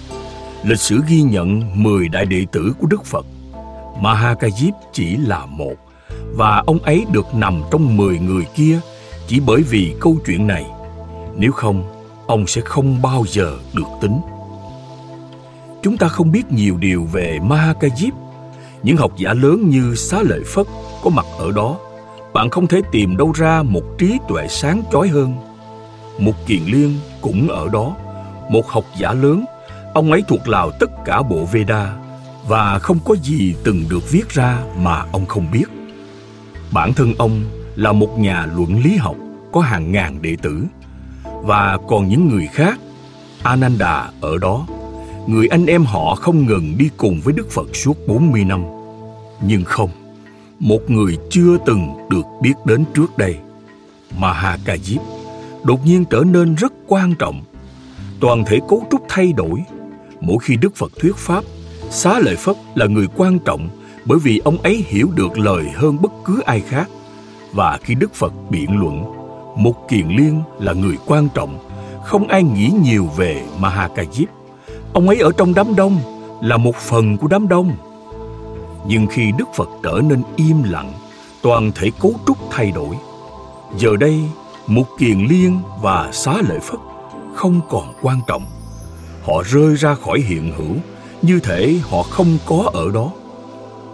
Lịch 0.65 0.79
sử 0.81 1.01
ghi 1.09 1.23
nhận 1.23 1.63
10 1.83 2.09
đại 2.09 2.27
đệ 2.27 2.47
tử 2.53 2.73
của 2.79 2.87
Đức 2.87 3.05
Phật. 3.05 3.27
Mahakajip 4.03 4.73
chỉ 4.93 5.17
là 5.17 5.47
một 5.47 5.75
và 6.35 6.63
ông 6.67 6.79
ấy 6.79 7.05
được 7.13 7.35
nằm 7.35 7.63
trong 7.71 7.97
10 7.97 8.19
người 8.19 8.45
kia 8.55 8.81
chỉ 9.27 9.41
bởi 9.47 9.63
vì 9.63 9.95
câu 10.01 10.17
chuyện 10.27 10.47
này. 10.47 10.67
Nếu 11.37 11.53
không, 11.53 12.05
ông 12.27 12.47
sẽ 12.47 12.61
không 12.61 13.03
bao 13.03 13.25
giờ 13.29 13.59
được 13.73 13.89
tính. 14.01 14.21
Chúng 15.83 15.97
ta 15.97 16.09
không 16.09 16.33
biết 16.33 16.53
nhiều 16.53 16.77
điều 16.77 17.05
về 17.05 17.39
Mahakajip. 17.43 18.13
Những 18.83 18.97
học 18.97 19.13
giả 19.17 19.35
lớn 19.35 19.71
như 19.71 19.95
Xá 19.95 20.23
Lợi 20.23 20.43
Phất 20.47 20.67
có 21.03 21.11
mặt 21.11 21.27
ở 21.39 21.53
đó. 21.53 21.77
Bạn 22.33 22.51
không 22.51 22.67
thể 22.67 22.81
tìm 22.93 23.17
đâu 23.17 23.33
ra 23.33 23.63
một 23.63 23.83
trí 23.99 24.19
tuệ 24.29 24.47
sáng 24.49 24.83
chói 24.93 25.09
hơn. 25.09 25.35
Một 26.19 26.47
kiền 26.47 26.63
liên 26.67 26.99
cũng 27.21 27.49
ở 27.49 27.69
đó 27.73 27.97
một 28.51 28.69
học 28.69 28.85
giả 28.99 29.13
lớn, 29.13 29.45
ông 29.95 30.13
ấy 30.13 30.23
thuộc 30.29 30.49
lào 30.49 30.71
tất 30.71 30.91
cả 31.05 31.23
bộ 31.23 31.45
Veda 31.53 31.97
và 32.49 32.79
không 32.79 32.99
có 33.05 33.17
gì 33.23 33.55
từng 33.65 33.85
được 33.91 34.11
viết 34.11 34.29
ra 34.29 34.59
mà 34.79 35.05
ông 35.13 35.27
không 35.27 35.47
biết. 35.53 35.65
Bản 36.73 36.93
thân 36.93 37.15
ông 37.19 37.45
là 37.77 37.93
một 37.93 38.19
nhà 38.19 38.49
luận 38.57 38.83
lý 38.85 38.97
học 38.97 39.17
có 39.53 39.61
hàng 39.61 39.93
ngàn 39.93 40.23
đệ 40.23 40.37
tử 40.43 40.65
và 41.25 41.79
còn 41.89 42.09
những 42.09 42.29
người 42.29 42.47
khác, 42.47 42.79
Ananda 43.43 44.11
ở 44.21 44.39
đó, 44.39 44.67
người 45.27 45.47
anh 45.49 45.67
em 45.67 45.85
họ 45.85 46.15
không 46.15 46.47
ngừng 46.47 46.79
đi 46.79 46.91
cùng 46.97 47.21
với 47.21 47.35
Đức 47.35 47.51
Phật 47.51 47.77
suốt 47.77 47.97
40 48.07 48.45
năm. 48.45 48.65
Nhưng 49.43 49.65
không, 49.65 49.91
một 50.59 50.91
người 50.91 51.19
chưa 51.31 51.57
từng 51.67 51.89
được 52.09 52.25
biết 52.43 52.55
đến 52.65 52.85
trước 52.95 53.19
đây, 53.19 53.37
Mahakajip, 54.19 55.01
đột 55.65 55.87
nhiên 55.87 56.05
trở 56.11 56.23
nên 56.27 56.55
rất 56.55 56.73
quan 56.87 57.15
trọng 57.15 57.43
toàn 58.21 58.45
thể 58.45 58.61
cấu 58.69 58.87
trúc 58.91 59.03
thay 59.09 59.33
đổi. 59.33 59.65
Mỗi 60.21 60.37
khi 60.43 60.57
Đức 60.57 60.77
Phật 60.77 60.93
thuyết 61.01 61.17
pháp, 61.17 61.45
Xá 61.91 62.19
Lợi 62.19 62.37
Phất 62.37 62.57
là 62.75 62.87
người 62.87 63.07
quan 63.17 63.39
trọng 63.39 63.69
bởi 64.05 64.19
vì 64.19 64.41
ông 64.45 64.59
ấy 64.59 64.85
hiểu 64.87 65.09
được 65.15 65.39
lời 65.39 65.65
hơn 65.75 65.99
bất 66.03 66.13
cứ 66.25 66.41
ai 66.47 66.61
khác. 66.61 66.89
Và 67.53 67.79
khi 67.83 67.95
Đức 67.95 68.15
Phật 68.15 68.33
biện 68.51 68.81
luận, 68.81 69.05
một 69.57 69.89
kiền 69.89 70.09
liên 70.09 70.43
là 70.59 70.73
người 70.73 70.97
quan 71.07 71.29
trọng, 71.35 71.59
không 72.05 72.29
ai 72.29 72.43
nghĩ 72.43 72.71
nhiều 72.83 73.09
về 73.17 73.43
Mahakajip. 73.61 74.27
Ông 74.93 75.09
ấy 75.09 75.19
ở 75.19 75.33
trong 75.37 75.55
đám 75.55 75.77
đông, 75.77 75.99
là 76.43 76.57
một 76.57 76.77
phần 76.77 77.17
của 77.17 77.29
đám 77.29 77.49
đông. 77.49 77.73
Nhưng 78.87 79.07
khi 79.07 79.33
Đức 79.39 79.49
Phật 79.57 79.69
trở 79.83 80.01
nên 80.09 80.23
im 80.37 80.63
lặng, 80.63 80.93
toàn 81.43 81.73
thể 81.75 81.91
cấu 82.01 82.15
trúc 82.27 82.39
thay 82.51 82.71
đổi. 82.71 82.97
Giờ 83.79 83.97
đây, 83.97 84.21
một 84.67 84.85
kiền 84.99 85.19
liên 85.19 85.59
và 85.83 86.11
xá 86.13 86.35
lợi 86.49 86.59
Phất 86.61 86.81
không 87.35 87.61
còn 87.69 87.93
quan 88.03 88.21
trọng. 88.27 88.43
Họ 89.23 89.43
rơi 89.47 89.75
ra 89.75 89.95
khỏi 89.95 90.21
hiện 90.21 90.53
hữu, 90.57 90.77
như 91.23 91.41
thể 91.41 91.79
họ 91.83 92.03
không 92.03 92.39
có 92.47 92.71
ở 92.73 92.91
đó. 92.95 93.11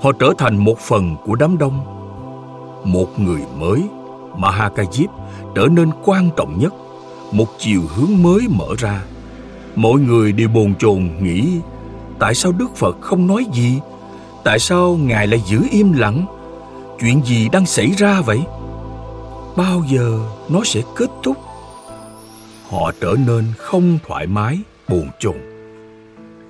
Họ 0.00 0.12
trở 0.12 0.32
thành 0.38 0.56
một 0.56 0.78
phần 0.78 1.16
của 1.24 1.34
đám 1.34 1.58
đông. 1.58 1.84
Một 2.84 3.20
người 3.20 3.40
mới, 3.58 3.82
mahakajip, 4.36 5.08
trở 5.54 5.66
nên 5.70 5.90
quan 6.04 6.30
trọng 6.36 6.58
nhất. 6.58 6.74
Một 7.32 7.46
chiều 7.58 7.80
hướng 7.94 8.22
mới 8.22 8.40
mở 8.48 8.66
ra. 8.78 9.02
Mọi 9.76 10.00
người 10.00 10.32
đều 10.32 10.48
bồn 10.48 10.74
chồn 10.78 11.10
nghĩ, 11.22 11.60
tại 12.18 12.34
sao 12.34 12.52
đức 12.52 12.76
phật 12.76 12.96
không 13.00 13.26
nói 13.26 13.46
gì? 13.52 13.80
Tại 14.44 14.58
sao 14.58 14.98
ngài 15.02 15.26
lại 15.26 15.42
giữ 15.46 15.62
im 15.70 15.92
lặng? 15.92 16.26
Chuyện 17.00 17.24
gì 17.24 17.48
đang 17.48 17.66
xảy 17.66 17.90
ra 17.98 18.20
vậy? 18.20 18.40
Bao 19.56 19.82
giờ 19.88 20.18
nó 20.48 20.60
sẽ 20.64 20.82
kết 20.96 21.10
thúc? 21.22 21.36
Họ 22.68 22.92
trở 23.00 23.14
nên 23.26 23.44
không 23.58 23.98
thoải 24.06 24.26
mái 24.26 24.58
buồn 24.88 25.08
chồn. 25.18 25.36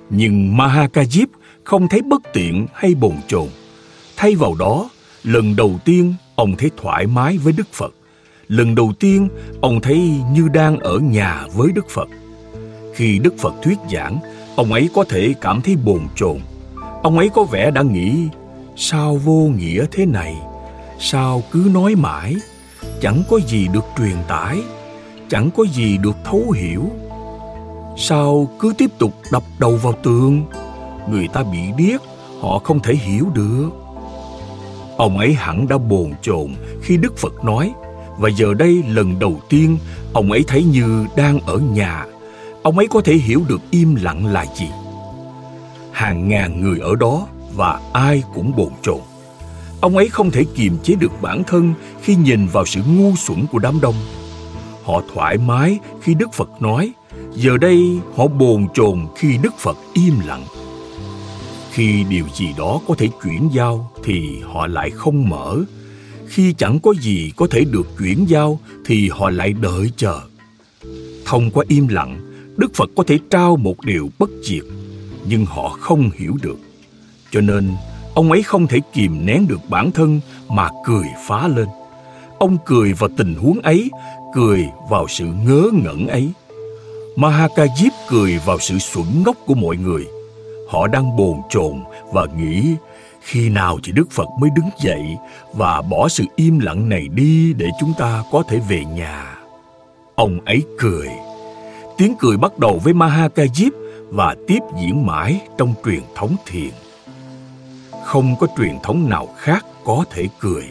Nhưng 0.09 0.57
mahakajip 0.57 1.27
không 1.63 1.87
thấy 1.87 2.01
bất 2.01 2.21
tiện 2.33 2.67
hay 2.73 2.95
bồn 2.95 3.15
chồn. 3.27 3.47
Thay 4.15 4.35
vào 4.35 4.55
đó, 4.59 4.89
lần 5.23 5.55
đầu 5.55 5.79
tiên 5.85 6.13
ông 6.35 6.55
thấy 6.57 6.71
thoải 6.77 7.07
mái 7.07 7.37
với 7.37 7.53
đức 7.53 7.67
phật. 7.73 7.93
Lần 8.47 8.75
đầu 8.75 8.93
tiên, 8.99 9.29
ông 9.61 9.81
thấy 9.81 10.11
như 10.31 10.47
đang 10.53 10.79
ở 10.79 10.99
nhà 10.99 11.45
với 11.53 11.71
đức 11.71 11.89
phật. 11.89 12.07
Khi 12.95 13.19
đức 13.19 13.33
phật 13.37 13.53
thuyết 13.63 13.77
giảng, 13.93 14.19
ông 14.55 14.73
ấy 14.73 14.89
có 14.95 15.03
thể 15.03 15.33
cảm 15.41 15.61
thấy 15.61 15.75
bồn 15.75 16.01
chồn. 16.15 16.37
Ông 17.03 17.17
ấy 17.17 17.29
có 17.33 17.43
vẻ 17.43 17.71
đã 17.71 17.81
nghĩ, 17.81 18.27
sao 18.75 19.15
vô 19.15 19.49
nghĩa 19.57 19.85
thế 19.91 20.05
này? 20.05 20.35
Sao 20.99 21.43
cứ 21.51 21.69
nói 21.73 21.95
mãi? 21.95 22.35
Chẳng 23.01 23.23
có 23.29 23.39
gì 23.47 23.67
được 23.73 23.85
truyền 23.97 24.15
tải 24.27 24.61
chẳng 25.29 25.49
có 25.57 25.63
gì 25.63 25.97
được 25.97 26.15
thấu 26.23 26.51
hiểu. 26.51 26.83
Sao 27.97 28.49
cứ 28.59 28.73
tiếp 28.77 28.89
tục 28.97 29.13
đập 29.31 29.43
đầu 29.59 29.75
vào 29.75 29.93
tường? 30.03 30.43
Người 31.09 31.27
ta 31.27 31.43
bị 31.43 31.59
điếc, 31.77 32.01
họ 32.41 32.59
không 32.59 32.79
thể 32.79 32.95
hiểu 32.95 33.25
được. 33.33 33.69
Ông 34.97 35.17
ấy 35.17 35.33
hẳn 35.33 35.67
đã 35.67 35.77
bồn 35.77 36.11
chồn 36.21 36.55
khi 36.81 36.97
đức 36.97 37.17
phật 37.17 37.43
nói, 37.43 37.73
và 38.17 38.29
giờ 38.29 38.53
đây 38.53 38.83
lần 38.87 39.19
đầu 39.19 39.39
tiên, 39.49 39.77
ông 40.13 40.31
ấy 40.31 40.43
thấy 40.47 40.63
như 40.63 41.05
đang 41.15 41.39
ở 41.39 41.57
nhà. 41.57 42.05
Ông 42.63 42.77
ấy 42.77 42.87
có 42.87 43.01
thể 43.01 43.13
hiểu 43.13 43.41
được 43.47 43.61
im 43.71 43.95
lặng 43.95 44.25
là 44.25 44.45
gì? 44.55 44.67
Hàng 45.91 46.29
ngàn 46.29 46.61
người 46.61 46.79
ở 46.79 46.95
đó 46.95 47.27
và 47.55 47.79
ai 47.93 48.23
cũng 48.33 48.55
bồn 48.55 48.69
chồn. 48.81 48.99
Ông 49.81 49.97
ấy 49.97 50.09
không 50.09 50.31
thể 50.31 50.43
kiềm 50.55 50.77
chế 50.83 50.95
được 50.95 51.11
bản 51.21 51.43
thân 51.47 51.73
khi 52.01 52.15
nhìn 52.15 52.47
vào 52.47 52.65
sự 52.65 52.81
ngu 52.87 53.15
xuẩn 53.15 53.45
của 53.51 53.59
đám 53.59 53.81
đông 53.81 53.95
họ 54.87 55.01
thoải 55.13 55.37
mái 55.37 55.79
khi 56.01 56.13
đức 56.13 56.33
phật 56.33 56.49
nói. 56.61 56.91
Giờ 57.35 57.57
đây 57.57 57.99
họ 58.15 58.27
bồn 58.27 58.67
chồn 58.73 59.07
khi 59.15 59.37
đức 59.41 59.53
phật 59.57 59.77
im 59.93 60.13
lặng. 60.25 60.45
Khi 61.71 62.03
điều 62.09 62.25
gì 62.35 62.47
đó 62.57 62.81
có 62.87 62.95
thể 62.97 63.09
chuyển 63.23 63.49
giao 63.53 63.91
thì 64.03 64.39
họ 64.53 64.67
lại 64.67 64.89
không 64.89 65.29
mở. 65.29 65.57
Khi 66.27 66.53
chẳng 66.53 66.79
có 66.79 66.93
gì 67.01 67.31
có 67.35 67.47
thể 67.51 67.63
được 67.71 67.87
chuyển 67.99 68.25
giao 68.27 68.59
thì 68.85 69.09
họ 69.09 69.29
lại 69.29 69.53
đợi 69.53 69.91
chờ. 69.97 70.19
Thông 71.25 71.51
qua 71.51 71.65
im 71.67 71.87
lặng, 71.87 72.19
đức 72.57 72.75
phật 72.75 72.89
có 72.95 73.03
thể 73.07 73.19
trao 73.29 73.55
một 73.55 73.85
điều 73.85 74.09
bất 74.19 74.29
diệt, 74.43 74.63
nhưng 75.29 75.45
họ 75.45 75.69
không 75.69 76.09
hiểu 76.15 76.33
được. 76.41 76.59
Cho 77.31 77.41
nên, 77.41 77.71
ông 78.13 78.31
ấy 78.31 78.43
không 78.43 78.67
thể 78.67 78.79
kìm 78.93 79.25
nén 79.25 79.47
được 79.47 79.59
bản 79.69 79.91
thân 79.91 80.19
mà 80.49 80.69
cười 80.85 81.05
phá 81.27 81.47
lên. 81.47 81.67
Ông 82.39 82.57
cười 82.65 82.93
vào 82.93 83.09
tình 83.17 83.35
huống 83.35 83.59
ấy 83.59 83.89
cười 84.37 84.69
vào 84.89 85.07
sự 85.07 85.25
ngớ 85.45 85.63
ngẩn 85.73 86.07
ấy. 86.07 86.31
Mahakajip 87.15 87.89
cười 88.09 88.39
vào 88.45 88.59
sự 88.59 88.77
xuẩn 88.77 89.05
ngốc 89.25 89.37
của 89.45 89.53
mọi 89.53 89.77
người. 89.77 90.05
Họ 90.69 90.87
đang 90.87 91.17
bồn 91.17 91.37
chồn 91.49 91.83
và 92.13 92.25
nghĩ 92.37 92.75
khi 93.21 93.49
nào 93.49 93.79
thì 93.83 93.91
đức 93.91 94.11
phật 94.11 94.27
mới 94.39 94.49
đứng 94.55 94.69
dậy 94.83 95.17
và 95.53 95.81
bỏ 95.81 96.07
sự 96.09 96.23
im 96.35 96.59
lặng 96.59 96.89
này 96.89 97.07
đi 97.07 97.53
để 97.53 97.69
chúng 97.79 97.93
ta 97.97 98.23
có 98.31 98.43
thể 98.49 98.59
về 98.69 98.85
nhà. 98.85 99.37
Ông 100.15 100.39
ấy 100.45 100.63
cười. 100.79 101.09
Tiếng 101.97 102.15
cười 102.19 102.37
bắt 102.37 102.59
đầu 102.59 102.79
với 102.83 102.93
mahakajip 102.93 103.71
và 104.09 104.35
tiếp 104.47 104.59
diễn 104.81 105.05
mãi 105.05 105.41
trong 105.57 105.73
truyền 105.85 106.01
thống 106.15 106.35
thiền. 106.45 106.71
Không 108.05 108.35
có 108.39 108.47
truyền 108.57 108.77
thống 108.83 109.09
nào 109.09 109.27
khác 109.37 109.65
có 109.85 110.05
thể 110.11 110.27
cười. 110.39 110.63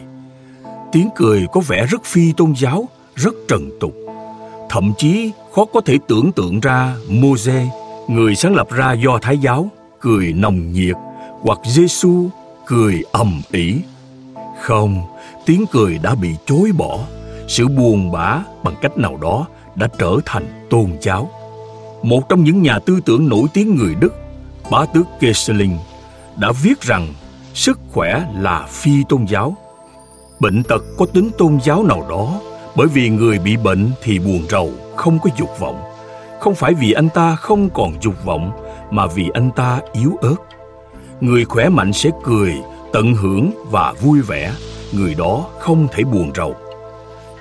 Tiếng 0.93 1.09
cười 1.17 1.47
có 1.53 1.61
vẻ 1.61 1.87
rất 1.91 2.05
phi 2.05 2.33
tôn 2.37 2.55
giáo 2.57 2.89
rất 3.17 3.35
trần 3.49 3.71
tục 3.81 3.95
thậm 4.77 4.93
chí 4.99 5.33
khó 5.53 5.65
có 5.65 5.81
thể 5.81 5.99
tưởng 6.09 6.33
tượng 6.33 6.61
ra 6.61 6.97
Môse, 7.09 7.67
người 8.09 8.37
sáng 8.37 8.55
lập 8.55 8.71
ra 8.71 8.93
do 8.93 9.19
Thái 9.23 9.39
giáo, 9.39 9.69
cười 10.01 10.33
nồng 10.33 10.73
nhiệt 10.73 10.97
hoặc 11.41 11.59
Giêsu 11.67 12.29
cười 12.67 13.03
ầm 13.13 13.43
ĩ. 13.53 13.77
Không, 14.63 15.03
tiếng 15.47 15.65
cười 15.73 15.99
đã 16.03 16.15
bị 16.15 16.29
chối 16.47 16.71
bỏ, 16.79 16.99
sự 17.49 17.69
buồn 17.69 18.13
bã 18.13 18.43
bằng 18.65 18.75
cách 18.83 18.99
nào 18.99 19.17
đó 19.23 19.47
đã 19.75 19.89
trở 19.99 20.17
thành 20.25 20.67
tôn 20.71 20.91
giáo. 21.01 21.31
Một 22.03 22.29
trong 22.29 22.45
những 22.45 22.63
nhà 22.63 22.79
tư 22.79 23.01
tưởng 23.05 23.29
nổi 23.29 23.47
tiếng 23.55 23.77
người 23.77 23.95
Đức, 23.95 24.15
bá 24.71 24.85
tước 24.85 25.07
Kesseling, 25.21 25.79
đã 26.37 26.53
viết 26.63 26.81
rằng 26.81 27.09
sức 27.55 27.79
khỏe 27.93 28.27
là 28.35 28.67
phi 28.71 28.93
tôn 29.09 29.25
giáo. 29.25 29.57
Bệnh 30.41 30.63
tật 30.63 30.85
có 30.99 31.07
tính 31.07 31.31
tôn 31.39 31.59
giáo 31.65 31.83
nào 31.83 32.07
đó 32.11 32.41
bởi 32.77 32.87
vì 32.87 33.09
người 33.09 33.39
bị 33.39 33.57
bệnh 33.57 33.91
thì 34.03 34.19
buồn 34.19 34.43
rầu, 34.51 34.71
không 34.97 35.19
có 35.23 35.31
dục 35.39 35.51
vọng. 35.59 35.83
Không 36.41 36.55
phải 36.55 36.75
vì 36.75 36.93
anh 36.93 37.09
ta 37.09 37.37
không 37.37 37.71
còn 37.71 37.93
dục 38.03 38.25
vọng, 38.25 38.53
mà 38.91 39.07
vì 39.07 39.29
anh 39.35 39.51
ta 39.57 39.81
yếu 39.93 40.17
ớt. 40.21 40.37
Người 41.21 41.45
khỏe 41.45 41.69
mạnh 41.69 41.93
sẽ 41.93 42.11
cười, 42.25 42.55
tận 42.93 43.15
hưởng 43.15 43.51
và 43.71 43.93
vui 44.01 44.21
vẻ. 44.21 44.53
Người 44.93 45.15
đó 45.15 45.45
không 45.59 45.89
thể 45.93 46.05
buồn 46.05 46.31
rầu. 46.35 46.55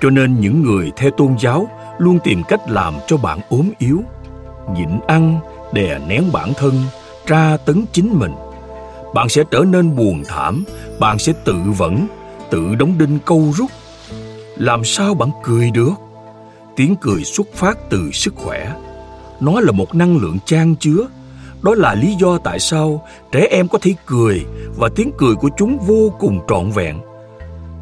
Cho 0.00 0.10
nên 0.10 0.40
những 0.40 0.62
người 0.62 0.92
theo 0.96 1.10
tôn 1.10 1.36
giáo 1.40 1.68
luôn 1.98 2.18
tìm 2.24 2.42
cách 2.48 2.60
làm 2.68 2.94
cho 3.06 3.16
bạn 3.16 3.40
ốm 3.48 3.70
yếu, 3.78 4.02
nhịn 4.74 4.88
ăn, 5.06 5.38
đè 5.72 5.98
nén 6.08 6.32
bản 6.32 6.52
thân, 6.56 6.74
tra 7.26 7.56
tấn 7.56 7.84
chính 7.92 8.18
mình. 8.18 8.32
Bạn 9.14 9.28
sẽ 9.28 9.42
trở 9.50 9.58
nên 9.58 9.96
buồn 9.96 10.22
thảm, 10.28 10.64
bạn 11.00 11.18
sẽ 11.18 11.32
tự 11.44 11.54
vẫn, 11.78 12.06
tự 12.50 12.74
đóng 12.74 12.98
đinh 12.98 13.18
câu 13.24 13.52
rút 13.56 13.70
làm 14.56 14.84
sao 14.84 15.14
bạn 15.14 15.30
cười 15.44 15.70
được? 15.70 15.92
Tiếng 16.76 16.96
cười 17.00 17.24
xuất 17.24 17.46
phát 17.54 17.78
từ 17.90 18.10
sức 18.12 18.34
khỏe. 18.36 18.72
Nó 19.40 19.60
là 19.60 19.72
một 19.72 19.94
năng 19.94 20.16
lượng 20.16 20.38
trang 20.46 20.76
chứa. 20.76 21.08
Đó 21.62 21.74
là 21.74 21.94
lý 21.94 22.14
do 22.20 22.38
tại 22.38 22.60
sao 22.60 23.06
trẻ 23.32 23.46
em 23.50 23.68
có 23.68 23.78
thể 23.82 23.94
cười 24.06 24.44
và 24.76 24.88
tiếng 24.96 25.10
cười 25.18 25.34
của 25.34 25.50
chúng 25.56 25.78
vô 25.78 26.12
cùng 26.18 26.40
trọn 26.48 26.70
vẹn. 26.70 27.00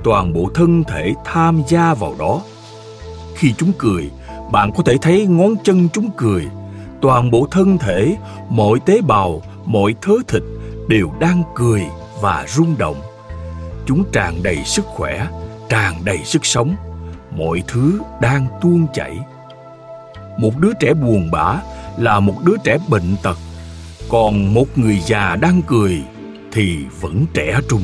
Toàn 0.05 0.33
bộ 0.33 0.51
thân 0.55 0.85
thể 0.85 1.13
tham 1.25 1.63
gia 1.69 1.95
vào 1.95 2.15
đó. 2.19 2.41
Khi 3.35 3.55
chúng 3.59 3.73
cười, 3.79 4.11
bạn 4.53 4.71
có 4.77 4.83
thể 4.83 4.97
thấy 5.03 5.27
ngón 5.27 5.55
chân 5.65 5.89
chúng 5.93 6.11
cười. 6.17 6.47
Toàn 7.03 7.31
bộ 7.31 7.47
thân 7.51 7.79
thể, 7.79 8.17
mọi 8.49 8.79
tế 8.87 9.01
bào, 9.01 9.43
mọi 9.65 9.95
thớ 10.03 10.15
thịt 10.29 10.43
đều 10.89 11.11
đang 11.21 11.43
cười 11.55 11.83
và 12.21 12.45
rung 12.49 12.75
động. 12.79 12.97
Chúng 13.87 14.05
tràn 14.13 14.43
đầy 14.43 14.59
sức 14.65 14.85
khỏe 14.85 15.27
tràn 15.69 16.05
đầy 16.05 16.19
sức 16.25 16.47
sống. 16.47 16.75
Mọi 17.37 17.63
thứ 17.69 18.01
đang 18.21 18.47
tuôn 18.63 18.87
chảy. 18.95 19.19
Một 20.39 20.59
đứa 20.59 20.73
trẻ 20.81 20.95
buồn 20.95 21.31
bã 21.31 21.61
là 21.99 22.21
một 22.21 22.35
đứa 22.45 22.57
trẻ 22.65 22.79
bệnh 22.89 23.17
tật. 23.23 23.39
Còn 24.09 24.55
một 24.55 24.79
người 24.79 24.99
già 25.07 25.37
đang 25.37 25.63
cười 25.67 26.03
thì 26.53 26.77
vẫn 27.01 27.27
trẻ 27.35 27.61
trung. 27.69 27.83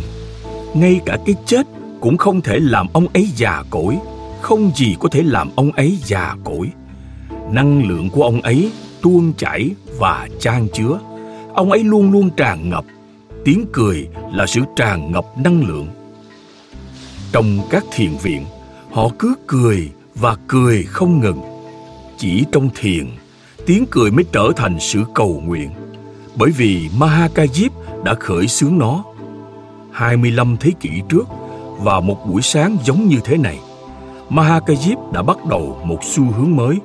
Ngay 0.74 1.00
cả 1.06 1.16
cái 1.26 1.34
chết 1.46 1.66
cũng 2.00 2.16
không 2.16 2.40
thể 2.40 2.58
làm 2.60 2.86
ông 2.92 3.06
ấy 3.14 3.28
già 3.36 3.62
cỗi. 3.70 3.98
Không 4.40 4.70
gì 4.74 4.96
có 5.00 5.08
thể 5.08 5.22
làm 5.22 5.50
ông 5.56 5.72
ấy 5.72 5.98
già 6.04 6.36
cỗi. 6.44 6.70
Năng 7.50 7.88
lượng 7.88 8.10
của 8.10 8.22
ông 8.22 8.40
ấy 8.40 8.72
tuôn 9.02 9.32
chảy 9.38 9.70
và 9.98 10.28
chan 10.40 10.68
chứa. 10.72 10.98
Ông 11.54 11.70
ấy 11.70 11.84
luôn 11.84 12.12
luôn 12.12 12.30
tràn 12.36 12.70
ngập. 12.70 12.84
Tiếng 13.44 13.64
cười 13.72 14.08
là 14.32 14.46
sự 14.46 14.60
tràn 14.76 15.12
ngập 15.12 15.24
năng 15.44 15.66
lượng 15.68 15.88
trong 17.32 17.58
các 17.70 17.84
thiền 17.92 18.16
viện, 18.22 18.44
họ 18.92 19.08
cứ 19.18 19.34
cười 19.46 19.90
và 20.14 20.36
cười 20.48 20.82
không 20.82 21.20
ngừng. 21.20 21.40
Chỉ 22.18 22.44
trong 22.52 22.68
thiền, 22.74 23.06
tiếng 23.66 23.84
cười 23.90 24.10
mới 24.10 24.24
trở 24.32 24.52
thành 24.56 24.80
sự 24.80 25.02
cầu 25.14 25.42
nguyện, 25.44 25.70
bởi 26.36 26.50
vì 26.50 26.88
Mahakajip 26.98 27.70
đã 28.04 28.14
khởi 28.14 28.48
xướng 28.48 28.78
nó. 28.78 29.04
25 29.92 30.56
thế 30.60 30.70
kỷ 30.80 30.90
trước, 31.08 31.24
vào 31.78 32.00
một 32.00 32.26
buổi 32.26 32.42
sáng 32.42 32.76
giống 32.84 33.08
như 33.08 33.16
thế 33.24 33.36
này, 33.36 33.58
Mahakajip 34.30 35.12
đã 35.12 35.22
bắt 35.22 35.38
đầu 35.50 35.80
một 35.84 35.98
xu 36.02 36.24
hướng 36.24 36.56
mới, 36.56 36.78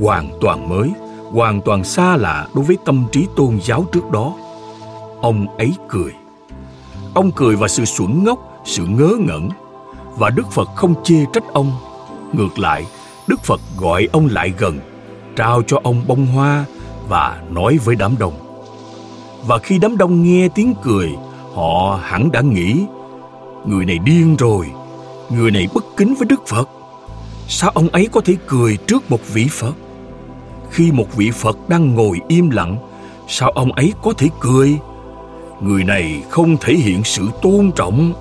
hoàn 0.00 0.30
toàn 0.40 0.68
mới, 0.68 0.90
hoàn 1.32 1.60
toàn 1.60 1.84
xa 1.84 2.16
lạ 2.16 2.48
đối 2.54 2.64
với 2.64 2.76
tâm 2.84 3.04
trí 3.12 3.26
tôn 3.36 3.58
giáo 3.62 3.84
trước 3.92 4.10
đó. 4.10 4.34
Ông 5.20 5.58
ấy 5.58 5.72
cười. 5.88 6.12
Ông 7.14 7.30
cười 7.32 7.56
và 7.56 7.68
sự 7.68 7.84
xuẩn 7.84 8.24
ngốc 8.24 8.53
sự 8.64 8.86
ngớ 8.86 9.10
ngẩn 9.18 9.48
và 10.16 10.30
Đức 10.30 10.50
Phật 10.52 10.68
không 10.76 10.94
chê 11.04 11.24
trách 11.32 11.44
ông. 11.52 11.72
Ngược 12.32 12.58
lại, 12.58 12.86
Đức 13.26 13.40
Phật 13.44 13.60
gọi 13.78 14.08
ông 14.12 14.28
lại 14.30 14.52
gần, 14.58 14.78
trao 15.36 15.62
cho 15.66 15.80
ông 15.82 16.04
bông 16.06 16.26
hoa, 16.26 16.64
và 17.08 17.42
nói 17.50 17.78
với 17.84 17.96
đám 17.96 18.18
đông. 18.18 18.34
Và 19.46 19.58
khi 19.58 19.78
đám 19.78 19.96
đông 19.96 20.22
nghe 20.22 20.48
tiếng 20.48 20.74
cười, 20.82 21.10
họ 21.54 22.00
hẳn 22.02 22.32
đã 22.32 22.40
nghĩ 22.40 22.86
người 23.66 23.84
này 23.84 23.98
điên 23.98 24.36
rồi, 24.36 24.66
người 25.30 25.50
này 25.50 25.68
bất 25.74 25.84
kính 25.96 26.14
với 26.14 26.28
Đức 26.28 26.46
Phật. 26.46 26.68
Sao 27.48 27.70
ông 27.74 27.88
ấy 27.88 28.08
có 28.12 28.20
thể 28.20 28.36
cười 28.46 28.76
trước 28.76 29.10
một 29.10 29.20
vị 29.32 29.48
Phật? 29.50 29.74
Khi 30.70 30.92
một 30.92 31.16
vị 31.16 31.30
Phật 31.30 31.68
đang 31.68 31.94
ngồi 31.94 32.20
im 32.28 32.50
lặng, 32.50 32.76
sao 33.28 33.50
ông 33.50 33.72
ấy 33.72 33.92
có 34.02 34.12
thể 34.12 34.28
cười? 34.40 34.78
Người 35.60 35.84
này 35.84 36.22
không 36.30 36.56
thể 36.60 36.74
hiện 36.74 37.04
sự 37.04 37.28
tôn 37.42 37.70
trọng. 37.76 38.12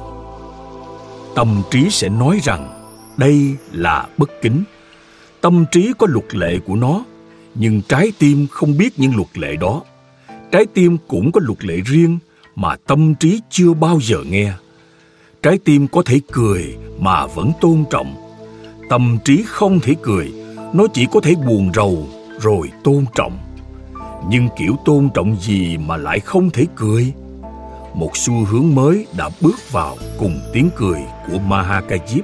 Tâm 1.36 1.61
trí 1.71 1.89
sẽ 1.89 2.09
nói 2.09 2.39
rằng 2.43 2.89
đây 3.17 3.55
là 3.71 4.07
bất 4.17 4.29
kính. 4.41 4.63
Tâm 5.41 5.65
trí 5.71 5.93
có 5.97 6.07
luật 6.09 6.36
lệ 6.36 6.59
của 6.65 6.75
nó, 6.75 7.03
nhưng 7.55 7.81
trái 7.81 8.11
tim 8.19 8.47
không 8.51 8.77
biết 8.77 8.99
những 8.99 9.15
luật 9.15 9.38
lệ 9.38 9.55
đó. 9.55 9.81
Trái 10.51 10.65
tim 10.73 10.97
cũng 11.07 11.31
có 11.31 11.41
luật 11.43 11.65
lệ 11.65 11.77
riêng 11.86 12.19
mà 12.55 12.75
tâm 12.75 13.15
trí 13.15 13.41
chưa 13.49 13.73
bao 13.73 13.99
giờ 14.01 14.17
nghe. 14.29 14.53
Trái 15.43 15.59
tim 15.65 15.88
có 15.88 16.01
thể 16.05 16.19
cười 16.31 16.75
mà 16.99 17.27
vẫn 17.27 17.51
tôn 17.61 17.84
trọng. 17.89 18.15
Tâm 18.89 19.17
trí 19.25 19.43
không 19.47 19.79
thể 19.79 19.95
cười, 20.01 20.34
nó 20.73 20.88
chỉ 20.93 21.07
có 21.11 21.19
thể 21.19 21.36
buồn 21.36 21.71
rầu 21.75 22.07
rồi 22.39 22.71
tôn 22.84 23.05
trọng. 23.15 23.38
Nhưng 24.29 24.49
kiểu 24.57 24.75
tôn 24.86 25.09
trọng 25.13 25.36
gì 25.41 25.77
mà 25.77 25.97
lại 25.97 26.19
không 26.19 26.49
thể 26.49 26.65
cười? 26.75 27.13
Một 27.94 28.18
xu 28.18 28.46
hướng 28.46 28.76
mới 28.76 29.08
đã 29.18 29.30
bước 29.41 29.72
vào 29.72 29.98
cùng 30.18 30.39
tiếng 30.54 30.70
cười 30.76 31.00
của 31.28 31.38
Mahakajip 31.48 32.22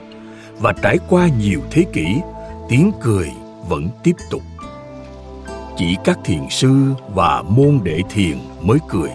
và 0.60 0.74
trải 0.82 0.98
qua 1.10 1.28
nhiều 1.40 1.62
thế 1.72 1.86
kỷ, 1.94 2.06
tiếng 2.70 2.92
cười 3.02 3.32
vẫn 3.68 3.90
tiếp 4.04 4.16
tục. 4.32 4.42
Chỉ 5.78 5.96
các 6.04 6.20
thiền 6.24 6.42
sư 6.50 6.94
và 7.14 7.42
môn 7.42 7.80
đệ 7.84 8.02
thiền 8.10 8.38
mới 8.62 8.78
cười. 8.90 9.10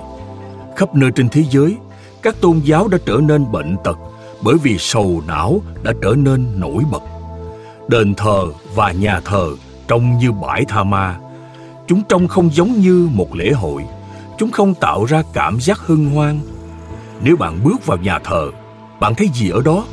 Khắp 0.77 0.95
nơi 0.95 1.11
trên 1.11 1.29
thế 1.29 1.45
giới, 1.51 1.77
các 2.23 2.37
tôn 2.41 2.61
giáo 2.65 2.89
đã 2.89 2.99
trở 3.07 3.21
nên 3.23 3.53
bệnh 3.53 3.77
tật 3.85 3.99
bởi 4.43 4.57
vì 4.63 4.77
sầu 4.79 5.23
não 5.27 5.61
đã 5.83 5.93
trở 6.03 6.15
nên 6.17 6.61
nổi 6.61 6.85
bật. 6.93 7.03
Đền 7.89 8.15
thờ 8.15 8.47
và 8.75 8.93
nhà 8.93 9.21
thờ 9.25 9.49
trông 9.89 10.19
như 10.19 10.33
bãi 10.33 10.65
tha 10.69 10.85
ma. 10.85 11.19
Chúng 11.87 12.03
trông 12.09 12.29
không 12.29 12.51
giống 12.53 12.73
như 12.73 13.09
một 13.13 13.35
lễ 13.35 13.51
hội. 13.51 13.83
Chúng 14.39 14.51
không 14.51 14.75
tạo 14.75 15.05
ra 15.05 15.23
cảm 15.33 15.61
giác 15.61 15.79
hân 15.79 16.07
hoan. 16.07 16.41
Nếu 17.23 17.37
bạn 17.37 17.65
bước 17.65 17.87
vào 17.87 17.99
nhà 17.99 18.19
thờ, 18.19 18.51
bạn 19.01 19.15
thấy 19.15 19.29
gì 19.35 19.51
ở 19.51 19.63
đó? 19.63 19.85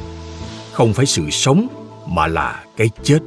Không 0.73 0.93
phải 0.93 1.05
sự 1.05 1.29
sống 1.29 1.67
mà 2.07 2.27
là 2.27 2.63
cái 2.77 2.89
chết. 3.03 3.19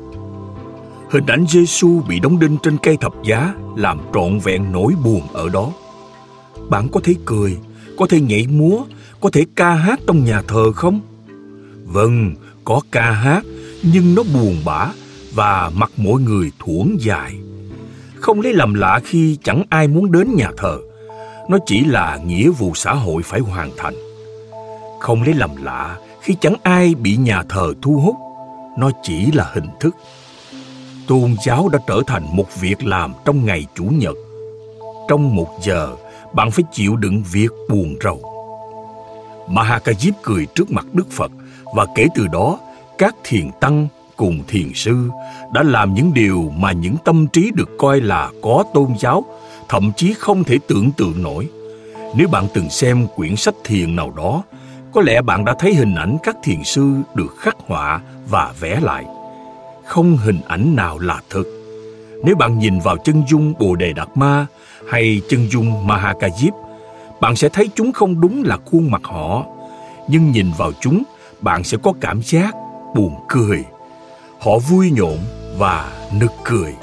Hình 1.11 1.27
ảnh 1.27 1.45
Giêsu 1.49 2.03
bị 2.09 2.21
đóng 2.21 2.39
đinh 2.39 2.57
trên 2.63 2.77
cây 2.83 2.97
thập 3.01 3.13
giá 3.25 3.55
làm 3.77 3.99
trọn 4.15 4.39
vẹn 4.39 4.73
nỗi 4.73 4.93
buồn 5.05 5.23
ở 5.33 5.49
đó. 5.49 5.73
Bạn 6.69 6.89
có 6.89 7.01
thể 7.05 7.15
cười, 7.25 7.57
có 7.99 8.07
thể 8.07 8.21
nhảy 8.21 8.47
múa, 8.47 8.83
có 9.21 9.31
thể 9.33 9.45
ca 9.57 9.75
hát 9.75 10.01
trong 10.07 10.25
nhà 10.25 10.43
thờ 10.49 10.73
không? 10.73 11.01
Vâng, 11.85 12.35
có 12.65 12.81
ca 12.91 13.11
hát, 13.11 13.45
nhưng 13.83 14.15
nó 14.15 14.23
buồn 14.35 14.57
bã 14.65 14.89
và 15.35 15.71
mặt 15.75 15.91
mỗi 15.97 16.21
người 16.21 16.53
thuổn 16.59 16.97
dài. 17.01 17.37
Không 18.17 18.41
lấy 18.41 18.53
làm 18.53 18.75
lạ 18.75 19.01
khi 19.05 19.39
chẳng 19.45 19.63
ai 19.69 19.89
muốn 19.89 20.13
đến 20.13 20.35
nhà 20.35 20.51
thờ. 20.57 20.79
Nó 21.49 21.59
chỉ 21.67 21.85
là 21.85 22.19
nghĩa 22.27 22.49
vụ 22.49 22.75
xã 22.75 22.93
hội 22.95 23.23
phải 23.23 23.41
hoàn 23.41 23.71
thành. 23.77 23.95
Không 25.01 25.23
lấy 25.23 25.35
làm 25.35 25.51
lạ 25.63 25.97
khi 26.21 26.37
chẳng 26.41 26.55
ai 26.63 26.95
bị 26.95 27.17
nhà 27.17 27.43
thờ 27.49 27.73
thu 27.83 27.93
hút. 27.93 28.17
Nó 28.79 28.91
chỉ 29.03 29.33
là 29.33 29.51
hình 29.55 29.69
thức. 29.81 29.97
Tôn 31.09 31.37
giáo 31.45 31.69
đã 31.69 31.79
trở 31.87 32.01
thành 32.07 32.37
một 32.37 32.61
việc 32.61 32.85
làm 32.85 33.13
trong 33.25 33.47
ngày 33.47 33.67
Chủ 33.75 33.85
nhật. 33.85 34.15
Trong 35.09 35.37
một 35.37 35.49
giờ, 35.63 35.89
bạn 36.33 36.51
phải 36.51 36.65
chịu 36.73 36.97
đựng 36.97 37.23
việc 37.33 37.51
buồn 37.71 37.97
rầu. 38.05 38.21
Mahakajip 39.49 40.13
cười 40.23 40.47
trước 40.55 40.71
mặt 40.71 40.87
Đức 40.93 41.11
Phật 41.11 41.31
và 41.75 41.87
kể 41.95 42.07
từ 42.15 42.27
đó, 42.27 42.59
các 42.99 43.15
thiền 43.25 43.51
tăng 43.61 43.89
cùng 44.17 44.43
thiền 44.49 44.71
sư 44.75 45.11
đã 45.53 45.63
làm 45.63 45.95
những 45.95 46.15
điều 46.15 46.53
mà 46.57 46.73
những 46.73 46.97
tâm 47.05 47.27
trí 47.27 47.51
được 47.55 47.71
coi 47.79 48.01
là 48.01 48.31
có 48.43 48.65
tôn 48.75 48.89
giáo 49.01 49.25
thậm 49.69 49.93
chí 49.97 50.15
không 50.19 50.45
thể 50.45 50.59
tưởng 50.69 50.91
tượng 50.93 51.23
nổi. 51.23 51.49
Nếu 52.17 52.29
bạn 52.29 52.47
từng 52.55 52.71
xem 52.71 53.07
quyển 53.17 53.37
sách 53.37 53.55
thiền 53.65 53.97
nào 53.97 54.11
đó, 54.17 54.43
có 54.93 55.01
lẽ 55.01 55.23
bạn 55.23 55.45
đã 55.45 55.55
thấy 55.59 55.75
hình 55.75 55.95
ảnh 55.95 56.17
các 56.23 56.37
thiền 56.43 56.65
sư 56.65 56.93
được 57.15 57.37
khắc 57.39 57.57
họa 57.67 58.01
và 58.29 58.55
vẽ 58.61 58.81
lại. 58.81 59.05
Không 59.87 60.17
hình 60.17 60.41
ảnh 60.49 60.77
nào 60.77 60.99
là 60.99 61.21
thực. 61.31 61.47
Nếu 62.25 62.37
bạn 62.37 62.59
nhìn 62.59 62.79
vào 62.81 62.97
chân 63.05 63.23
dung 63.29 63.55
Bồ 63.59 63.77
Đề 63.77 63.93
Đạt 63.93 64.09
Ma 64.15 64.47
hay 64.89 65.21
chân 65.29 65.51
dung 65.51 65.87
Mahakajip, 65.87 66.53
bạn 67.21 67.37
sẽ 67.37 67.49
thấy 67.49 67.69
chúng 67.75 67.93
không 67.93 68.21
đúng 68.21 68.43
là 68.47 68.59
khuôn 68.65 68.91
mặt 68.91 69.03
họ. 69.05 69.45
Nhưng 70.09 70.31
nhìn 70.31 70.51
vào 70.59 70.73
chúng, 70.81 71.03
bạn 71.41 71.65
sẽ 71.65 71.79
có 71.83 71.93
cảm 72.01 72.23
giác 72.23 72.55
buồn 72.95 73.15
cười 73.29 73.65
họ 74.45 74.59
vui 74.59 74.91
nhộn 74.91 75.19
và 75.59 75.93
nực 76.13 76.33
cười. 76.45 76.75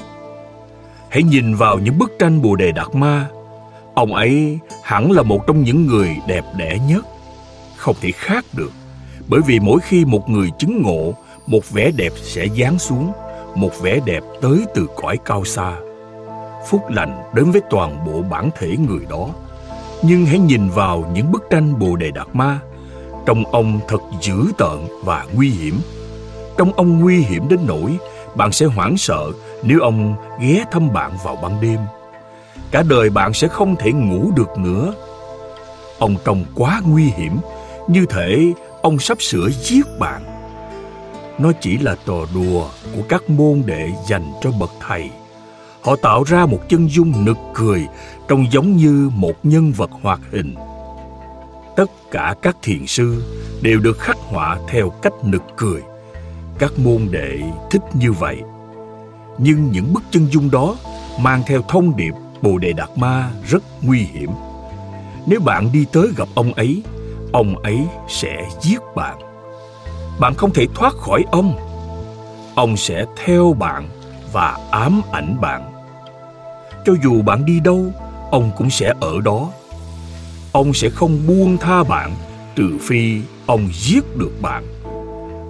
Hãy 1.12 1.22
nhìn 1.22 1.54
vào 1.54 1.78
những 1.78 1.98
bức 1.98 2.12
tranh 2.18 2.42
Bồ 2.42 2.56
Đề 2.56 2.72
Đạt 2.72 2.94
Ma. 2.94 3.28
Ông 3.94 4.14
ấy 4.14 4.58
hẳn 4.82 5.12
là 5.12 5.22
một 5.22 5.46
trong 5.46 5.62
những 5.62 5.86
người 5.86 6.16
đẹp 6.26 6.44
đẽ 6.56 6.78
nhất. 6.88 7.04
Không 7.76 7.96
thể 8.00 8.10
khác 8.10 8.44
được, 8.52 8.72
bởi 9.28 9.40
vì 9.46 9.60
mỗi 9.60 9.80
khi 9.80 10.04
một 10.04 10.30
người 10.30 10.50
chứng 10.58 10.82
ngộ, 10.82 11.14
một 11.46 11.70
vẻ 11.70 11.90
đẹp 11.96 12.12
sẽ 12.22 12.46
giáng 12.58 12.78
xuống, 12.78 13.12
một 13.54 13.80
vẻ 13.80 14.00
đẹp 14.04 14.22
tới 14.40 14.64
từ 14.74 14.86
cõi 14.96 15.18
cao 15.24 15.44
xa. 15.44 15.76
Phúc 16.68 16.82
lành 16.90 17.22
đến 17.34 17.50
với 17.50 17.60
toàn 17.70 18.04
bộ 18.06 18.22
bản 18.30 18.50
thể 18.58 18.76
người 18.76 19.06
đó. 19.10 19.28
Nhưng 20.02 20.26
hãy 20.26 20.38
nhìn 20.38 20.68
vào 20.68 21.10
những 21.14 21.32
bức 21.32 21.42
tranh 21.50 21.78
Bồ 21.78 21.96
Đề 21.96 22.10
Đạt 22.10 22.28
Ma, 22.32 22.58
trong 23.26 23.44
ông 23.44 23.80
thật 23.88 24.00
dữ 24.20 24.44
tợn 24.58 24.78
và 25.04 25.26
nguy 25.34 25.50
hiểm 25.50 25.74
trong 26.58 26.72
ông 26.72 27.00
nguy 27.00 27.18
hiểm 27.18 27.48
đến 27.48 27.60
nỗi 27.66 27.98
bạn 28.34 28.52
sẽ 28.52 28.66
hoảng 28.66 28.96
sợ 28.96 29.32
nếu 29.62 29.80
ông 29.80 30.14
ghé 30.40 30.64
thăm 30.70 30.92
bạn 30.92 31.12
vào 31.24 31.36
ban 31.36 31.60
đêm. 31.60 31.78
Cả 32.70 32.82
đời 32.88 33.10
bạn 33.10 33.32
sẽ 33.32 33.48
không 33.48 33.76
thể 33.76 33.92
ngủ 33.92 34.30
được 34.36 34.58
nữa. 34.58 34.94
Ông 35.98 36.16
trông 36.24 36.44
quá 36.54 36.80
nguy 36.86 37.04
hiểm, 37.04 37.38
như 37.88 38.06
thể 38.06 38.52
ông 38.82 38.98
sắp 38.98 39.22
sửa 39.22 39.48
giết 39.50 39.86
bạn. 39.98 40.22
Nó 41.38 41.52
chỉ 41.60 41.78
là 41.78 41.96
trò 42.06 42.26
đùa 42.34 42.68
của 42.96 43.02
các 43.08 43.30
môn 43.30 43.62
đệ 43.66 43.90
dành 44.08 44.32
cho 44.42 44.50
bậc 44.60 44.70
thầy. 44.80 45.10
Họ 45.82 45.96
tạo 45.96 46.22
ra 46.22 46.46
một 46.46 46.58
chân 46.68 46.88
dung 46.90 47.24
nực 47.24 47.36
cười 47.54 47.86
trông 48.28 48.46
giống 48.52 48.76
như 48.76 49.10
một 49.14 49.34
nhân 49.42 49.72
vật 49.72 49.90
hoạt 50.02 50.20
hình. 50.32 50.54
Tất 51.76 51.90
cả 52.10 52.34
các 52.42 52.56
thiền 52.62 52.86
sư 52.86 53.22
đều 53.62 53.78
được 53.78 53.98
khắc 53.98 54.16
họa 54.16 54.58
theo 54.68 54.90
cách 54.90 55.12
nực 55.24 55.42
cười 55.56 55.82
các 56.58 56.78
môn 56.78 57.08
đệ 57.10 57.40
thích 57.70 57.82
như 57.94 58.12
vậy 58.12 58.42
nhưng 59.38 59.72
những 59.72 59.92
bức 59.92 60.02
chân 60.10 60.26
dung 60.30 60.50
đó 60.50 60.76
mang 61.20 61.42
theo 61.46 61.62
thông 61.68 61.96
điệp 61.96 62.12
bồ 62.42 62.58
đề 62.58 62.72
đạt 62.72 62.88
ma 62.96 63.30
rất 63.48 63.62
nguy 63.82 63.98
hiểm. 63.98 64.30
Nếu 65.26 65.40
bạn 65.40 65.72
đi 65.72 65.84
tới 65.92 66.08
gặp 66.16 66.28
ông 66.34 66.52
ấy 66.52 66.82
ông 67.32 67.58
ấy 67.58 67.86
sẽ 68.08 68.48
giết 68.60 68.78
bạn. 68.94 69.18
Bạn 70.20 70.34
không 70.34 70.52
thể 70.52 70.66
thoát 70.74 70.94
khỏi 70.94 71.24
ông. 71.30 71.56
Ông 72.54 72.76
sẽ 72.76 73.04
theo 73.24 73.56
bạn 73.58 73.88
và 74.32 74.58
ám 74.70 75.02
ảnh 75.12 75.40
bạn. 75.40 75.72
Cho 76.84 76.92
dù 77.04 77.22
bạn 77.22 77.44
đi 77.44 77.60
đâu, 77.60 77.92
ông 78.30 78.50
cũng 78.56 78.70
sẽ 78.70 78.92
ở 79.00 79.20
đó. 79.24 79.50
Ông 80.52 80.74
sẽ 80.74 80.88
không 80.90 81.26
buông 81.26 81.58
tha 81.58 81.82
bạn, 81.82 82.14
trừ 82.56 82.78
phi 82.80 83.20
ông 83.46 83.68
giết 83.72 84.16
được 84.16 84.32
bạn 84.42 84.64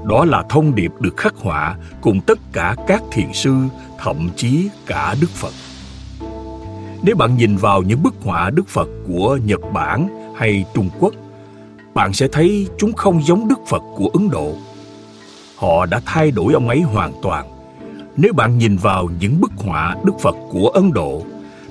đó 0.04 0.24
là 0.24 0.42
thông 0.48 0.74
điệp 0.74 0.92
được 1.00 1.16
khắc 1.16 1.34
họa 1.36 1.76
cùng 2.00 2.20
tất 2.20 2.38
cả 2.52 2.76
các 2.86 3.02
thiền 3.12 3.32
sư, 3.32 3.54
thậm 3.98 4.28
chí 4.36 4.68
cả 4.86 5.14
Đức 5.20 5.30
Phật. 5.30 5.52
Nếu 7.02 7.16
bạn 7.16 7.36
nhìn 7.36 7.56
vào 7.56 7.82
những 7.82 8.02
bức 8.02 8.14
họa 8.24 8.50
Đức 8.50 8.68
Phật 8.68 8.88
của 9.08 9.38
Nhật 9.44 9.60
Bản 9.72 10.08
hay 10.36 10.64
Trung 10.74 10.88
Quốc, 11.00 11.14
bạn 11.94 12.12
sẽ 12.12 12.28
thấy 12.32 12.68
chúng 12.78 12.92
không 12.92 13.22
giống 13.22 13.48
Đức 13.48 13.58
Phật 13.66 13.82
của 13.96 14.10
Ấn 14.12 14.30
Độ. 14.30 14.52
Họ 15.56 15.86
đã 15.86 16.00
thay 16.06 16.30
đổi 16.30 16.52
ông 16.52 16.68
ấy 16.68 16.80
hoàn 16.80 17.12
toàn. 17.22 17.48
Nếu 18.16 18.32
bạn 18.32 18.58
nhìn 18.58 18.76
vào 18.76 19.08
những 19.20 19.40
bức 19.40 19.52
họa 19.56 19.96
Đức 20.04 20.20
Phật 20.20 20.36
của 20.50 20.68
Ấn 20.68 20.92
Độ, 20.92 21.22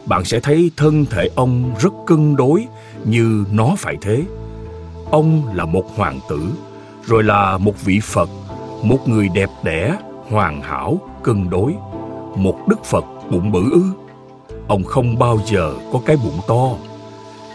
bạn 0.06 0.26
sẽ 0.26 0.40
thấy 0.40 0.72
thân 0.78 1.06
thể 1.06 1.30
ông 1.36 1.74
rất 1.80 1.94
cân 2.08 2.36
đối 2.36 2.68
như 3.06 3.46
nó 3.52 3.76
phải 3.78 3.98
thế. 4.02 4.24
Ông 5.12 5.56
là 5.56 5.66
một 5.66 5.86
hoàng 5.96 6.20
tử 6.30 6.50
rồi 7.06 7.24
là 7.24 7.58
một 7.58 7.86
vị 7.86 8.00
Phật, 8.04 8.30
một 8.84 9.08
người 9.08 9.30
đẹp 9.30 9.50
đẽ, 9.64 9.98
hoàn 10.30 10.62
hảo, 10.62 10.98
cân 11.24 11.50
đối, 11.50 11.76
một 12.36 12.56
Đức 12.68 12.86
Phật 12.86 13.06
bụng 13.30 13.52
bự 13.52 13.72
ư. 13.72 13.84
Ông 14.68 14.84
không 14.84 15.20
bao 15.20 15.40
giờ 15.46 15.74
có 15.94 16.00
cái 16.06 16.18
bụng 16.18 16.40
to. 16.48 16.70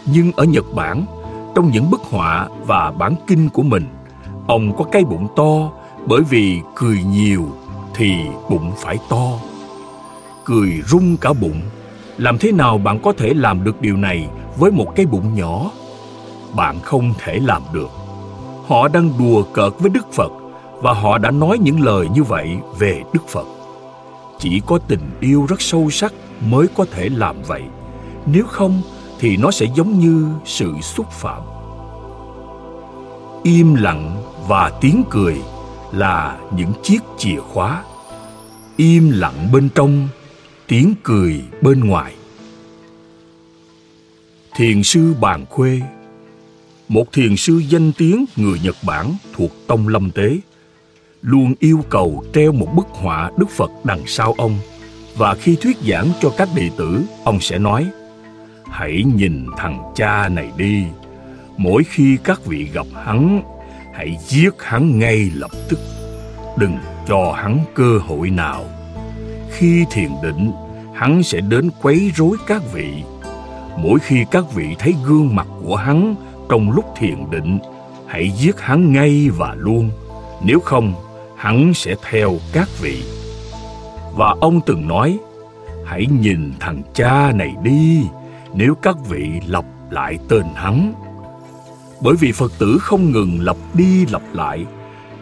Nhưng 0.05 0.31
ở 0.31 0.43
Nhật 0.43 0.65
Bản, 0.75 1.05
trong 1.55 1.71
những 1.71 1.89
bức 1.91 2.01
họa 2.01 2.47
và 2.65 2.91
bản 2.91 3.15
kinh 3.27 3.49
của 3.49 3.63
mình, 3.63 3.85
ông 4.47 4.77
có 4.77 4.83
cái 4.83 5.03
bụng 5.03 5.27
to 5.35 5.71
bởi 6.05 6.21
vì 6.29 6.59
cười 6.75 7.03
nhiều 7.03 7.45
thì 7.95 8.11
bụng 8.49 8.71
phải 8.77 8.97
to. 9.09 9.27
Cười 10.45 10.81
rung 10.87 11.17
cả 11.17 11.33
bụng 11.33 11.61
làm 12.17 12.37
thế 12.37 12.51
nào 12.51 12.77
bạn 12.77 12.99
có 13.03 13.13
thể 13.17 13.33
làm 13.33 13.63
được 13.63 13.81
điều 13.81 13.97
này 13.97 14.27
với 14.57 14.71
một 14.71 14.95
cái 14.95 15.05
bụng 15.05 15.35
nhỏ 15.35 15.71
bạn 16.55 16.79
không 16.79 17.13
thể 17.19 17.39
làm 17.39 17.61
được 17.73 17.89
họ 18.67 18.87
đang 18.87 19.17
đùa 19.19 19.43
cợt 19.43 19.73
với 19.79 19.89
đức 19.89 20.13
phật 20.13 20.31
và 20.81 20.93
họ 20.93 21.17
đã 21.17 21.31
nói 21.31 21.57
những 21.61 21.81
lời 21.81 22.07
như 22.13 22.23
vậy 22.23 22.57
về 22.79 23.03
đức 23.13 23.27
phật. 23.27 23.45
Chỉ 24.39 24.61
có 24.65 24.79
tình 24.87 25.09
yêu 25.19 25.45
rất 25.49 25.61
sâu 25.61 25.89
sắc 25.89 26.13
mới 26.41 26.67
có 26.75 26.85
thể 26.91 27.09
làm 27.09 27.35
vậy. 27.47 27.63
Nếu 28.25 28.45
không 28.47 28.81
thì 29.19 29.37
nó 29.37 29.51
sẽ 29.51 29.65
giống 29.75 29.99
như 29.99 30.27
sự 30.45 30.73
xúc 30.81 31.11
phạm. 31.11 31.41
Im 33.43 33.75
lặng 33.75 34.23
và 34.47 34.71
tiếng 34.81 35.03
cười 35.09 35.41
là 35.91 36.37
những 36.55 36.71
chiếc 36.83 36.99
chìa 37.17 37.39
khóa. 37.39 37.83
Im 38.75 39.11
lặng 39.13 39.49
bên 39.53 39.69
trong, 39.75 40.07
tiếng 40.67 40.93
cười 41.03 41.41
bên 41.61 41.79
ngoài. 41.79 42.13
Thiền 44.55 44.83
sư 44.83 45.15
bàn 45.21 45.45
khuê 45.49 45.81
một 46.87 47.13
thiền 47.13 47.35
sư 47.37 47.61
danh 47.69 47.91
tiếng 47.97 48.25
người 48.35 48.59
nhật 48.63 48.75
bản 48.85 49.15
thuộc 49.33 49.51
tông 49.67 49.87
lâm 49.87 50.11
tế, 50.11 50.37
luôn 51.21 51.53
yêu 51.59 51.79
cầu 51.89 52.23
treo 52.33 52.51
một 52.51 52.67
bức 52.75 52.87
họa 52.87 53.31
đức 53.37 53.49
phật 53.49 53.71
đằng 53.83 54.01
sau 54.05 54.33
ông. 54.37 54.59
Và 55.15 55.35
khi 55.35 55.55
thuyết 55.61 55.77
giảng 55.87 56.09
cho 56.21 56.29
các 56.37 56.49
đệ 56.55 56.69
tử, 56.77 57.01
ông 57.23 57.39
sẽ 57.39 57.59
nói, 57.59 57.87
hãy 58.71 59.03
nhìn 59.15 59.45
thằng 59.57 59.91
cha 59.95 60.29
này 60.29 60.51
đi. 60.57 60.83
Mỗi 61.57 61.83
khi 61.83 62.17
các 62.23 62.45
vị 62.45 62.67
gặp 62.73 62.85
hắn, 63.05 63.41
hãy 63.93 64.17
giết 64.27 64.53
hắn 64.59 64.99
ngay 64.99 65.31
lập 65.33 65.51
tức. 65.69 65.79
Đừng 66.57 66.77
cho 67.07 67.31
hắn 67.31 67.59
cơ 67.75 67.99
hội 68.07 68.29
nào. 68.29 68.65
Khi 69.51 69.85
thiền 69.91 70.09
định, 70.23 70.51
hắn 70.95 71.23
sẽ 71.23 71.41
đến 71.41 71.69
quấy 71.81 72.11
rối 72.15 72.37
các 72.47 72.61
vị. 72.73 72.93
Mỗi 73.77 73.99
khi 73.99 74.25
các 74.31 74.45
vị 74.55 74.75
thấy 74.79 74.95
gương 75.05 75.35
mặt 75.35 75.47
của 75.63 75.75
hắn 75.75 76.15
trong 76.49 76.71
lúc 76.71 76.85
thiền 76.97 77.29
định, 77.31 77.59
hãy 78.07 78.31
giết 78.31 78.59
hắn 78.59 78.93
ngay 78.93 79.29
và 79.37 79.55
luôn. 79.57 79.89
Nếu 80.43 80.59
không, 80.59 80.93
hắn 81.37 81.73
sẽ 81.73 81.95
theo 82.09 82.33
các 82.53 82.69
vị. 82.81 83.03
Và 84.15 84.35
ông 84.41 84.61
từng 84.65 84.87
nói, 84.87 85.19
hãy 85.85 86.05
nhìn 86.21 86.53
thằng 86.59 86.81
cha 86.93 87.31
này 87.35 87.55
đi, 87.63 88.01
nếu 88.53 88.75
các 88.75 88.95
vị 89.09 89.41
lặp 89.47 89.65
lại 89.89 90.17
tên 90.29 90.43
hắn. 90.55 90.93
Bởi 92.01 92.15
vì 92.15 92.31
phật 92.31 92.51
tử 92.59 92.77
không 92.81 93.11
ngừng 93.11 93.39
lặp 93.41 93.57
đi 93.73 94.05
lặp 94.05 94.21
lại 94.33 94.65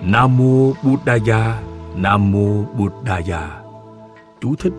nam 0.01 0.37
mô 0.37 0.73
buddhaya 0.83 1.61
nam 1.95 2.31
mô 2.31 2.63
buddhaya. 2.77 3.49
Chú 4.41 4.55
thích 4.59 4.73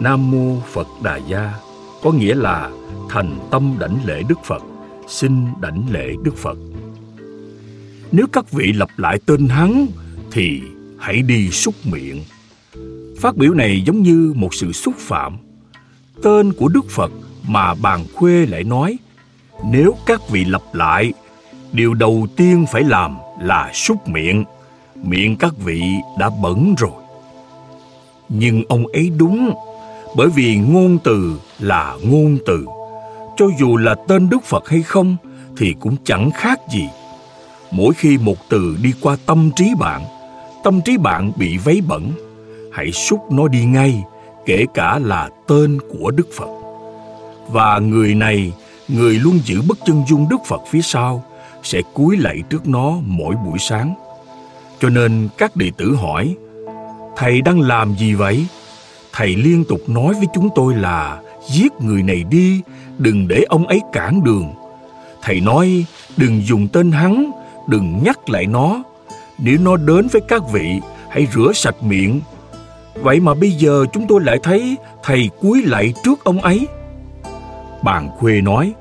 nam 0.00 0.30
mô 0.30 0.60
phật 0.72 0.86
đà 1.02 1.16
gia 1.16 1.54
có 2.02 2.10
nghĩa 2.12 2.34
là 2.34 2.70
thành 3.08 3.38
tâm 3.50 3.76
đảnh 3.78 3.98
lễ 4.04 4.22
đức 4.28 4.38
phật 4.44 4.62
xin 5.08 5.46
đảnh 5.60 5.82
lễ 5.90 6.14
đức 6.22 6.36
phật. 6.36 6.58
Nếu 8.12 8.26
các 8.32 8.52
vị 8.52 8.72
lặp 8.72 8.88
lại 8.96 9.18
tên 9.26 9.48
hắn, 9.48 9.86
thì 10.30 10.60
hãy 10.98 11.22
đi 11.22 11.50
xúc 11.50 11.74
miệng. 11.84 12.24
Phát 13.20 13.36
biểu 13.36 13.54
này 13.54 13.82
giống 13.86 14.02
như 14.02 14.32
một 14.36 14.54
sự 14.54 14.72
xúc 14.72 14.94
phạm. 14.98 15.36
Tên 16.22 16.52
của 16.52 16.68
đức 16.68 16.90
phật 16.90 17.12
mà 17.48 17.74
bàn 17.74 18.04
khuê 18.14 18.46
lại 18.46 18.64
nói, 18.64 18.98
nếu 19.70 19.94
các 20.06 20.28
vị 20.30 20.44
lặp 20.44 20.62
lại, 20.72 21.12
điều 21.72 21.94
đầu 21.94 22.26
tiên 22.36 22.64
phải 22.72 22.84
làm 22.84 23.16
là 23.42 23.70
xúc 23.74 24.08
miệng. 24.08 24.44
Miệng 25.02 25.36
các 25.36 25.54
vị 25.64 25.82
đã 26.18 26.30
bẩn 26.42 26.74
rồi. 26.78 27.02
Nhưng 28.28 28.62
ông 28.68 28.86
ấy 28.86 29.10
đúng, 29.18 29.54
bởi 30.16 30.28
vì 30.28 30.56
ngôn 30.56 30.98
từ 31.04 31.40
là 31.58 31.96
ngôn 32.04 32.38
từ 32.46 32.64
cho 33.38 33.46
dù 33.58 33.76
là 33.76 33.94
tên 34.08 34.28
đức 34.28 34.44
phật 34.44 34.68
hay 34.68 34.82
không 34.82 35.16
thì 35.56 35.74
cũng 35.80 35.96
chẳng 36.04 36.30
khác 36.30 36.60
gì. 36.72 36.88
Mỗi 37.70 37.94
khi 37.94 38.18
một 38.18 38.36
từ 38.48 38.76
đi 38.82 38.92
qua 39.00 39.16
tâm 39.26 39.50
trí 39.56 39.72
bạn, 39.78 40.02
tâm 40.64 40.80
trí 40.80 40.96
bạn 40.96 41.32
bị 41.36 41.56
vấy 41.56 41.80
bẩn, 41.88 42.12
hãy 42.72 42.92
xúc 42.92 43.32
nó 43.32 43.48
đi 43.48 43.64
ngay, 43.64 44.02
kể 44.46 44.64
cả 44.74 44.98
là 44.98 45.28
tên 45.48 45.78
của 45.88 46.10
đức 46.10 46.28
phật. 46.36 46.48
Và 47.48 47.78
người 47.78 48.14
này, 48.14 48.52
người 48.88 49.14
luôn 49.14 49.38
giữ 49.44 49.62
bất 49.68 49.78
chân 49.86 50.02
dung 50.08 50.26
đức 50.30 50.44
phật 50.46 50.62
phía 50.70 50.82
sau, 50.82 51.24
sẽ 51.62 51.82
cúi 51.94 52.16
lạy 52.16 52.42
trước 52.50 52.68
nó 52.68 52.96
mỗi 53.02 53.34
buổi 53.46 53.58
sáng. 53.58 53.94
Cho 54.80 54.88
nên 54.88 55.28
các 55.38 55.56
đệ 55.56 55.70
tử 55.76 55.94
hỏi, 55.94 56.34
thầy 57.16 57.40
đang 57.40 57.60
làm 57.60 57.94
gì 57.96 58.14
vậy? 58.14 58.46
Thầy 59.12 59.36
liên 59.36 59.64
tục 59.64 59.80
nói 59.88 60.14
với 60.14 60.26
chúng 60.34 60.48
tôi 60.54 60.74
là 60.74 61.22
giết 61.50 61.72
người 61.80 62.02
này 62.02 62.24
đi 62.30 62.62
đừng 62.98 63.28
để 63.28 63.44
ông 63.48 63.66
ấy 63.66 63.80
cản 63.92 64.24
đường. 64.24 64.54
Thầy 65.22 65.40
nói, 65.40 65.84
đừng 66.16 66.46
dùng 66.46 66.68
tên 66.68 66.92
hắn, 66.92 67.30
đừng 67.68 68.00
nhắc 68.04 68.28
lại 68.28 68.46
nó. 68.46 68.82
Nếu 69.38 69.58
nó 69.60 69.76
đến 69.76 70.08
với 70.12 70.22
các 70.28 70.42
vị, 70.52 70.80
hãy 71.10 71.26
rửa 71.34 71.52
sạch 71.54 71.82
miệng. 71.82 72.20
Vậy 72.94 73.20
mà 73.20 73.34
bây 73.34 73.50
giờ 73.50 73.84
chúng 73.92 74.06
tôi 74.06 74.20
lại 74.24 74.38
thấy 74.42 74.76
thầy 75.02 75.30
cúi 75.40 75.62
lại 75.62 75.94
trước 76.04 76.24
ông 76.24 76.40
ấy. 76.40 76.66
Bàn 77.82 78.10
khuê 78.18 78.40
nói, 78.40 78.72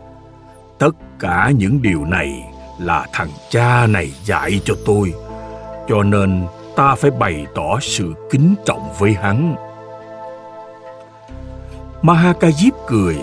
tất 0.80 0.96
cả 1.20 1.52
những 1.56 1.82
điều 1.82 2.06
này 2.06 2.44
là 2.80 3.06
thằng 3.14 3.30
cha 3.50 3.88
này 3.88 4.12
dạy 4.26 4.62
cho 4.66 4.74
tôi, 4.86 5.14
cho 5.90 6.04
nên 6.04 6.46
ta 6.76 6.96
phải 6.96 7.12
bày 7.12 7.46
tỏ 7.56 7.80
sự 7.82 8.14
kính 8.32 8.56
trọng 8.66 8.90
với 9.00 9.14
hắn. 9.14 9.56
Mahakajip 12.02 12.72
cười 12.88 13.16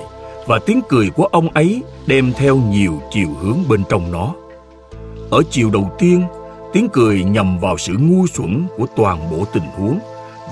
và 0.47 0.59
tiếng 0.67 0.81
cười 0.89 1.11
của 1.11 1.25
ông 1.25 1.49
ấy 1.49 1.83
đem 2.07 2.33
theo 2.37 2.57
nhiều 2.57 3.03
chiều 3.11 3.29
hướng 3.41 3.59
bên 3.69 3.83
trong 3.89 4.13
nó. 4.13 4.35
Ở 5.31 5.43
chiều 5.51 5.71
đầu 5.71 5.91
tiên, 5.99 6.23
tiếng 6.73 6.89
cười 6.93 7.25
nhằm 7.25 7.59
vào 7.59 7.79
sự 7.79 7.93
ngu 7.99 8.27
xuẩn 8.27 8.67
của 8.77 8.87
toàn 8.97 9.31
bộ 9.31 9.45
tình 9.53 9.65
huống, 9.77 9.99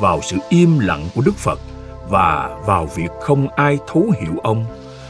vào 0.00 0.20
sự 0.22 0.36
im 0.48 0.78
lặng 0.78 1.04
của 1.14 1.22
đức 1.24 1.36
phật 1.36 1.60
và 2.08 2.58
vào 2.66 2.88
việc 2.96 3.10
không 3.20 3.48
ai 3.48 3.78
thấu 3.86 4.06
hiểu 4.20 4.32
ông. 4.42 4.64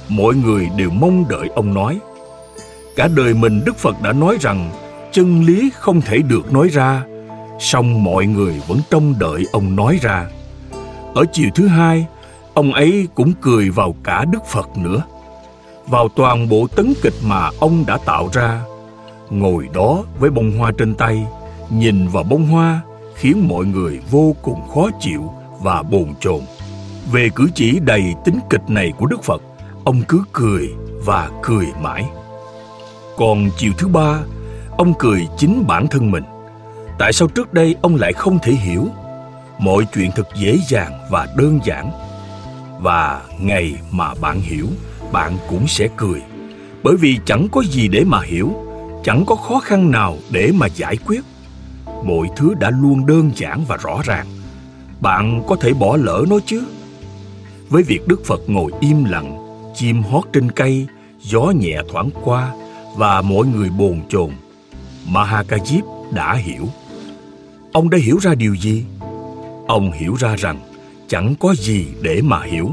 Mọi 0.09 0.35
người 0.35 0.69
đều 0.77 0.91
mong 0.91 1.25
đợi 1.29 1.49
ông 1.55 1.75
nói. 1.75 1.99
Cả 2.97 3.09
đời 3.17 3.35
mình 3.35 3.63
đức 3.67 3.77
phật 3.77 4.03
đã 4.03 4.13
nói 4.13 4.37
rằng, 4.41 4.71
chân 5.13 5.45
lý 5.45 5.71
không 5.79 6.01
thể 6.01 6.19
được 6.19 6.53
nói 6.53 6.69
ra, 6.69 7.03
song 7.61 8.05
mọi 8.05 8.27
người 8.27 8.63
vẫn 8.69 8.79
trông 8.91 9.15
đợi 9.19 9.47
ông 9.53 9.77
nói 9.77 9.99
ra. 10.03 10.27
Ở 11.15 11.25
chiều 11.33 11.49
thứ 11.55 11.67
hai 11.67 12.07
ông 12.55 12.73
ấy 12.73 13.09
cũng 13.15 13.33
cười 13.41 13.71
vào 13.71 13.95
cả 14.05 14.25
đức 14.33 14.47
phật 14.47 14.77
nữa. 14.77 15.03
Vào 15.87 16.09
toàn 16.09 16.49
bộ 16.49 16.67
tấn 16.77 16.93
kịch 17.03 17.15
mà 17.25 17.51
ông 17.61 17.85
đã 17.87 17.99
tạo 18.05 18.29
ra, 18.33 18.61
ngồi 19.31 19.69
đó 19.75 20.03
với 20.19 20.31
bông 20.31 20.59
hoa 20.59 20.73
trên 20.79 20.95
tay, 20.95 21.27
nhìn 21.71 22.09
vào 22.09 22.23
bông 22.23 22.47
hoa 22.47 22.81
khiến 23.15 23.49
mọi 23.49 23.65
người 23.65 24.01
vô 24.11 24.37
cùng 24.43 24.69
khó 24.75 24.89
chịu 25.01 25.33
và 25.61 25.83
bồn 25.83 26.15
chồn. 26.21 26.41
Về 27.13 27.29
cử 27.35 27.49
chỉ 27.55 27.79
đầy 27.81 28.15
tính 28.25 28.39
kịch 28.51 28.71
này 28.71 28.93
của 28.99 29.07
đức 29.07 29.23
phật, 29.23 29.43
ông 29.85 30.03
cứ 30.09 30.23
cười 30.33 30.69
và 31.05 31.31
cười 31.43 31.67
mãi. 31.81 32.05
Còn 33.17 33.51
chiều 33.57 33.73
thứ 33.79 33.89
ba, 33.89 34.19
ông 34.77 34.93
cười 34.99 35.27
chính 35.37 35.65
bản 35.67 35.87
thân 35.89 36.11
mình. 36.11 36.25
Tại 36.99 37.13
sao 37.13 37.29
trước 37.29 37.55
đây 37.55 37.77
ông 37.83 37.97
lại 37.97 38.13
không 38.13 38.39
thể 38.43 38.53
hiểu? 38.53 38.87
Mọi 39.59 39.87
chuyện 39.95 40.11
thật 40.17 40.29
dễ 40.35 40.59
dàng 40.69 40.93
và 41.11 41.27
đơn 41.37 41.61
giản 41.65 41.91
và 42.83 43.23
ngày 43.41 43.75
mà 43.91 44.15
bạn 44.15 44.41
hiểu, 44.41 44.67
bạn 45.13 45.37
cũng 45.49 45.69
sẽ 45.69 45.89
cười. 45.97 46.23
Bởi 46.83 46.97
vì 46.97 47.19
chẳng 47.25 47.49
có 47.53 47.63
gì 47.71 47.89
để 47.89 48.05
mà 48.05 48.21
hiểu, 48.23 48.53
chẳng 49.05 49.25
có 49.27 49.35
khó 49.35 49.61
khăn 49.61 49.91
nào 49.91 50.17
để 50.31 50.53
mà 50.55 50.67
giải 50.67 50.97
quyết. 50.97 51.21
Mọi 52.05 52.29
thứ 52.37 52.55
đã 52.55 52.71
luôn 52.71 53.07
đơn 53.07 53.31
giản 53.37 53.65
và 53.69 53.77
rõ 53.77 54.01
ràng. 54.05 54.27
Bạn 55.01 55.43
có 55.47 55.57
thể 55.57 55.73
bỏ 55.73 55.97
lỡ 55.97 56.25
nó 56.29 56.39
chứ? 56.47 56.63
Với 57.69 57.83
việc 57.83 58.09
đức 58.09 58.25
phật 58.25 58.41
ngồi 58.47 58.73
im 58.81 59.05
lặng, 59.05 59.39
chim 59.75 60.03
hót 60.03 60.25
trên 60.33 60.51
cây, 60.51 60.87
gió 61.21 61.43
nhẹ 61.43 61.81
thoảng 61.93 62.11
qua 62.25 62.53
và 62.97 63.23
mọi 63.23 63.47
người 63.47 63.71
bồn 63.71 64.01
chồn, 64.09 64.31
mahakajip 65.09 65.83
đã 66.13 66.35
hiểu. 66.35 66.69
Ông 67.73 67.91
đã 67.91 67.99
hiểu 67.99 68.19
ra 68.19 68.35
điều 68.35 68.55
gì? 68.57 68.85
Ông 69.67 69.93
hiểu 69.93 70.15
ra 70.15 70.37
rằng 70.37 70.72
chẳng 71.13 71.35
có 71.41 71.55
gì 71.55 71.87
để 72.01 72.21
mà 72.25 72.43
hiểu, 72.43 72.71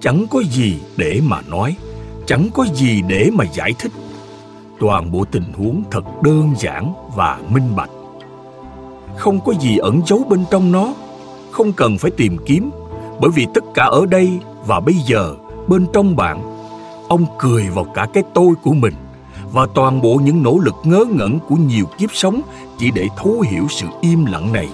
chẳng 0.00 0.26
có 0.30 0.42
gì 0.50 0.78
để 0.96 1.20
mà 1.24 1.40
nói, 1.48 1.76
chẳng 2.26 2.48
có 2.54 2.66
gì 2.74 3.02
để 3.08 3.30
mà 3.32 3.44
giải 3.52 3.72
thích. 3.78 3.92
Toàn 4.80 5.12
bộ 5.12 5.24
tình 5.30 5.52
huống 5.52 5.82
thật 5.90 6.04
đơn 6.22 6.54
giản 6.58 6.92
và 7.16 7.38
minh 7.48 7.76
bạch. 7.76 7.90
Không 9.16 9.40
có 9.40 9.52
gì 9.60 9.76
ẩn 9.76 10.00
giấu 10.06 10.24
bên 10.28 10.44
trong 10.50 10.72
nó, 10.72 10.94
không 11.50 11.72
cần 11.72 11.98
phải 11.98 12.10
tìm 12.10 12.36
kiếm, 12.46 12.70
bởi 13.20 13.30
vì 13.34 13.46
tất 13.54 13.64
cả 13.74 13.84
ở 13.84 14.06
đây 14.06 14.30
và 14.66 14.80
bây 14.80 14.94
giờ 14.94 15.34
bên 15.68 15.86
trong 15.92 16.16
bạn, 16.16 16.42
ông 17.08 17.24
cười 17.38 17.68
vào 17.74 17.84
cả 17.84 18.06
cái 18.12 18.22
tôi 18.34 18.54
của 18.62 18.72
mình 18.72 18.94
và 19.52 19.66
toàn 19.74 20.02
bộ 20.02 20.20
những 20.24 20.42
nỗ 20.42 20.58
lực 20.58 20.74
ngớ 20.84 21.04
ngẩn 21.10 21.38
của 21.48 21.56
nhiều 21.56 21.84
kiếp 21.98 22.10
sống 22.12 22.40
chỉ 22.78 22.90
để 22.90 23.08
thấu 23.16 23.40
hiểu 23.40 23.66
sự 23.70 23.86
im 24.00 24.24
lặng 24.24 24.52
này. 24.52 24.68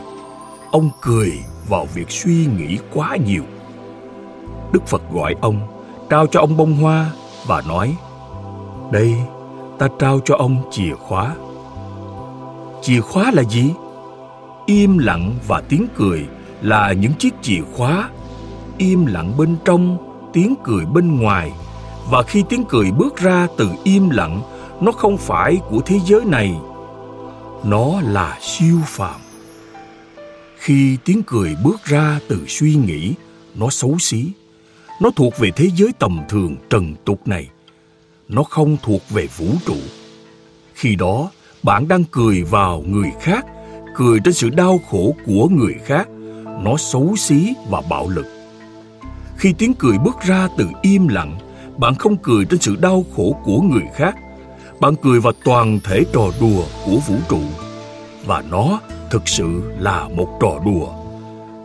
Ông 0.70 0.90
cười 1.00 1.32
vào 1.68 1.86
việc 1.94 2.10
suy 2.10 2.46
nghĩ 2.46 2.78
quá 2.92 3.16
nhiều 3.26 3.42
Đức 4.74 4.86
Phật 4.86 5.02
gọi 5.12 5.34
ông, 5.40 5.60
trao 6.10 6.26
cho 6.26 6.40
ông 6.40 6.56
bông 6.56 6.72
hoa 6.76 7.10
và 7.46 7.62
nói: 7.68 7.96
"Đây, 8.92 9.14
ta 9.78 9.88
trao 9.98 10.20
cho 10.24 10.36
ông 10.36 10.56
chìa 10.70 10.94
khóa." 10.94 11.34
Chìa 12.82 13.00
khóa 13.00 13.30
là 13.34 13.42
gì? 13.42 13.74
Im 14.66 14.98
lặng 14.98 15.34
và 15.48 15.62
tiếng 15.68 15.86
cười 15.96 16.26
là 16.62 16.92
những 16.92 17.12
chiếc 17.18 17.34
chìa 17.42 17.60
khóa. 17.76 18.08
Im 18.78 19.06
lặng 19.06 19.32
bên 19.38 19.56
trong, 19.64 19.96
tiếng 20.32 20.54
cười 20.64 20.84
bên 20.84 21.20
ngoài. 21.20 21.52
Và 22.10 22.22
khi 22.22 22.44
tiếng 22.48 22.64
cười 22.68 22.90
bước 22.90 23.16
ra 23.16 23.48
từ 23.56 23.70
im 23.84 24.10
lặng, 24.10 24.40
nó 24.80 24.92
không 24.92 25.16
phải 25.16 25.56
của 25.70 25.80
thế 25.86 26.00
giới 26.06 26.24
này. 26.24 26.56
Nó 27.64 28.00
là 28.02 28.38
siêu 28.40 28.76
phàm. 28.84 29.20
Khi 30.64 30.96
tiếng 31.04 31.22
cười 31.26 31.56
bước 31.64 31.84
ra 31.84 32.20
từ 32.28 32.44
suy 32.48 32.74
nghĩ, 32.74 33.14
nó 33.54 33.70
xấu 33.70 33.96
xí. 33.98 34.30
Nó 35.00 35.10
thuộc 35.16 35.38
về 35.38 35.50
thế 35.56 35.70
giới 35.76 35.92
tầm 35.98 36.20
thường 36.28 36.56
trần 36.70 36.94
tục 37.04 37.28
này. 37.28 37.48
Nó 38.28 38.42
không 38.42 38.76
thuộc 38.82 39.10
về 39.10 39.26
vũ 39.36 39.46
trụ. 39.66 39.76
Khi 40.74 40.96
đó, 40.96 41.30
bạn 41.64 41.88
đang 41.88 42.04
cười 42.04 42.42
vào 42.42 42.84
người 42.86 43.10
khác 43.20 43.46
cười 43.94 44.18
trên 44.24 44.34
sự 44.34 44.50
đau 44.50 44.80
khổ 44.90 45.14
của 45.26 45.48
người 45.48 45.74
khác 45.84 46.08
nó 46.62 46.76
xấu 46.76 47.16
xí 47.16 47.54
và 47.68 47.82
bạo 47.90 48.08
lực 48.08 48.26
khi 49.36 49.54
tiếng 49.58 49.74
cười 49.74 49.98
bước 49.98 50.16
ra 50.26 50.48
từ 50.58 50.68
im 50.82 51.08
lặng 51.08 51.38
bạn 51.76 51.94
không 51.94 52.16
cười 52.16 52.44
trên 52.44 52.60
sự 52.60 52.76
đau 52.76 53.04
khổ 53.16 53.36
của 53.44 53.60
người 53.60 53.84
khác 53.94 54.14
bạn 54.80 54.94
cười 55.02 55.20
vào 55.20 55.32
toàn 55.44 55.80
thể 55.84 56.04
trò 56.12 56.22
đùa 56.40 56.64
của 56.86 56.96
vũ 57.06 57.16
trụ 57.28 57.40
và 58.26 58.44
nó 58.50 58.80
thực 59.10 59.28
sự 59.28 59.62
là 59.78 60.08
một 60.08 60.38
trò 60.40 60.60
đùa. 60.64 60.88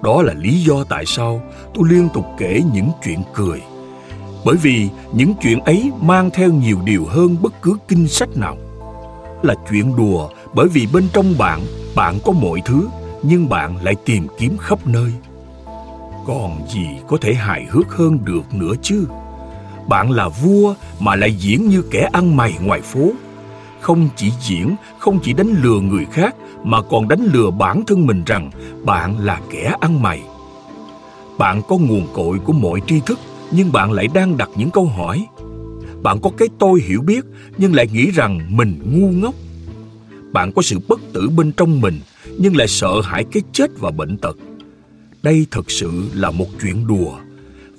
Đó 0.03 0.21
là 0.21 0.33
lý 0.33 0.63
do 0.63 0.83
tại 0.83 1.05
sao 1.05 1.41
tôi 1.73 1.89
liên 1.89 2.09
tục 2.13 2.25
kể 2.37 2.61
những 2.73 2.89
chuyện 3.03 3.19
cười. 3.33 3.61
Bởi 4.45 4.55
vì 4.55 4.89
những 5.13 5.33
chuyện 5.41 5.59
ấy 5.59 5.91
mang 6.01 6.29
theo 6.33 6.51
nhiều 6.53 6.77
điều 6.83 7.05
hơn 7.05 7.37
bất 7.41 7.61
cứ 7.61 7.77
kinh 7.87 8.07
sách 8.07 8.29
nào. 8.35 8.57
Là 9.43 9.55
chuyện 9.69 9.95
đùa 9.95 10.29
bởi 10.53 10.67
vì 10.67 10.87
bên 10.93 11.07
trong 11.13 11.37
bạn 11.37 11.59
bạn 11.95 12.19
có 12.25 12.31
mọi 12.31 12.61
thứ, 12.65 12.87
nhưng 13.23 13.49
bạn 13.49 13.83
lại 13.83 13.95
tìm 14.05 14.27
kiếm 14.37 14.57
khắp 14.57 14.87
nơi. 14.87 15.11
Còn 16.27 16.67
gì 16.67 16.87
có 17.07 17.17
thể 17.21 17.33
hài 17.33 17.65
hước 17.69 17.91
hơn 17.91 18.19
được 18.25 18.53
nữa 18.53 18.73
chứ? 18.81 19.05
Bạn 19.87 20.11
là 20.11 20.27
vua 20.27 20.73
mà 20.99 21.15
lại 21.15 21.31
diễn 21.31 21.69
như 21.69 21.83
kẻ 21.91 22.09
ăn 22.13 22.37
mày 22.37 22.53
ngoài 22.61 22.81
phố. 22.81 23.11
Không 23.79 24.09
chỉ 24.15 24.31
diễn, 24.41 24.75
không 24.99 25.19
chỉ 25.23 25.33
đánh 25.33 25.53
lừa 25.61 25.79
người 25.79 26.05
khác 26.05 26.35
mà 26.63 26.81
còn 26.81 27.07
đánh 27.07 27.29
lừa 27.33 27.51
bản 27.51 27.83
thân 27.87 28.05
mình 28.05 28.23
rằng 28.25 28.51
bạn 28.85 29.19
là 29.19 29.41
kẻ 29.49 29.73
ăn 29.79 30.01
mày. 30.01 30.21
Bạn 31.37 31.61
có 31.67 31.77
nguồn 31.77 32.07
cội 32.13 32.39
của 32.39 32.53
mọi 32.53 32.81
tri 32.87 32.99
thức, 33.05 33.19
nhưng 33.51 33.71
bạn 33.71 33.91
lại 33.91 34.07
đang 34.13 34.37
đặt 34.37 34.49
những 34.55 34.69
câu 34.69 34.85
hỏi. 34.85 35.27
Bạn 36.01 36.19
có 36.21 36.29
cái 36.37 36.47
tôi 36.59 36.81
hiểu 36.81 37.01
biết, 37.01 37.25
nhưng 37.57 37.75
lại 37.75 37.87
nghĩ 37.93 38.11
rằng 38.11 38.57
mình 38.57 38.79
ngu 38.85 39.11
ngốc. 39.11 39.35
Bạn 40.31 40.51
có 40.55 40.61
sự 40.61 40.79
bất 40.87 40.99
tử 41.13 41.29
bên 41.29 41.51
trong 41.51 41.81
mình, 41.81 41.99
nhưng 42.37 42.55
lại 42.55 42.67
sợ 42.67 43.01
hãi 43.03 43.25
cái 43.31 43.43
chết 43.53 43.71
và 43.79 43.91
bệnh 43.91 44.17
tật. 44.17 44.37
Đây 45.21 45.45
thật 45.51 45.71
sự 45.71 45.91
là 46.13 46.31
một 46.31 46.45
chuyện 46.61 46.87
đùa, 46.87 47.13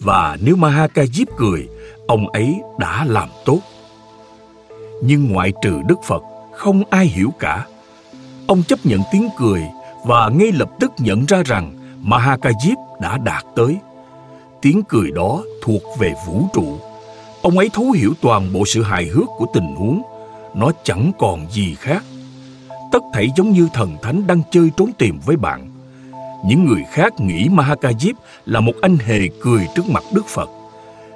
và 0.01 0.37
nếu 0.41 0.57
Mahakajip 0.57 1.27
cười, 1.37 1.69
ông 2.07 2.29
ấy 2.29 2.55
đã 2.79 3.05
làm 3.05 3.29
tốt. 3.45 3.61
Nhưng 5.05 5.33
ngoại 5.33 5.53
trừ 5.63 5.77
đức 5.89 5.99
phật, 6.07 6.23
không 6.57 6.83
ai 6.91 7.07
hiểu 7.07 7.33
cả 7.39 7.67
ông 8.51 8.63
chấp 8.63 8.87
nhận 8.87 9.01
tiếng 9.13 9.29
cười 9.39 9.63
và 10.05 10.29
ngay 10.29 10.53
lập 10.53 10.71
tức 10.81 10.93
nhận 10.99 11.25
ra 11.27 11.43
rằng 11.47 11.73
Mahakajip 12.05 12.77
đã 13.01 13.19
đạt 13.19 13.45
tới 13.57 13.77
tiếng 14.63 14.83
cười 14.89 15.11
đó 15.11 15.43
thuộc 15.63 15.83
về 15.99 16.13
vũ 16.27 16.49
trụ 16.55 16.79
ông 17.43 17.59
ấy 17.59 17.71
thấu 17.73 17.91
hiểu 17.91 18.13
toàn 18.21 18.53
bộ 18.53 18.65
sự 18.67 18.83
hài 18.83 19.07
hước 19.07 19.27
của 19.39 19.47
tình 19.55 19.75
huống 19.77 20.03
nó 20.55 20.73
chẳng 20.85 21.13
còn 21.19 21.51
gì 21.51 21.75
khác 21.75 22.05
tất 22.93 23.03
thảy 23.13 23.29
giống 23.37 23.51
như 23.53 23.69
thần 23.73 23.97
thánh 24.03 24.27
đang 24.27 24.43
chơi 24.51 24.71
trốn 24.77 24.91
tìm 24.99 25.21
với 25.27 25.37
bạn. 25.37 25.71
Những 26.47 26.65
người 26.65 26.83
khác 26.93 27.21
nghĩ 27.21 27.49
Mahakajip 27.49 28.13
là 28.47 28.61
một 28.61 28.73
anh 28.83 28.97
hề 28.97 29.21
cười 29.41 29.69
trước 29.75 29.89
mặt 29.89 30.03
Đức 30.13 30.27
Phật. 30.27 30.49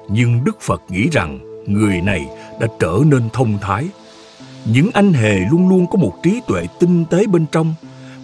Nhưng 0.09 0.45
Đức 0.45 0.61
Phật 0.61 0.83
nghĩ 0.89 1.09
rằng 1.13 1.39
người 1.67 2.01
này 2.01 2.27
đã 2.61 2.67
trở 2.81 2.99
nên 3.07 3.29
thông 3.33 3.59
thái. 3.61 3.89
Những 4.65 4.91
anh 4.95 5.13
hề 5.13 5.39
luôn 5.51 5.69
luôn 5.69 5.87
có 5.87 5.99
một 5.99 6.13
trí 6.23 6.41
tuệ 6.47 6.67
tinh 6.81 7.05
tế 7.05 7.27
bên 7.27 7.47
trong 7.53 7.75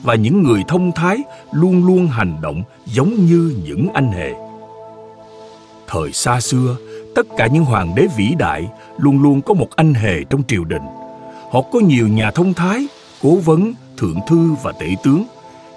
và 0.03 0.14
những 0.14 0.43
người 0.43 0.62
thông 0.68 0.93
thái 0.93 1.18
luôn 1.53 1.86
luôn 1.86 2.07
hành 2.07 2.36
động 2.43 2.62
giống 2.86 3.26
như 3.26 3.57
những 3.64 3.88
anh 3.95 4.12
hề. 4.12 4.32
Thời 5.88 6.12
xa 6.12 6.41
xưa, 6.41 6.76
tất 7.14 7.26
cả 7.36 7.47
những 7.47 7.64
hoàng 7.64 7.95
đế 7.95 8.07
vĩ 8.16 8.34
đại 8.38 8.68
luôn 8.99 9.22
luôn 9.22 9.41
có 9.43 9.55
một 9.55 9.76
anh 9.76 9.95
hề 9.95 10.24
trong 10.30 10.43
triều 10.49 10.64
đình. 10.64 10.82
Họ 11.51 11.62
có 11.72 11.80
nhiều 11.80 12.09
nhà 12.09 12.30
thông 12.30 12.55
thái 12.55 12.86
cố 13.22 13.36
vấn, 13.36 13.72
thượng 13.97 14.18
thư 14.28 14.55
và 14.62 14.72
tể 14.72 14.86
tướng, 15.03 15.24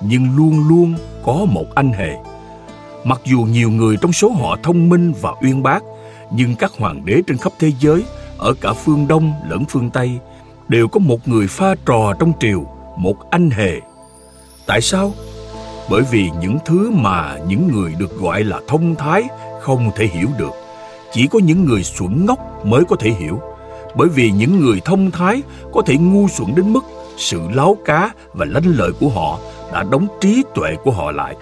nhưng 0.01 0.35
luôn 0.35 0.67
luôn 0.67 0.95
có 1.23 1.45
một 1.49 1.65
anh 1.75 1.91
hề. 1.91 2.15
Mặc 3.03 3.21
dù 3.25 3.39
nhiều 3.39 3.71
người 3.71 3.97
trong 4.01 4.13
số 4.13 4.29
họ 4.29 4.57
thông 4.63 4.89
minh 4.89 5.13
và 5.21 5.31
uyên 5.41 5.63
bác, 5.63 5.83
nhưng 6.31 6.55
các 6.55 6.71
hoàng 6.77 7.05
đế 7.05 7.21
trên 7.27 7.37
khắp 7.37 7.53
thế 7.59 7.71
giới, 7.79 8.03
ở 8.37 8.53
cả 8.61 8.73
phương 8.73 9.07
Đông 9.07 9.33
lẫn 9.49 9.65
phương 9.69 9.89
Tây, 9.89 10.11
đều 10.67 10.87
có 10.87 10.99
một 10.99 11.27
người 11.27 11.47
pha 11.47 11.75
trò 11.85 12.13
trong 12.19 12.33
triều, 12.39 12.65
một 12.97 13.29
anh 13.29 13.49
hề. 13.49 13.81
Tại 14.67 14.81
sao? 14.81 15.11
Bởi 15.89 16.01
vì 16.11 16.29
những 16.41 16.57
thứ 16.65 16.91
mà 16.91 17.37
những 17.47 17.67
người 17.67 17.93
được 17.99 18.19
gọi 18.19 18.43
là 18.43 18.59
thông 18.67 18.95
thái 18.95 19.23
không 19.61 19.91
thể 19.95 20.05
hiểu 20.05 20.27
được. 20.37 20.51
Chỉ 21.11 21.27
có 21.27 21.39
những 21.39 21.65
người 21.65 21.83
xuẩn 21.83 22.25
ngốc 22.25 22.65
mới 22.65 22.83
có 22.89 22.95
thể 22.99 23.09
hiểu. 23.09 23.39
Bởi 23.95 24.09
vì 24.09 24.31
những 24.31 24.59
người 24.59 24.81
thông 24.85 25.11
thái 25.11 25.41
có 25.73 25.81
thể 25.85 25.97
ngu 25.97 26.27
xuẩn 26.27 26.55
đến 26.55 26.73
mức 26.73 26.83
sự 27.17 27.41
láo 27.53 27.77
cá 27.85 28.11
và 28.33 28.45
lanh 28.49 28.75
lợi 28.77 28.91
của 28.99 29.09
họ 29.09 29.39
đã 29.73 29.83
đóng 29.91 30.07
trí 30.21 30.43
tuệ 30.55 30.75
của 30.83 30.91
họ 30.91 31.11
lại. 31.11 31.35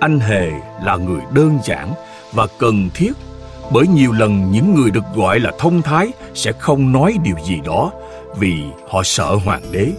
Anh 0.00 0.20
hề 0.20 0.50
là 0.82 0.96
người 0.96 1.20
đơn 1.32 1.58
giản 1.64 1.92
và 2.32 2.46
cần 2.58 2.88
thiết 2.94 3.12
bởi 3.72 3.86
nhiều 3.86 4.12
lần 4.12 4.50
những 4.50 4.74
người 4.74 4.90
được 4.90 5.04
gọi 5.14 5.40
là 5.40 5.52
thông 5.58 5.82
thái 5.82 6.08
sẽ 6.34 6.52
không 6.52 6.92
nói 6.92 7.16
điều 7.22 7.36
gì 7.44 7.60
đó, 7.64 7.92
vì 8.38 8.54
họ 8.88 9.02
sợ 9.02 9.34
hoàng 9.44 9.62
đế. 9.72 9.92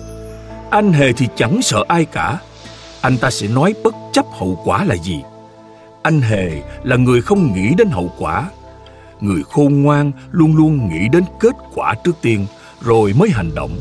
Anh 0.70 0.93
hề 0.93 1.13
thì 1.13 1.28
chẳng 1.36 1.61
sợ 1.61 1.84
ai 1.88 2.05
cả. 2.05 2.39
Anh 3.01 3.18
ta 3.18 3.30
sẽ 3.30 3.47
nói 3.47 3.74
bất 3.84 3.95
chấp 4.13 4.26
hậu 4.39 4.61
quả 4.65 4.84
là 4.84 4.95
gì. 4.95 5.22
Anh 6.03 6.22
hề 6.22 6.51
là 6.84 6.95
người 6.95 7.22
không 7.22 7.53
nghĩ 7.53 7.74
đến 7.78 7.89
hậu 7.89 8.11
quả. 8.18 8.49
Người 9.20 9.43
khôn 9.43 9.82
ngoan 9.84 10.11
luôn 10.32 10.55
luôn 10.55 10.89
nghĩ 10.89 11.07
đến 11.11 11.24
kết 11.39 11.55
quả 11.76 11.93
trước 12.03 12.15
tiên, 12.22 12.45
rồi 12.82 13.13
mới 13.20 13.30
hành 13.30 13.55
động 13.55 13.72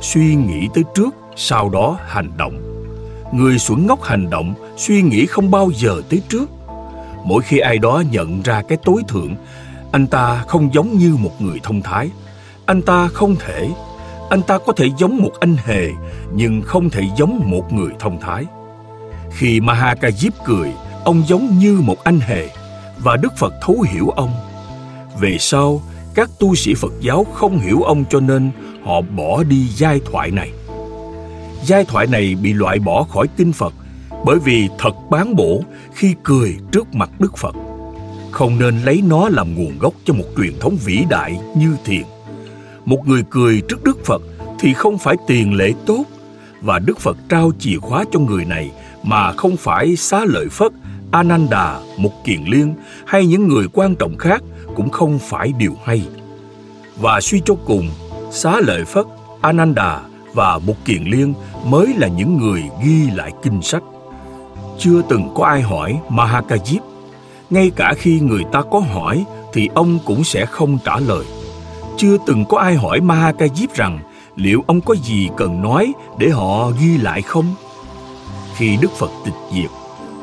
suy 0.00 0.34
nghĩ 0.34 0.68
tới 0.74 0.84
trước, 0.94 1.14
sau 1.36 1.68
đó 1.68 1.98
hành 2.06 2.30
động 2.36 2.78
người 3.32 3.58
xuẩn 3.58 3.86
ngốc 3.86 4.02
hành 4.02 4.30
động, 4.30 4.54
suy 4.76 5.02
nghĩ 5.02 5.26
không 5.26 5.50
bao 5.50 5.70
giờ 5.74 6.02
tới 6.10 6.22
trước 6.28 6.50
mỗi 7.24 7.42
khi 7.42 7.58
ai 7.58 7.78
đó 7.78 8.02
nhận 8.10 8.42
ra 8.42 8.62
cái 8.68 8.78
tối 8.84 9.02
thượng, 9.08 9.34
anh 9.92 10.06
ta 10.06 10.44
không 10.48 10.74
giống 10.74 10.98
như 10.98 11.16
một 11.18 11.40
người 11.40 11.60
thông 11.62 11.82
thái. 11.82 12.10
Anh 12.66 12.82
ta 12.82 13.08
không 13.08 13.36
thể, 13.36 13.68
anh 14.30 14.42
ta 14.42 14.58
có 14.58 14.72
thể 14.72 14.86
giống 14.98 15.16
một 15.16 15.32
anh 15.40 15.56
hề, 15.64 15.88
nhưng 16.32 16.62
không 16.62 16.90
thể 16.90 17.02
giống 17.16 17.40
một 17.44 17.72
người 17.72 17.90
thông 17.98 18.20
thái. 18.20 18.44
Khi 19.30 19.60
mahakajip 19.60 20.30
cười, 20.44 20.72
ông 21.04 21.22
giống 21.26 21.58
như 21.58 21.80
một 21.84 22.04
anh 22.04 22.20
hề, 22.20 22.48
và 22.98 23.16
đức 23.16 23.32
phật 23.38 23.54
thấu 23.62 23.84
hiểu 23.92 24.08
ông. 24.08 24.32
Về 25.20 25.36
sau, 25.38 25.82
các 26.14 26.30
tu 26.38 26.54
sĩ 26.54 26.74
phật 26.74 26.92
giáo 27.00 27.26
không 27.34 27.58
hiểu 27.58 27.82
ông 27.82 28.04
cho 28.10 28.20
nên 28.20 28.50
họ 28.84 29.00
bỏ 29.00 29.42
đi 29.42 29.68
giai 29.68 30.00
thoại 30.10 30.30
này. 30.30 30.50
Giai 31.64 31.84
thoại 31.84 32.06
này 32.06 32.34
bị 32.42 32.52
loại 32.52 32.78
bỏ 32.78 33.02
khỏi 33.02 33.26
kinh 33.36 33.52
Phật 33.52 33.74
bởi 34.24 34.38
vì 34.38 34.68
thật 34.78 34.92
bán 35.10 35.36
bổ 35.36 35.60
khi 35.94 36.14
cười 36.22 36.56
trước 36.72 36.94
mặt 36.94 37.10
Đức 37.18 37.36
Phật. 37.36 37.54
Không 38.30 38.58
nên 38.58 38.82
lấy 38.82 39.02
nó 39.08 39.28
làm 39.28 39.54
nguồn 39.54 39.78
gốc 39.78 39.94
cho 40.04 40.14
một 40.14 40.24
truyền 40.36 40.58
thống 40.60 40.76
vĩ 40.84 41.04
đại 41.10 41.40
như 41.56 41.76
thiền. 41.84 42.02
Một 42.84 43.08
người 43.08 43.22
cười 43.30 43.62
trước 43.68 43.84
Đức 43.84 44.04
Phật 44.04 44.22
thì 44.60 44.74
không 44.74 44.98
phải 44.98 45.16
tiền 45.26 45.54
lễ 45.54 45.72
tốt 45.86 46.04
và 46.62 46.78
Đức 46.78 46.98
Phật 46.98 47.16
trao 47.28 47.50
chìa 47.58 47.76
khóa 47.78 48.04
cho 48.12 48.20
người 48.20 48.44
này 48.44 48.70
mà 49.02 49.32
không 49.32 49.56
phải 49.56 49.96
xá 49.96 50.24
lợi 50.24 50.48
Phất, 50.50 50.72
Ananda, 51.10 51.80
Mục 51.96 52.12
Kiền 52.24 52.44
Liên 52.44 52.74
hay 53.06 53.26
những 53.26 53.48
người 53.48 53.66
quan 53.72 53.94
trọng 53.94 54.16
khác 54.16 54.42
cũng 54.76 54.90
không 54.90 55.18
phải 55.18 55.52
điều 55.58 55.74
hay. 55.84 56.02
Và 57.00 57.20
suy 57.20 57.40
cho 57.44 57.54
cùng, 57.66 57.88
Xá 58.32 58.60
Lợi 58.60 58.84
Phất, 58.84 59.06
Ananda 59.40 60.00
và 60.34 60.58
Mục 60.58 60.76
Kiền 60.84 61.02
Liên 61.02 61.34
mới 61.66 61.94
là 61.96 62.08
những 62.08 62.38
người 62.38 62.62
ghi 62.84 63.10
lại 63.10 63.32
kinh 63.42 63.62
sách. 63.62 63.82
Chưa 64.78 65.02
từng 65.08 65.28
có 65.34 65.44
ai 65.44 65.62
hỏi 65.62 65.98
Mahakajip. 66.08 66.80
Ngay 67.50 67.70
cả 67.76 67.94
khi 67.98 68.20
người 68.20 68.44
ta 68.52 68.62
có 68.70 68.78
hỏi 68.78 69.24
thì 69.52 69.68
ông 69.74 69.98
cũng 70.04 70.24
sẽ 70.24 70.46
không 70.46 70.78
trả 70.84 70.98
lời. 70.98 71.24
Chưa 71.96 72.16
từng 72.26 72.44
có 72.44 72.58
ai 72.58 72.74
hỏi 72.74 73.00
Mahakajip 73.00 73.66
rằng 73.74 73.98
liệu 74.36 74.64
ông 74.66 74.80
có 74.80 74.94
gì 74.94 75.28
cần 75.36 75.62
nói 75.62 75.92
để 76.18 76.28
họ 76.28 76.70
ghi 76.80 76.98
lại 76.98 77.22
không? 77.22 77.54
Khi 78.56 78.78
Đức 78.80 78.90
Phật 78.92 79.10
tịch 79.24 79.34
diệt, 79.54 79.70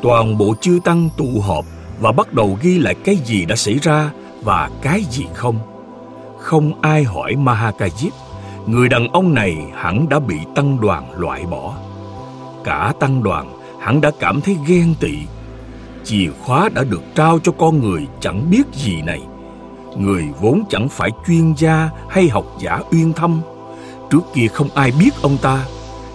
toàn 0.02 0.38
bộ 0.38 0.56
chư 0.62 0.80
tăng 0.84 1.10
tụ 1.18 1.42
họp 1.42 1.66
và 2.00 2.12
bắt 2.12 2.34
đầu 2.34 2.58
ghi 2.62 2.80
lại 2.80 2.96
cái 3.04 3.16
gì 3.16 3.46
đã 3.46 3.56
xảy 3.56 3.80
ra 3.82 4.12
và 4.44 4.70
cái 4.82 5.04
gì 5.12 5.26
không. 5.34 5.60
Không 6.40 6.82
ai 6.82 7.04
hỏi 7.04 7.34
Mahakajip, 7.34 8.10
người 8.66 8.90
đàn 8.90 9.08
ông 9.08 9.34
này 9.34 9.58
hẳn 9.76 10.10
đã 10.10 10.20
bị 10.20 10.38
tăng 10.56 10.82
đoàn 10.82 11.12
loại 11.20 11.46
bỏ. 11.46 11.74
Cả 12.64 12.94
tăng 13.00 13.24
đoàn 13.24 13.60
hắn 13.86 14.02
đã 14.02 14.12
cảm 14.20 14.42
thấy 14.42 14.58
ghen 14.68 14.96
tị. 15.00 15.14
Chìa 16.04 16.32
khóa 16.42 16.70
đã 16.76 16.84
được 16.84 17.02
trao 17.16 17.40
cho 17.44 17.52
con 17.52 17.80
người 17.80 18.08
chẳng 18.22 18.50
biết 18.50 18.64
gì 18.74 19.02
này. 19.02 19.22
Người 19.98 20.24
vốn 20.42 20.64
chẳng 20.70 20.90
phải 20.90 21.10
chuyên 21.28 21.54
gia 21.58 21.90
hay 22.10 22.30
học 22.30 22.46
giả 22.62 22.80
uyên 22.92 23.14
thâm. 23.14 23.42
Trước 24.10 24.22
kia 24.34 24.48
không 24.48 24.70
ai 24.76 24.92
biết 25.00 25.10
ông 25.22 25.38
ta, 25.42 25.66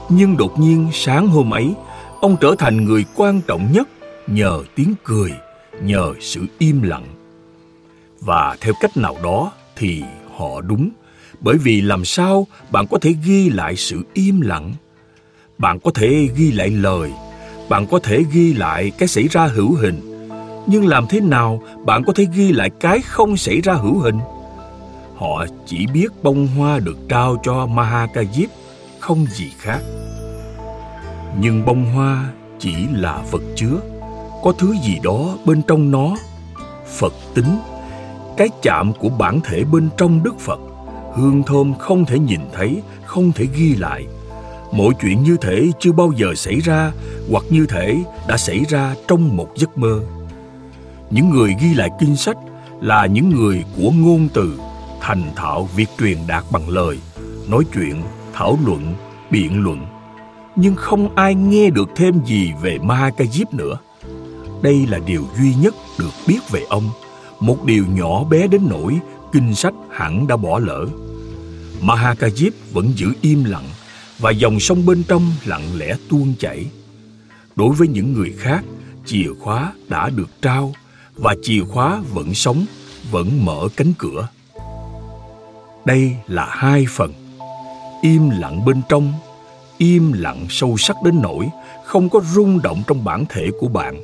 nhưng 0.09 0.37
đột 0.37 0.59
nhiên 0.59 0.89
sáng 0.93 1.29
hôm 1.29 1.51
ấy, 1.55 1.75
ông 2.21 2.37
trở 2.41 2.55
thành 2.59 2.85
người 2.85 3.05
quan 3.17 3.41
trọng 3.41 3.73
nhất 3.73 3.89
nhờ 4.27 4.63
tiếng 4.75 4.95
cười, 5.05 5.33
nhờ 5.83 6.15
sự 6.21 6.47
im 6.59 6.83
lặng. 6.83 7.07
Và 8.21 8.57
theo 8.61 8.75
cách 8.81 8.97
nào 8.97 9.17
đó 9.23 9.53
thì 9.77 10.03
họ 10.37 10.61
đúng, 10.61 10.91
bởi 11.41 11.57
vì 11.59 11.81
làm 11.81 12.05
sao 12.05 12.47
bạn 12.71 12.87
có 12.87 12.99
thể 12.99 13.15
ghi 13.25 13.51
lại 13.51 13.77
sự 13.77 14.03
im 14.15 14.41
lặng? 14.41 14.75
Bạn 15.59 15.79
có 15.81 15.91
thể 15.95 16.29
ghi 16.37 16.53
lại 16.53 16.71
lời, 16.71 17.11
bạn 17.71 17.87
có 17.87 17.99
thể 18.03 18.25
ghi 18.33 18.53
lại 18.53 18.93
cái 18.99 19.09
xảy 19.09 19.29
ra 19.29 19.47
hữu 19.47 19.75
hình, 19.75 20.29
nhưng 20.67 20.87
làm 20.87 21.07
thế 21.07 21.21
nào 21.21 21.63
bạn 21.85 22.05
có 22.05 22.13
thể 22.13 22.27
ghi 22.35 22.53
lại 22.53 22.71
cái 22.81 23.01
không 23.01 23.37
xảy 23.37 23.61
ra 23.61 23.73
hữu 23.73 23.99
hình? 23.99 24.19
Họ 25.17 25.47
chỉ 25.67 25.87
biết 25.87 26.09
bông 26.23 26.47
hoa 26.47 26.79
được 26.79 26.97
trao 27.09 27.37
cho 27.43 27.67
Mahakajip, 27.67 28.47
không 28.99 29.27
gì 29.27 29.53
khác. 29.59 29.81
Nhưng 31.41 31.65
bông 31.67 31.85
hoa 31.85 32.31
chỉ 32.59 32.75
là 32.93 33.23
vật 33.31 33.43
chứa, 33.57 33.81
có 34.43 34.53
thứ 34.59 34.75
gì 34.85 34.99
đó 35.03 35.37
bên 35.45 35.63
trong 35.63 35.91
nó. 35.91 36.17
Phật 36.87 37.13
tính, 37.35 37.59
cái 38.37 38.49
chạm 38.63 38.93
của 38.93 39.09
bản 39.09 39.41
thể 39.45 39.65
bên 39.65 39.89
trong 39.97 40.23
Đức 40.23 40.41
Phật, 40.41 40.61
hương 41.15 41.43
thơm 41.43 41.75
không 41.79 42.05
thể 42.05 42.19
nhìn 42.19 42.41
thấy, 42.53 42.83
không 43.05 43.33
thể 43.33 43.47
ghi 43.55 43.75
lại. 43.75 44.07
Mọi 44.73 44.95
chuyện 45.03 45.23
như 45.23 45.37
thể 45.41 45.71
chưa 45.81 45.93
bao 45.93 46.13
giờ 46.17 46.35
xảy 46.35 46.61
ra 46.61 46.93
hoặc 47.31 47.45
như 47.51 47.67
thể 47.67 48.03
đã 48.29 48.37
xảy 48.37 48.65
ra 48.69 48.95
trong 49.09 49.37
một 49.37 49.49
giấc 49.57 49.79
mơ. 49.79 50.01
Những 51.11 51.31
người 51.31 51.55
ghi 51.61 51.75
lại 51.75 51.91
kinh 52.01 52.17
sách 52.17 52.37
là 52.81 53.07
những 53.07 53.31
người 53.31 53.65
của 53.77 53.91
ngôn 53.91 54.29
từ, 54.35 54.59
thành 55.01 55.23
thạo 55.37 55.69
việc 55.77 55.89
truyền 55.99 56.19
đạt 56.27 56.45
bằng 56.53 56.69
lời, 56.69 56.99
nói 57.49 57.65
chuyện, 57.75 58.03
thảo 58.33 58.59
luận, 58.65 58.95
biện 59.31 59.63
luận 59.63 59.87
nhưng 60.57 60.75
không 60.75 61.15
ai 61.17 61.35
nghe 61.35 61.71
được 61.71 61.89
thêm 61.97 62.15
gì 62.27 62.53
về 62.63 62.79
ma 62.79 63.11
ca 63.17 63.25
diếp 63.33 63.55
nữa. 63.55 63.79
Đây 64.63 64.87
là 64.87 64.99
điều 65.07 65.25
duy 65.39 65.55
nhất 65.55 65.75
được 65.99 66.11
biết 66.27 66.39
về 66.51 66.63
ông, 66.69 66.91
một 67.41 67.65
điều 67.65 67.85
nhỏ 67.87 68.25
bé 68.25 68.47
đến 68.47 68.63
nỗi 68.71 69.01
kinh 69.33 69.55
sách 69.55 69.75
hẳn 69.91 70.27
đã 70.27 70.37
bỏ 70.37 70.59
lỡ. 70.59 70.87
Mahakajip 71.83 72.51
vẫn 72.73 72.93
giữ 72.97 73.07
im 73.21 73.45
lặng 73.45 73.65
và 74.21 74.31
dòng 74.31 74.61
sông 74.61 74.87
bên 74.87 75.03
trong 75.09 75.33
lặng 75.45 75.65
lẽ 75.77 75.97
tuôn 76.09 76.35
chảy. 76.39 76.67
Đối 77.57 77.75
với 77.75 77.89
những 77.89 78.13
người 78.13 78.35
khác, 78.39 78.65
chìa 79.07 79.27
khóa 79.41 79.73
đã 79.89 80.11
được 80.11 80.43
trao 80.43 80.73
và 81.15 81.35
chìa 81.43 81.63
khóa 81.69 82.03
vẫn 82.13 82.35
sống, 82.35 82.65
vẫn 83.11 83.45
mở 83.45 83.69
cánh 83.77 83.93
cửa. 83.99 84.29
Đây 85.85 86.17
là 86.27 86.47
hai 86.51 86.87
phần. 86.91 87.13
Im 88.03 88.31
lặng 88.31 88.65
bên 88.65 88.83
trong 88.89 89.13
im 89.81 90.13
lặng 90.13 90.47
sâu 90.51 90.77
sắc 90.79 91.03
đến 91.03 91.23
nỗi 91.23 91.49
không 91.85 92.09
có 92.09 92.21
rung 92.21 92.63
động 92.63 92.83
trong 92.87 93.05
bản 93.05 93.25
thể 93.29 93.47
của 93.61 93.69
bạn. 93.69 94.01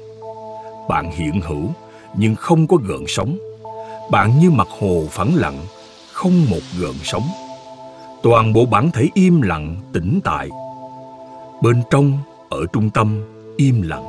Bạn 0.88 1.10
hiện 1.12 1.40
hữu 1.40 1.70
nhưng 2.16 2.34
không 2.34 2.66
có 2.66 2.76
gợn 2.76 3.04
sóng. 3.08 3.38
Bạn 4.10 4.40
như 4.40 4.50
mặt 4.50 4.68
hồ 4.80 5.04
phẳng 5.10 5.34
lặng, 5.34 5.66
không 6.12 6.50
một 6.50 6.60
gợn 6.80 6.94
sóng. 7.04 7.28
Toàn 8.26 8.52
bộ 8.52 8.66
bản 8.66 8.90
thể 8.90 9.08
im 9.14 9.42
lặng, 9.42 9.76
tĩnh 9.92 10.20
tại. 10.24 10.48
Bên 11.62 11.82
trong, 11.90 12.18
ở 12.48 12.66
trung 12.72 12.90
tâm, 12.90 13.22
im 13.56 13.82
lặng. 13.82 14.04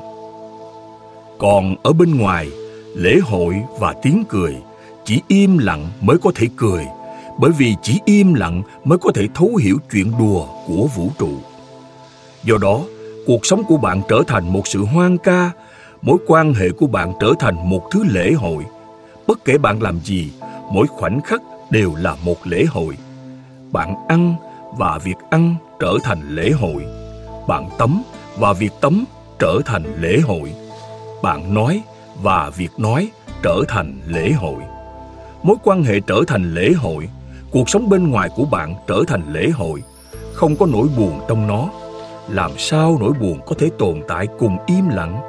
Còn 1.40 1.76
ở 1.84 1.94
bên 1.94 2.18
ngoài, 2.18 2.50
lễ 2.96 3.20
hội 3.24 3.56
và 3.80 3.96
tiếng 4.02 4.24
cười, 4.30 4.56
chỉ 5.06 5.22
im 5.28 5.58
lặng 5.58 5.90
mới 6.02 6.18
có 6.18 6.32
thể 6.36 6.48
cười, 6.56 6.86
bởi 7.40 7.52
vì 7.58 7.76
chỉ 7.82 8.00
im 8.06 8.34
lặng 8.34 8.62
mới 8.84 8.98
có 8.98 9.12
thể 9.16 9.28
thấu 9.36 9.56
hiểu 9.56 9.78
chuyện 9.92 10.12
đùa 10.20 10.48
của 10.68 10.88
vũ 10.96 11.10
trụ. 11.20 11.32
Do 12.44 12.56
đó, 12.62 12.82
cuộc 13.26 13.46
sống 13.46 13.64
của 13.64 13.78
bạn 13.78 14.02
trở 14.10 14.24
thành 14.28 14.54
một 14.54 14.68
sự 14.68 14.86
hoang 14.86 15.18
ca, 15.18 15.52
mối 16.02 16.18
quan 16.28 16.54
hệ 16.54 16.70
của 16.70 16.88
bạn 16.88 17.14
trở 17.20 17.34
thành 17.40 17.70
một 17.70 17.82
thứ 17.92 18.04
lễ 18.04 18.32
hội. 18.32 18.64
Bất 19.28 19.46
kể 19.46 19.58
bạn 19.58 19.82
làm 19.82 20.00
gì, 20.00 20.32
mỗi 20.72 20.88
khoảnh 20.88 21.22
khắc 21.22 21.42
đều 21.72 21.94
là 21.96 22.16
một 22.26 22.48
lễ 22.48 22.66
hội. 22.70 22.98
Bạn 23.72 24.08
ăn 24.08 24.36
và 24.78 25.00
việc 25.04 25.18
ăn 25.30 25.56
trở 25.80 25.94
thành 26.04 26.22
lễ 26.30 26.52
hội. 26.52 26.86
Bạn 27.48 27.70
tắm 27.78 28.04
và 28.38 28.54
việc 28.54 28.72
tắm 28.82 29.06
trở 29.40 29.60
thành 29.66 29.84
lễ 30.02 30.20
hội. 30.20 30.54
Bạn 31.24 31.54
nói 31.54 31.82
và 32.22 32.50
việc 32.50 32.72
nói 32.78 33.10
trở 33.44 33.64
thành 33.68 34.02
lễ 34.06 34.32
hội. 34.32 34.62
Mối 35.44 35.56
quan 35.64 35.84
hệ 35.84 36.00
trở 36.08 36.22
thành 36.28 36.54
lễ 36.54 36.72
hội, 36.78 37.10
cuộc 37.52 37.70
sống 37.70 37.90
bên 37.90 38.12
ngoài 38.12 38.30
của 38.36 38.46
bạn 38.46 38.76
trở 38.88 39.04
thành 39.08 39.34
lễ 39.34 39.50
hội, 39.50 39.84
không 40.34 40.56
có 40.56 40.66
nỗi 40.66 40.88
buồn 40.98 41.20
trong 41.28 41.48
nó 41.48 41.70
làm 42.30 42.52
sao 42.58 42.98
nỗi 43.00 43.14
buồn 43.14 43.40
có 43.46 43.56
thể 43.60 43.70
tồn 43.80 44.02
tại 44.08 44.28
cùng 44.40 44.58
im 44.66 44.90
lặng 44.90 45.22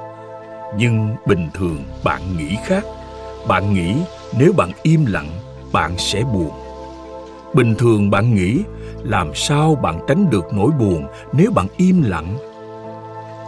nhưng 0.76 1.16
bình 1.26 1.48
thường 1.54 1.84
bạn 2.04 2.36
nghĩ 2.36 2.56
khác 2.64 2.84
bạn 3.48 3.74
nghĩ 3.74 3.94
nếu 4.38 4.52
bạn 4.56 4.70
im 4.82 5.06
lặng 5.06 5.28
bạn 5.72 5.98
sẽ 5.98 6.22
buồn 6.22 6.50
bình 7.54 7.74
thường 7.74 8.10
bạn 8.10 8.34
nghĩ, 8.34 8.58
làm 9.02 9.34
sao 9.34 9.74
bạn 9.74 10.00
tránh 10.08 10.30
được 10.30 10.44
nỗi 10.52 10.70
buồn 10.78 11.06
nếu 11.32 11.50
bạn 11.50 11.66
im 11.76 12.02
lặng 12.02 12.36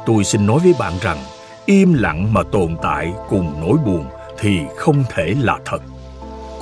tôi 0.07 0.25
xin 0.25 0.47
nói 0.47 0.59
với 0.59 0.75
bạn 0.79 0.93
rằng, 1.01 1.19
im 1.67 1.93
lặng 1.93 2.33
mà 2.33 2.43
tồn 2.43 2.77
tại 2.83 3.13
cùng 3.29 3.55
nỗi 3.61 3.79
buồn 3.87 4.05
thì 4.39 4.61
không 4.77 5.05
thể 5.15 5.35
là 5.41 5.59
thật 5.65 5.83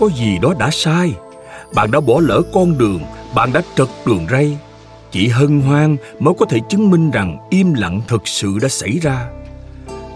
có 0.01 0.09
gì 0.09 0.39
đó 0.39 0.55
đã 0.59 0.70
sai 0.72 1.12
bạn 1.74 1.91
đã 1.91 2.01
bỏ 2.01 2.20
lỡ 2.20 2.43
con 2.53 2.78
đường, 2.78 3.01
bạn 3.34 3.53
đã 3.53 3.62
trật 3.76 3.89
đường 4.07 4.26
ray 4.30 4.59
chỉ 5.11 5.28
hân 5.28 5.61
hoan 5.61 5.97
mới 6.18 6.34
có 6.39 6.47
thể 6.47 6.59
chứng 6.68 6.91
minh 6.91 7.11
rằng 7.11 7.39
im 7.51 7.74
lặng 7.74 8.01
thực 8.09 8.28
sự 8.28 8.59
đã 8.62 8.68
xảy 8.68 8.99
ra. 9.03 9.28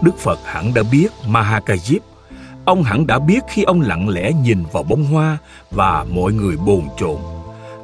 Đức 0.01 0.17
Phật 0.17 0.39
hẳn 0.45 0.73
đã 0.73 0.83
biết 0.91 1.07
Mahakajip. 1.27 1.99
Ông 2.65 2.83
hẳn 2.83 3.07
đã 3.07 3.19
biết 3.19 3.43
khi 3.47 3.63
ông 3.63 3.81
lặng 3.81 4.09
lẽ 4.09 4.31
nhìn 4.43 4.63
vào 4.71 4.83
bông 4.83 5.03
hoa 5.03 5.37
và 5.71 6.05
mọi 6.09 6.33
người 6.33 6.57
bồn 6.57 6.81
chồn. 6.97 7.17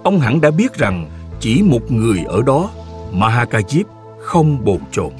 Ông 0.03 0.19
hẳn 0.19 0.41
đã 0.41 0.51
biết 0.51 0.73
rằng 0.73 1.09
chỉ 1.39 1.61
một 1.61 1.91
người 1.91 2.23
ở 2.27 2.41
đó, 2.41 2.69
Mahakajip, 3.13 3.83
không 4.19 4.65
bồn 4.65 4.79
chồn. 4.91 5.11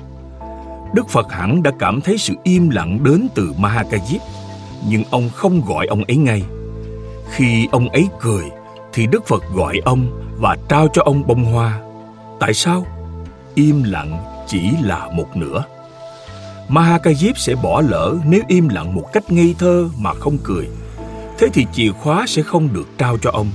Đức 0.94 1.10
Phật 1.10 1.32
hẳn 1.32 1.64
đã 1.64 1.72
cảm 1.80 2.02
thấy 2.02 2.18
sự 2.18 2.34
im 2.44 2.70
lặng 2.70 3.00
đến 3.04 3.28
từ 3.36 3.54
Mahakajip, 3.60 4.20
nhưng 4.90 5.04
ông 5.10 5.30
không 5.36 5.62
gọi 5.68 5.88
ông 5.88 6.04
ấy 6.04 6.18
ngay. 6.18 6.44
Khi 7.32 7.68
ông 7.72 7.90
ấy 7.90 8.08
cười, 8.20 8.44
thì 8.94 9.08
Đức 9.08 9.28
Phật 9.28 9.44
gọi 9.56 9.82
ông 9.86 10.08
và 10.38 10.58
trao 10.70 10.88
cho 10.94 11.02
ông 11.06 11.28
bông 11.28 11.44
hoa. 11.44 11.80
Tại 12.40 12.54
sao? 12.54 12.86
Im 13.56 13.84
lặng 13.84 14.24
chỉ 14.48 14.72
là 14.82 15.10
một 15.14 15.38
nửa. 15.38 15.64
Mahakajip 16.70 17.34
sẽ 17.36 17.56
bỏ 17.56 17.82
lỡ 17.82 18.16
nếu 18.26 18.42
im 18.48 18.70
lặng 18.70 18.96
một 18.96 19.06
cách 19.14 19.32
ngây 19.32 19.56
thơ 19.60 19.90
mà 19.98 20.14
không 20.14 20.38
cười. 20.44 20.68
Thế 21.38 21.48
thì 21.54 21.66
chìa 21.74 21.92
khóa 21.92 22.26
sẽ 22.28 22.42
không 22.42 22.74
được 22.74 22.88
trao 22.98 23.18
cho 23.22 23.32
ông. 23.32 23.52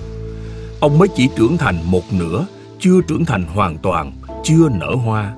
Ông 0.80 0.98
mới 0.98 1.08
chỉ 1.16 1.28
trưởng 1.36 1.56
thành 1.56 1.78
một 1.84 2.12
nửa, 2.12 2.46
chưa 2.80 3.00
trưởng 3.08 3.24
thành 3.24 3.44
hoàn 3.54 3.78
toàn, 3.78 4.12
chưa 4.44 4.68
nở 4.68 4.94
hoa. 5.04 5.32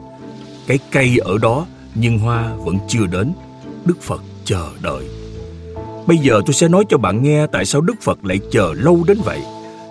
Cái 0.66 0.78
cây 0.90 1.18
ở 1.24 1.38
đó 1.38 1.66
nhưng 1.94 2.18
hoa 2.18 2.54
vẫn 2.54 2.78
chưa 2.88 3.06
đến. 3.06 3.32
Đức 3.84 4.02
Phật 4.02 4.22
chờ 4.44 4.68
đợi. 4.82 5.08
Bây 6.06 6.18
giờ 6.18 6.40
tôi 6.46 6.54
sẽ 6.54 6.68
nói 6.68 6.84
cho 6.88 6.98
bạn 6.98 7.22
nghe 7.22 7.46
tại 7.46 7.64
sao 7.64 7.80
Đức 7.80 7.94
Phật 8.02 8.24
lại 8.24 8.38
chờ 8.50 8.72
lâu 8.76 9.04
đến 9.06 9.18
vậy. 9.24 9.40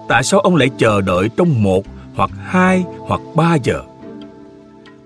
Tại 0.10 0.24
sao 0.24 0.40
ông 0.40 0.56
lại 0.56 0.70
chờ 0.78 1.02
đợi 1.02 1.30
trong 1.38 1.64
một 1.64 1.86
hoặc 2.16 2.30
hai 2.46 2.84
hoặc 3.00 3.22
ba 3.36 3.56
giờ? 3.56 3.82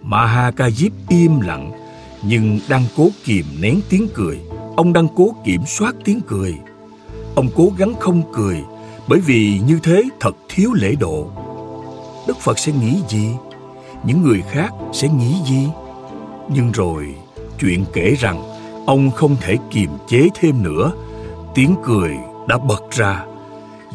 Mahakajip 0.03 0.89
im 1.09 1.39
lặng 1.39 1.71
nhưng 2.24 2.59
đang 2.70 2.84
cố 2.97 3.09
kìm 3.24 3.45
nén 3.61 3.80
tiếng 3.89 4.07
cười. 4.13 4.39
Ông 4.76 4.93
đang 4.93 5.07
cố 5.15 5.36
kiểm 5.45 5.61
soát 5.65 5.95
tiếng 6.03 6.22
cười. 6.28 6.55
Ông 7.36 7.49
cố 7.55 7.72
gắng 7.78 7.93
không 7.99 8.22
cười 8.34 8.63
bởi 9.07 9.20
vì 9.20 9.59
như 9.67 9.80
thế 9.84 10.03
thật 10.20 10.36
thiếu 10.49 10.74
lễ 10.74 10.95
độ. 10.99 11.28
Đức 12.28 12.38
Phật 12.38 12.59
sẽ 12.59 12.72
nghĩ 12.72 12.97
gì? 13.09 13.30
Những 14.03 14.22
người 14.22 14.41
khác 14.51 14.70
sẽ 14.93 15.07
nghĩ 15.07 15.36
gì? 15.49 15.67
Nhưng 16.53 16.72
rồi 16.72 17.15
chuyện 17.59 17.86
kể 17.93 18.15
rằng 18.20 18.43
ông 18.86 19.11
không 19.11 19.36
thể 19.41 19.55
kiềm 19.72 19.89
chế 20.07 20.28
thêm 20.36 20.63
nữa. 20.63 20.91
Tiếng 21.55 21.76
cười 21.84 22.17
đã 22.47 22.57
bật 22.57 22.91
ra 22.91 23.26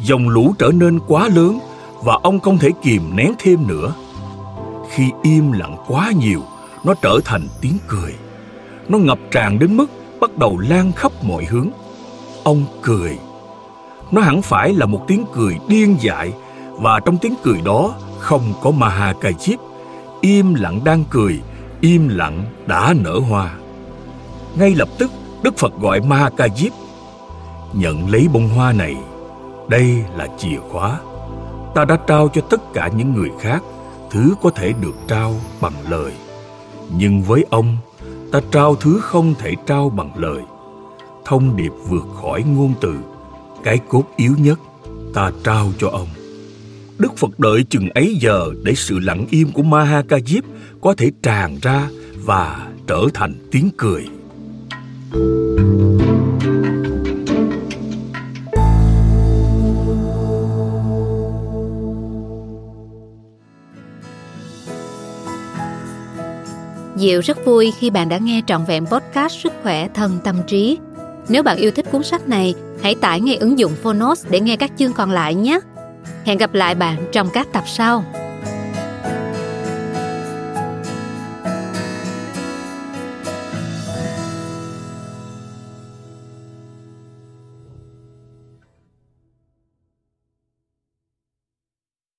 dòng 0.03 0.29
lũ 0.29 0.53
trở 0.59 0.71
nên 0.73 0.99
quá 1.07 1.29
lớn 1.35 1.59
và 2.03 2.19
ông 2.23 2.39
không 2.39 2.57
thể 2.57 2.69
kìm 2.81 3.15
nén 3.15 3.31
thêm 3.39 3.67
nữa. 3.67 3.93
Khi 4.89 5.09
im 5.23 5.51
lặng 5.51 5.77
quá 5.87 6.11
nhiều, 6.11 6.41
nó 6.85 6.93
trở 7.01 7.19
thành 7.25 7.47
tiếng 7.61 7.77
cười. 7.87 8.13
Nó 8.89 8.97
ngập 8.97 9.19
tràn 9.31 9.59
đến 9.59 9.77
mức 9.77 9.85
bắt 10.19 10.37
đầu 10.37 10.57
lan 10.57 10.91
khắp 10.91 11.11
mọi 11.23 11.45
hướng. 11.45 11.69
Ông 12.43 12.65
cười. 12.81 13.17
Nó 14.11 14.21
hẳn 14.21 14.41
phải 14.41 14.73
là 14.73 14.85
một 14.85 15.05
tiếng 15.07 15.25
cười 15.33 15.57
điên 15.67 15.97
dại 15.99 16.33
và 16.71 16.99
trong 17.05 17.17
tiếng 17.17 17.33
cười 17.43 17.61
đó 17.61 17.95
không 18.19 18.53
có 18.61 18.71
Mahakajip. 18.71 19.57
Im 20.21 20.53
lặng 20.53 20.81
đang 20.83 21.03
cười, 21.09 21.41
im 21.81 22.07
lặng 22.07 22.45
đã 22.67 22.93
nở 23.03 23.19
hoa. 23.29 23.55
Ngay 24.55 24.75
lập 24.75 24.89
tức 24.97 25.11
Đức 25.43 25.57
Phật 25.57 25.73
gọi 25.81 25.99
Mahakajip 25.99 26.69
Nhận 27.73 28.09
lấy 28.09 28.27
bông 28.33 28.49
hoa 28.49 28.73
này 28.73 28.95
Đây 29.69 30.03
là 30.17 30.27
chìa 30.37 30.59
khóa 30.71 30.99
Ta 31.75 31.85
đã 31.85 31.97
trao 32.07 32.29
cho 32.33 32.41
tất 32.41 32.73
cả 32.73 32.89
những 32.95 33.13
người 33.13 33.29
khác 33.39 33.63
Thứ 34.09 34.35
có 34.41 34.49
thể 34.49 34.73
được 34.81 34.95
trao 35.07 35.35
bằng 35.61 35.73
lời 35.89 36.11
nhưng 36.97 37.21
với 37.21 37.45
ông, 37.49 37.77
Ta 38.31 38.41
trao 38.51 38.75
thứ 38.75 38.99
không 39.01 39.33
thể 39.39 39.53
trao 39.67 39.89
bằng 39.89 40.17
lời. 40.17 40.41
Thông 41.25 41.55
điệp 41.55 41.71
vượt 41.87 42.05
khỏi 42.21 42.43
ngôn 42.43 42.73
từ, 42.81 42.95
Cái 43.63 43.79
cốt 43.89 44.03
yếu 44.15 44.33
nhất, 44.37 44.59
Ta 45.13 45.31
trao 45.43 45.71
cho 45.79 45.89
ông. 45.89 46.07
Đức 46.97 47.17
Phật 47.17 47.39
đợi 47.39 47.63
chừng 47.69 47.89
ấy 47.89 48.17
giờ 48.21 48.49
Để 48.63 48.73
sự 48.75 48.99
lặng 48.99 49.25
im 49.29 49.51
của 49.51 49.61
Mahakajip 49.61 50.41
Có 50.81 50.93
thể 50.97 51.11
tràn 51.23 51.57
ra 51.61 51.89
Và 52.25 52.67
trở 52.87 53.01
thành 53.13 53.33
tiếng 53.51 53.69
cười. 53.77 54.05
Diệu 66.95 67.21
rất 67.21 67.45
vui 67.45 67.73
khi 67.79 67.89
bạn 67.89 68.09
đã 68.09 68.17
nghe 68.17 68.41
trọn 68.47 68.65
vẹn 68.65 68.85
podcast 68.85 69.39
Sức 69.43 69.53
khỏe 69.63 69.87
thân 69.93 70.19
tâm 70.23 70.35
trí. 70.47 70.77
Nếu 71.29 71.43
bạn 71.43 71.57
yêu 71.57 71.71
thích 71.71 71.85
cuốn 71.91 72.03
sách 72.03 72.29
này, 72.29 72.53
hãy 72.83 72.95
tải 72.95 73.21
ngay 73.21 73.35
ứng 73.35 73.59
dụng 73.59 73.71
Phonos 73.83 74.25
để 74.29 74.39
nghe 74.39 74.55
các 74.55 74.71
chương 74.77 74.93
còn 74.93 75.11
lại 75.11 75.35
nhé. 75.35 75.59
Hẹn 76.25 76.37
gặp 76.37 76.53
lại 76.53 76.75
bạn 76.75 76.97
trong 77.11 77.29
các 77.33 77.47
tập 77.53 77.63
sau. 77.67 78.03